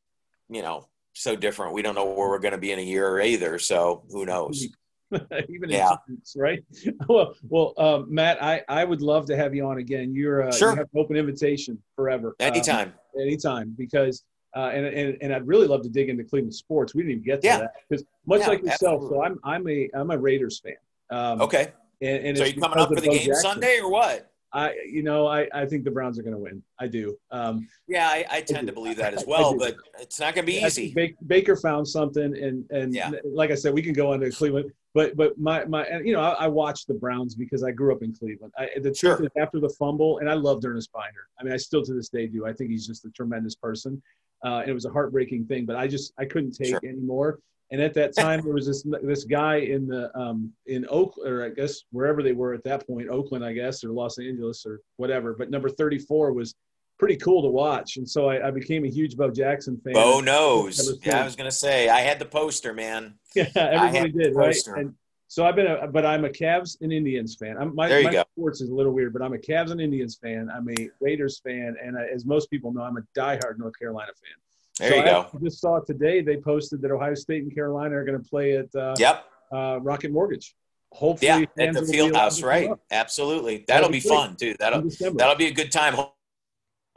you 0.49 0.61
know 0.61 0.88
so 1.13 1.35
different. 1.35 1.73
We 1.73 1.81
don't 1.81 1.95
know 1.95 2.05
where 2.05 2.29
we're 2.29 2.39
going 2.39 2.53
to 2.53 2.57
be 2.57 2.71
in 2.71 2.79
a 2.79 2.83
year 2.83 3.19
either. 3.19 3.57
So 3.59 4.03
who 4.09 4.25
knows 4.25 4.65
mm-hmm. 4.65 4.73
even 5.49 5.69
yeah. 5.69 5.95
in 6.08 6.17
right? 6.36 6.63
well, 7.10 7.36
well, 7.49 7.73
um, 7.78 8.13
Matt, 8.13 8.41
I, 8.43 8.62
I 8.69 8.84
would 8.86 9.01
love 9.01 9.25
to 9.28 9.36
have 9.38 9.54
you 9.56 9.65
on 9.65 9.78
again. 9.78 10.13
You're 10.13 10.47
uh, 10.47 10.51
sure. 10.51 10.71
you 10.71 10.78
have 10.78 10.88
an 10.93 10.99
open 10.99 11.15
invitation 11.15 11.82
forever. 11.95 12.36
Anytime. 12.39 12.89
Um, 13.15 13.21
anytime, 13.21 13.75
because 13.78 14.23
uh, 14.56 14.69
and, 14.73 14.86
and 14.86 15.17
and 15.21 15.34
I'd 15.34 15.45
really 15.47 15.67
love 15.67 15.82
to 15.84 15.89
dig 15.89 16.10
into 16.10 16.23
Cleveland 16.23 16.56
sports. 16.56 16.95
We 16.95 17.01
didn't 17.01 17.12
even 17.12 17.23
get 17.23 17.41
to 17.41 17.47
Yeah. 17.47 17.58
that 17.60 17.71
because 17.89 18.06
much 18.25 18.41
Yeah, 18.41 18.47
like 18.47 18.62
yourself, 18.63 19.04
absolutely. 19.04 19.17
so 19.17 19.23
I'm 19.23 19.39
I'm 19.43 19.67
a 19.69 19.89
I'm 19.93 20.12
a 20.12 20.17
Raiders 20.17 20.60
fan. 20.60 20.73
Um, 21.12 21.41
Okay. 21.41 21.73
and, 22.01 22.25
and 22.28 22.38
So 22.38 22.43
are 22.43 22.47
you 22.47 22.62
coming 22.62 22.78
up 22.80 22.89
for 22.89 22.95
the 22.95 23.01
Bo 23.08 23.13
game 23.13 23.25
Jackson. 23.28 23.41
Sunday 23.43 23.80
or 23.82 23.89
what? 23.89 24.32
I 24.54 24.73
you 24.89 25.04
know 25.04 25.28
I 25.28 25.47
I 25.54 25.65
think 25.65 25.84
the 25.84 25.91
Browns 25.91 26.17
are 26.17 26.23
going 26.23 26.34
to 26.36 26.39
win. 26.39 26.63
I 26.80 26.88
do. 26.88 27.17
Um, 27.32 27.67
Yeah, 27.89 28.08
I, 28.08 28.25
I 28.32 28.41
tend 28.41 28.62
do. 28.62 28.67
to 28.67 28.71
believe 28.73 28.95
that 28.95 29.13
as 29.13 29.25
well, 29.28 29.58
but 29.58 29.75
it's 29.99 30.17
not 30.19 30.34
going 30.34 30.45
to 30.45 30.51
be 30.51 30.63
I 30.63 30.67
easy. 30.67 30.95
Baker 31.28 31.58
found 31.58 31.86
something, 31.86 32.36
and 32.38 32.63
and 32.71 32.93
Yeah. 32.95 33.12
like 33.25 33.51
I 33.51 33.56
said, 33.56 33.73
we 33.73 33.82
can 33.82 33.91
go 33.93 34.13
on 34.13 34.21
to 34.21 34.32
Cleveland. 34.32 34.71
But 34.95 35.15
but 35.17 35.38
my 35.38 35.65
my 35.65 35.84
you 35.99 36.13
know 36.13 36.21
I, 36.21 36.45
I 36.45 36.47
watched 36.47 36.88
the 36.88 36.93
Browns 36.95 37.36
because 37.36 37.62
I 37.63 37.71
grew 37.71 37.93
up 37.93 38.01
in 38.01 38.12
Cleveland. 38.15 38.53
I, 38.58 38.69
the 38.77 38.91
truth 38.93 39.17
Sure. 39.17 39.23
is, 39.25 39.29
after 39.38 39.60
the 39.60 39.69
fumble, 39.69 40.19
and 40.19 40.29
I 40.29 40.34
loved 40.34 40.65
Earnest 40.65 40.91
Byner. 40.93 41.27
I 41.39 41.43
mean, 41.43 41.53
I 41.53 41.58
still 41.58 41.84
to 41.84 41.93
this 41.93 42.10
day 42.10 42.25
do. 42.27 42.47
I 42.47 42.53
think 42.53 42.71
he's 42.71 42.88
just 42.88 43.03
a 43.05 43.10
tremendous 43.12 43.55
person. 43.55 44.01
Uh, 44.45 44.60
and 44.62 44.69
it 44.69 44.73
was 44.73 44.86
a 44.86 44.89
heartbreaking 44.89 45.45
thing, 45.47 45.65
but 45.65 45.75
I 45.75 45.86
just 45.88 46.13
I 46.17 46.25
couldn't 46.25 46.53
take 46.53 46.69
Sure. 46.69 46.79
anymore. 46.84 47.39
And 47.71 47.81
at 47.81 47.93
that 47.95 48.15
time, 48.15 48.41
there 48.43 48.53
was 48.53 48.67
this 48.67 48.86
this 49.03 49.23
guy 49.25 49.58
in 49.58 49.86
the 49.88 50.03
um, 50.17 50.51
in 50.67 50.86
Oakland, 50.89 51.29
or 51.31 51.43
I 51.43 51.49
guess 51.49 51.84
wherever 51.91 52.23
they 52.23 52.31
were 52.41 52.53
at 52.53 52.63
that 52.63 52.88
point, 52.88 53.10
Oakland, 53.10 53.43
I 53.43 53.53
guess, 53.53 53.84
or 53.84 53.89
Los 53.91 54.17
Angeles, 54.17 54.65
or 54.65 54.79
whatever. 54.97 55.34
But 55.34 55.49
number 55.49 55.69
thirty 55.69 55.99
four 55.99 56.31
was 56.31 56.55
pretty 56.97 57.17
cool 57.17 57.41
to 57.43 57.49
watch, 57.49 57.97
and 57.97 58.10
so 58.10 58.29
I, 58.29 58.47
I 58.47 58.51
became 58.51 58.86
a 58.86 58.89
huge 58.89 59.17
Bo 59.17 59.29
Jackson 59.29 59.77
fan. 59.84 59.93
Bo 59.93 60.19
knows. 60.21 60.97
Yeah, 61.03 61.21
I 61.21 61.23
was 61.25 61.36
going 61.36 61.49
to 61.49 61.55
say 61.55 61.89
I 61.89 62.01
had 62.01 62.19
the 62.19 62.25
poster, 62.25 62.73
man. 62.73 63.15
Yeah, 63.36 63.47
everybody 63.55 64.12
did, 64.13 64.34
right? 64.34 64.55
And 64.77 64.93
so 65.27 65.45
I've 65.45 65.58
been 65.58 65.67
a, 65.67 65.88
but 65.88 66.05
I'm 66.05 66.23
a 66.23 66.29
Cavs 66.29 66.77
and 66.79 66.93
Indians 66.93 67.36
fan. 67.36 67.58
I'm, 67.60 67.75
my 67.75 67.89
There 67.89 67.99
you 67.99 68.05
my 68.05 68.12
go. 68.13 68.23
sports 68.38 68.62
is 68.62 68.69
a 68.69 68.73
little 68.73 68.93
weird, 68.93 69.12
but 69.12 69.21
I'm 69.21 69.34
a 69.34 69.38
Cavs 69.38 69.71
and 69.71 69.81
Indians 69.81 70.17
fan. 70.21 70.49
I'm 70.55 70.69
a 70.69 70.89
Raiders 71.01 71.39
fan, 71.39 71.75
and 71.84 71.97
I, 71.97 72.05
as 72.05 72.25
most 72.25 72.49
people 72.49 72.71
know, 72.71 72.81
I'm 72.84 72.95
a 72.95 73.01
diehard 73.19 73.58
North 73.58 73.77
Carolina 73.77 74.12
fan. 74.13 74.31
There 74.79 74.89
so 74.89 74.95
you 74.95 75.01
I 75.01 75.05
go. 75.05 75.21
actually 75.23 75.49
just 75.49 75.60
saw 75.60 75.79
today 75.81 76.21
they 76.21 76.38
posted 76.38 76.81
that 76.84 76.91
Ohio 76.91 77.13
State 77.15 77.43
and 77.43 77.53
Carolina 77.53 77.95
are 77.97 78.05
going 78.05 78.21
to 78.23 78.29
play 78.29 78.55
at 78.55 78.73
uh, 78.73 78.95
Yep. 78.97 79.25
uh, 79.51 79.79
Rocket 79.81 80.12
Mortgage. 80.12 80.55
Hopefully, 80.91 81.27
Yeah, 81.27 81.65
at 81.65 81.73
the 81.73 81.81
field 81.86 82.15
house, 82.15 82.41
right? 82.41 82.69
Absolutely. 82.89 83.65
That'll 83.67 83.89
be 83.89 83.99
be 83.99 84.08
fun 84.08 84.38
too. 84.38 84.55
That'll 84.60 84.81
that'll 85.15 85.36
be 85.36 85.47
a 85.47 85.51
good 85.53 85.71
time. 85.73 85.95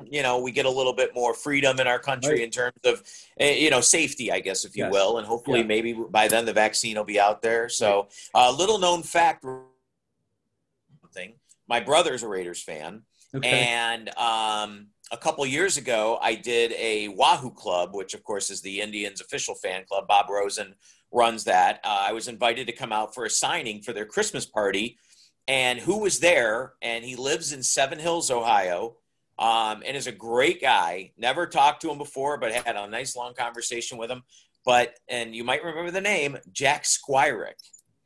You 0.04 0.22
know, 0.22 0.38
we 0.38 0.52
get 0.52 0.64
a 0.64 0.70
little 0.70 0.92
bit 0.92 1.12
more 1.14 1.34
freedom 1.34 1.80
in 1.80 1.88
our 1.88 1.98
country 1.98 2.34
Right. 2.34 2.42
in 2.42 2.50
terms 2.50 2.78
of, 2.84 3.02
eh, 3.40 3.54
you 3.54 3.68
know, 3.70 3.80
safety, 3.80 4.30
I 4.30 4.38
guess, 4.38 4.64
if 4.64 4.76
you 4.76 4.84
Yes. 4.84 4.92
will, 4.92 5.18
and 5.18 5.26
hopefully 5.26 5.58
Yeah. 5.61 5.64
maybe 5.66 5.92
by 5.92 6.28
then 6.28 6.44
the 6.44 6.52
vaccine 6.52 6.96
will 6.96 7.04
be 7.04 7.18
out 7.18 7.42
there. 7.42 7.68
So, 7.68 8.08
uh, 8.34 8.50
little 8.52 8.78
known 8.78 9.02
fact. 9.02 9.44
Thing. 11.14 11.40
My 11.66 11.80
brother's 11.80 12.22
a 12.22 12.28
Raiders 12.28 12.62
fan, 12.62 13.02
Okay. 13.34 13.48
and 13.48 14.11
um, 14.16 14.90
a 15.11 15.16
couple 15.16 15.44
years 15.46 15.76
ago, 15.78 16.18
I 16.20 16.34
did 16.34 16.72
a 16.74 17.08
Wahoo 17.08 17.50
Club, 17.50 17.94
which 17.94 18.14
of 18.14 18.22
course 18.22 18.50
is 18.50 18.61
the 18.61 18.80
Indians' 18.80 19.20
official 19.20 19.54
fan 19.54 19.84
club. 19.87 20.06
Bob 20.06 20.28
Rosen 20.30 20.76
runs 21.11 21.44
that. 21.44 21.80
Uh, 21.82 21.88
I 22.08 22.12
was 22.12 22.28
invited 22.28 22.66
to 22.66 22.72
come 22.72 22.92
out 22.92 23.14
for 23.14 23.24
a 23.24 23.30
signing 23.30 23.80
for 23.82 23.92
their 23.92 24.04
Christmas 24.04 24.44
party, 24.46 24.98
and 25.48 25.80
who 25.80 25.98
was 25.98 26.20
there? 26.20 26.74
And 26.82 27.04
he 27.04 27.16
lives 27.16 27.52
in 27.52 27.62
Seven 27.62 27.98
Hills, 27.98 28.30
Ohio, 28.30 28.98
um, 29.38 29.83
and 29.87 29.96
is 29.96 30.07
a 30.07 30.12
great 30.12 30.61
guy. 30.61 31.12
Never 31.16 31.46
talked 31.46 31.83
to 31.83 31.90
him 31.90 31.98
before, 31.98 32.38
but 32.38 32.53
had 32.53 32.77
a 32.77 32.88
nice 32.88 33.16
long 33.16 33.35
conversation 33.35 33.98
with 33.98 34.11
him. 34.11 34.22
But 34.64 34.94
and 35.09 35.35
you 35.35 35.44
might 35.44 35.64
remember 35.64 35.90
the 35.90 36.01
name 36.01 36.38
Jack 36.53 36.85
Squirek 36.85 37.55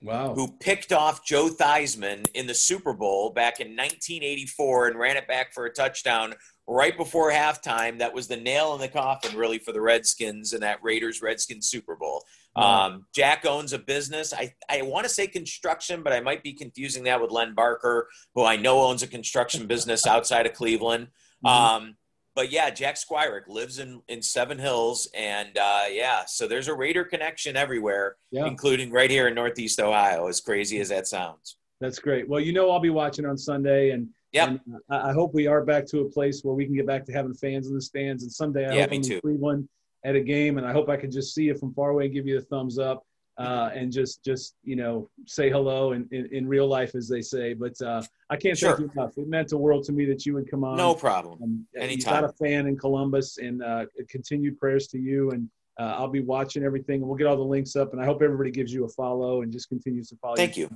wow. 0.03 0.35
who 0.35 0.57
picked 0.59 0.93
off 0.93 1.25
Joe 1.25 1.49
Theismann 1.49 2.27
in 2.35 2.47
the 2.47 2.55
Super 2.55 2.93
Bowl 2.93 3.31
back 3.31 3.61
in 3.61 3.69
1984 3.69 4.89
and 4.89 4.99
ran 4.99 5.17
it 5.17 5.27
back 5.27 5.53
for 5.53 5.65
a 5.65 5.73
touchdown 5.73 6.35
right 6.67 6.97
before 6.97 7.31
halftime. 7.31 7.99
That 7.99 8.15
was 8.15 8.29
the 8.29 8.37
nail 8.37 8.75
in 8.75 8.81
the 8.81 8.89
coffin, 8.89 9.37
really, 9.37 9.59
for 9.59 9.73
the 9.73 9.81
Redskins 9.81 10.53
and 10.53 10.63
that 10.63 10.83
Raiders 10.83 11.21
Redskins 11.23 11.69
Super 11.69 11.97
Bowl. 11.97 12.25
Um, 12.55 13.07
Jack 13.15 13.47
owns 13.47 13.73
a 13.73 13.79
business. 13.79 14.35
I, 14.35 14.55
I 14.69 14.83
want 14.83 15.05
to 15.05 15.09
say 15.09 15.27
construction, 15.27 16.03
but 16.03 16.13
I 16.13 16.21
might 16.21 16.43
be 16.43 16.53
confusing 16.53 17.05
that 17.05 17.21
with 17.21 17.31
Len 17.31 17.55
Barker, 17.55 18.09
who 18.35 18.45
I 18.45 18.57
know 18.57 18.83
owns 18.83 19.03
a 19.03 19.07
construction 19.07 19.67
business 19.67 20.07
outside 20.07 20.47
of 20.47 20.53
Cleveland. 20.53 21.09
Mhm. 21.45 21.51
Um, 21.51 21.97
but 22.35 22.51
yeah, 22.53 22.71
Jack 22.71 22.97
Squirek 22.97 23.47
lives 23.49 23.79
in, 23.79 24.01
in 24.09 24.23
Seven 24.23 24.59
Hills. 24.59 25.09
And 25.15 25.57
uh, 25.59 25.85
yeah, 25.91 26.25
so 26.27 26.47
there's 26.47 26.69
a 26.69 26.75
Raider 26.75 27.05
connection 27.05 27.57
everywhere 27.57 28.17
yeah, 28.31 28.47
including 28.47 28.91
right 28.91 29.11
here 29.11 29.29
in 29.29 29.35
Northeast 29.35 29.81
Ohio, 29.81 30.29
as 30.29 30.41
crazy 30.41 30.79
as 30.81 30.89
that 30.91 31.07
sounds. 31.07 31.57
that's 31.81 31.99
great. 31.99 32.29
Well, 32.29 32.41
you 32.41 32.53
know, 32.53 32.71
I'll 32.71 32.81
be 32.81 32.91
watching 32.91 33.27
on 33.27 33.37
Sunday, 33.37 33.91
and 33.91 34.09
Yep. 34.33 34.49
And 34.49 34.61
I 34.89 35.13
hope 35.13 35.35
we 35.35 35.47
are 35.47 35.65
back 35.65 35.87
to 35.89 36.01
a 36.01 36.05
place 36.11 36.43
where 36.43 36.55
we 36.55 36.65
can 36.65 36.75
get 36.75 36.87
back 36.87 37.05
to 37.07 37.13
having 37.13 37.35
fans 37.35 37.69
in 37.69 37.75
the 37.75 37.83
stands. 37.83 38.23
And 38.23 38.33
someday 38.33 38.67
I 38.67 38.75
Yeah, 38.75 38.81
hope 38.83 38.91
me 38.91 39.01
too. 39.01 39.21
Cleveland 39.21 39.69
at 40.05 40.17
a 40.17 40.21
game, 40.21 40.59
and 40.59 40.67
I 40.67 40.73
hope 40.73 40.89
I 40.89 40.97
can 40.97 41.11
just 41.11 41.35
see 41.35 41.45
you 41.45 41.55
from 41.57 41.73
far 41.75 41.91
away 41.91 42.07
and 42.07 42.15
give 42.15 42.27
you 42.27 42.39
a 42.39 42.41
thumbs 42.41 42.79
up, 42.79 43.05
uh, 43.39 43.71
and 43.75 43.93
just 43.93 44.25
just 44.25 44.57
you 44.65 44.75
know 44.77 45.09
say 45.27 45.51
hello 45.51 45.93
in, 45.93 46.09
in, 46.11 46.27
in 46.33 46.49
real 46.49 46.67
life, 46.67 46.95
as 46.95 47.09
they 47.09 47.21
say. 47.23 47.53
But 47.55 47.81
uh, 47.83 48.03
I 48.31 48.37
can't 48.37 48.57
Sure. 48.57 48.71
thank 48.77 48.81
you 48.95 49.01
enough. 49.01 49.17
It 49.19 49.29
meant 49.29 49.49
the 49.49 49.59
world 49.59 49.85
to 49.85 49.93
me 49.93 50.07
that 50.07 50.25
you 50.27 50.35
would 50.35 50.51
come 50.51 50.65
on. 50.65 50.77
No 50.77 50.95
problem. 50.95 51.39
Um, 51.43 51.67
You 51.75 51.81
Anytime. 51.81 52.23
got 52.23 52.31
a 52.31 52.33
fan 52.33 52.67
in 52.67 52.77
Columbus, 52.79 53.37
and 53.39 53.63
uh, 53.63 53.87
continued 54.09 54.59
prayers 54.59 54.87
to 54.89 54.99
you. 54.99 55.31
And 55.33 55.49
uh, 55.79 55.95
I'll 55.99 56.09
be 56.09 56.21
watching 56.23 56.65
everything, 56.65 56.97
and 57.01 57.07
we'll 57.07 57.17
get 57.19 57.27
all 57.27 57.37
the 57.37 57.43
links 57.43 57.77
up. 57.77 57.93
And 57.93 58.01
I 58.03 58.07
hope 58.07 58.23
everybody 58.23 58.51
gives 58.51 58.73
you 58.73 58.85
a 58.87 58.89
follow 58.89 59.43
and 59.43 59.53
just 59.53 59.69
continues 59.69 60.09
to 60.09 60.17
follow. 60.17 60.37
Thank 60.37 60.57
you. 60.57 60.69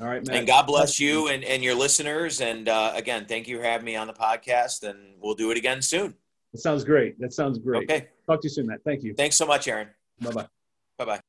All 0.00 0.06
right, 0.06 0.26
man. 0.26 0.38
And 0.38 0.46
God 0.46 0.66
bless 0.66 0.98
you 0.98 1.28
and, 1.28 1.44
and 1.44 1.62
your 1.62 1.74
listeners. 1.74 2.40
And 2.40 2.68
uh, 2.68 2.92
again, 2.94 3.26
thank 3.26 3.46
you 3.46 3.58
for 3.58 3.64
having 3.64 3.84
me 3.84 3.96
on 3.96 4.06
the 4.06 4.12
podcast, 4.12 4.88
and 4.88 5.14
we'll 5.20 5.34
do 5.34 5.50
it 5.50 5.56
again 5.56 5.82
soon. 5.82 6.14
That 6.52 6.58
sounds 6.60 6.84
great. 6.84 7.18
That 7.20 7.32
sounds 7.32 7.58
great. 7.58 7.90
Okay. 7.90 8.08
Talk 8.26 8.40
to 8.40 8.46
you 8.46 8.50
soon, 8.50 8.66
Matt. 8.66 8.80
Thank 8.84 9.02
you. 9.02 9.14
Thanks 9.14 9.36
so 9.36 9.46
much, 9.46 9.68
Aaron. 9.68 9.88
Bye 10.20 10.32
bye. 10.32 10.46
Bye 10.98 11.04
bye. 11.04 11.20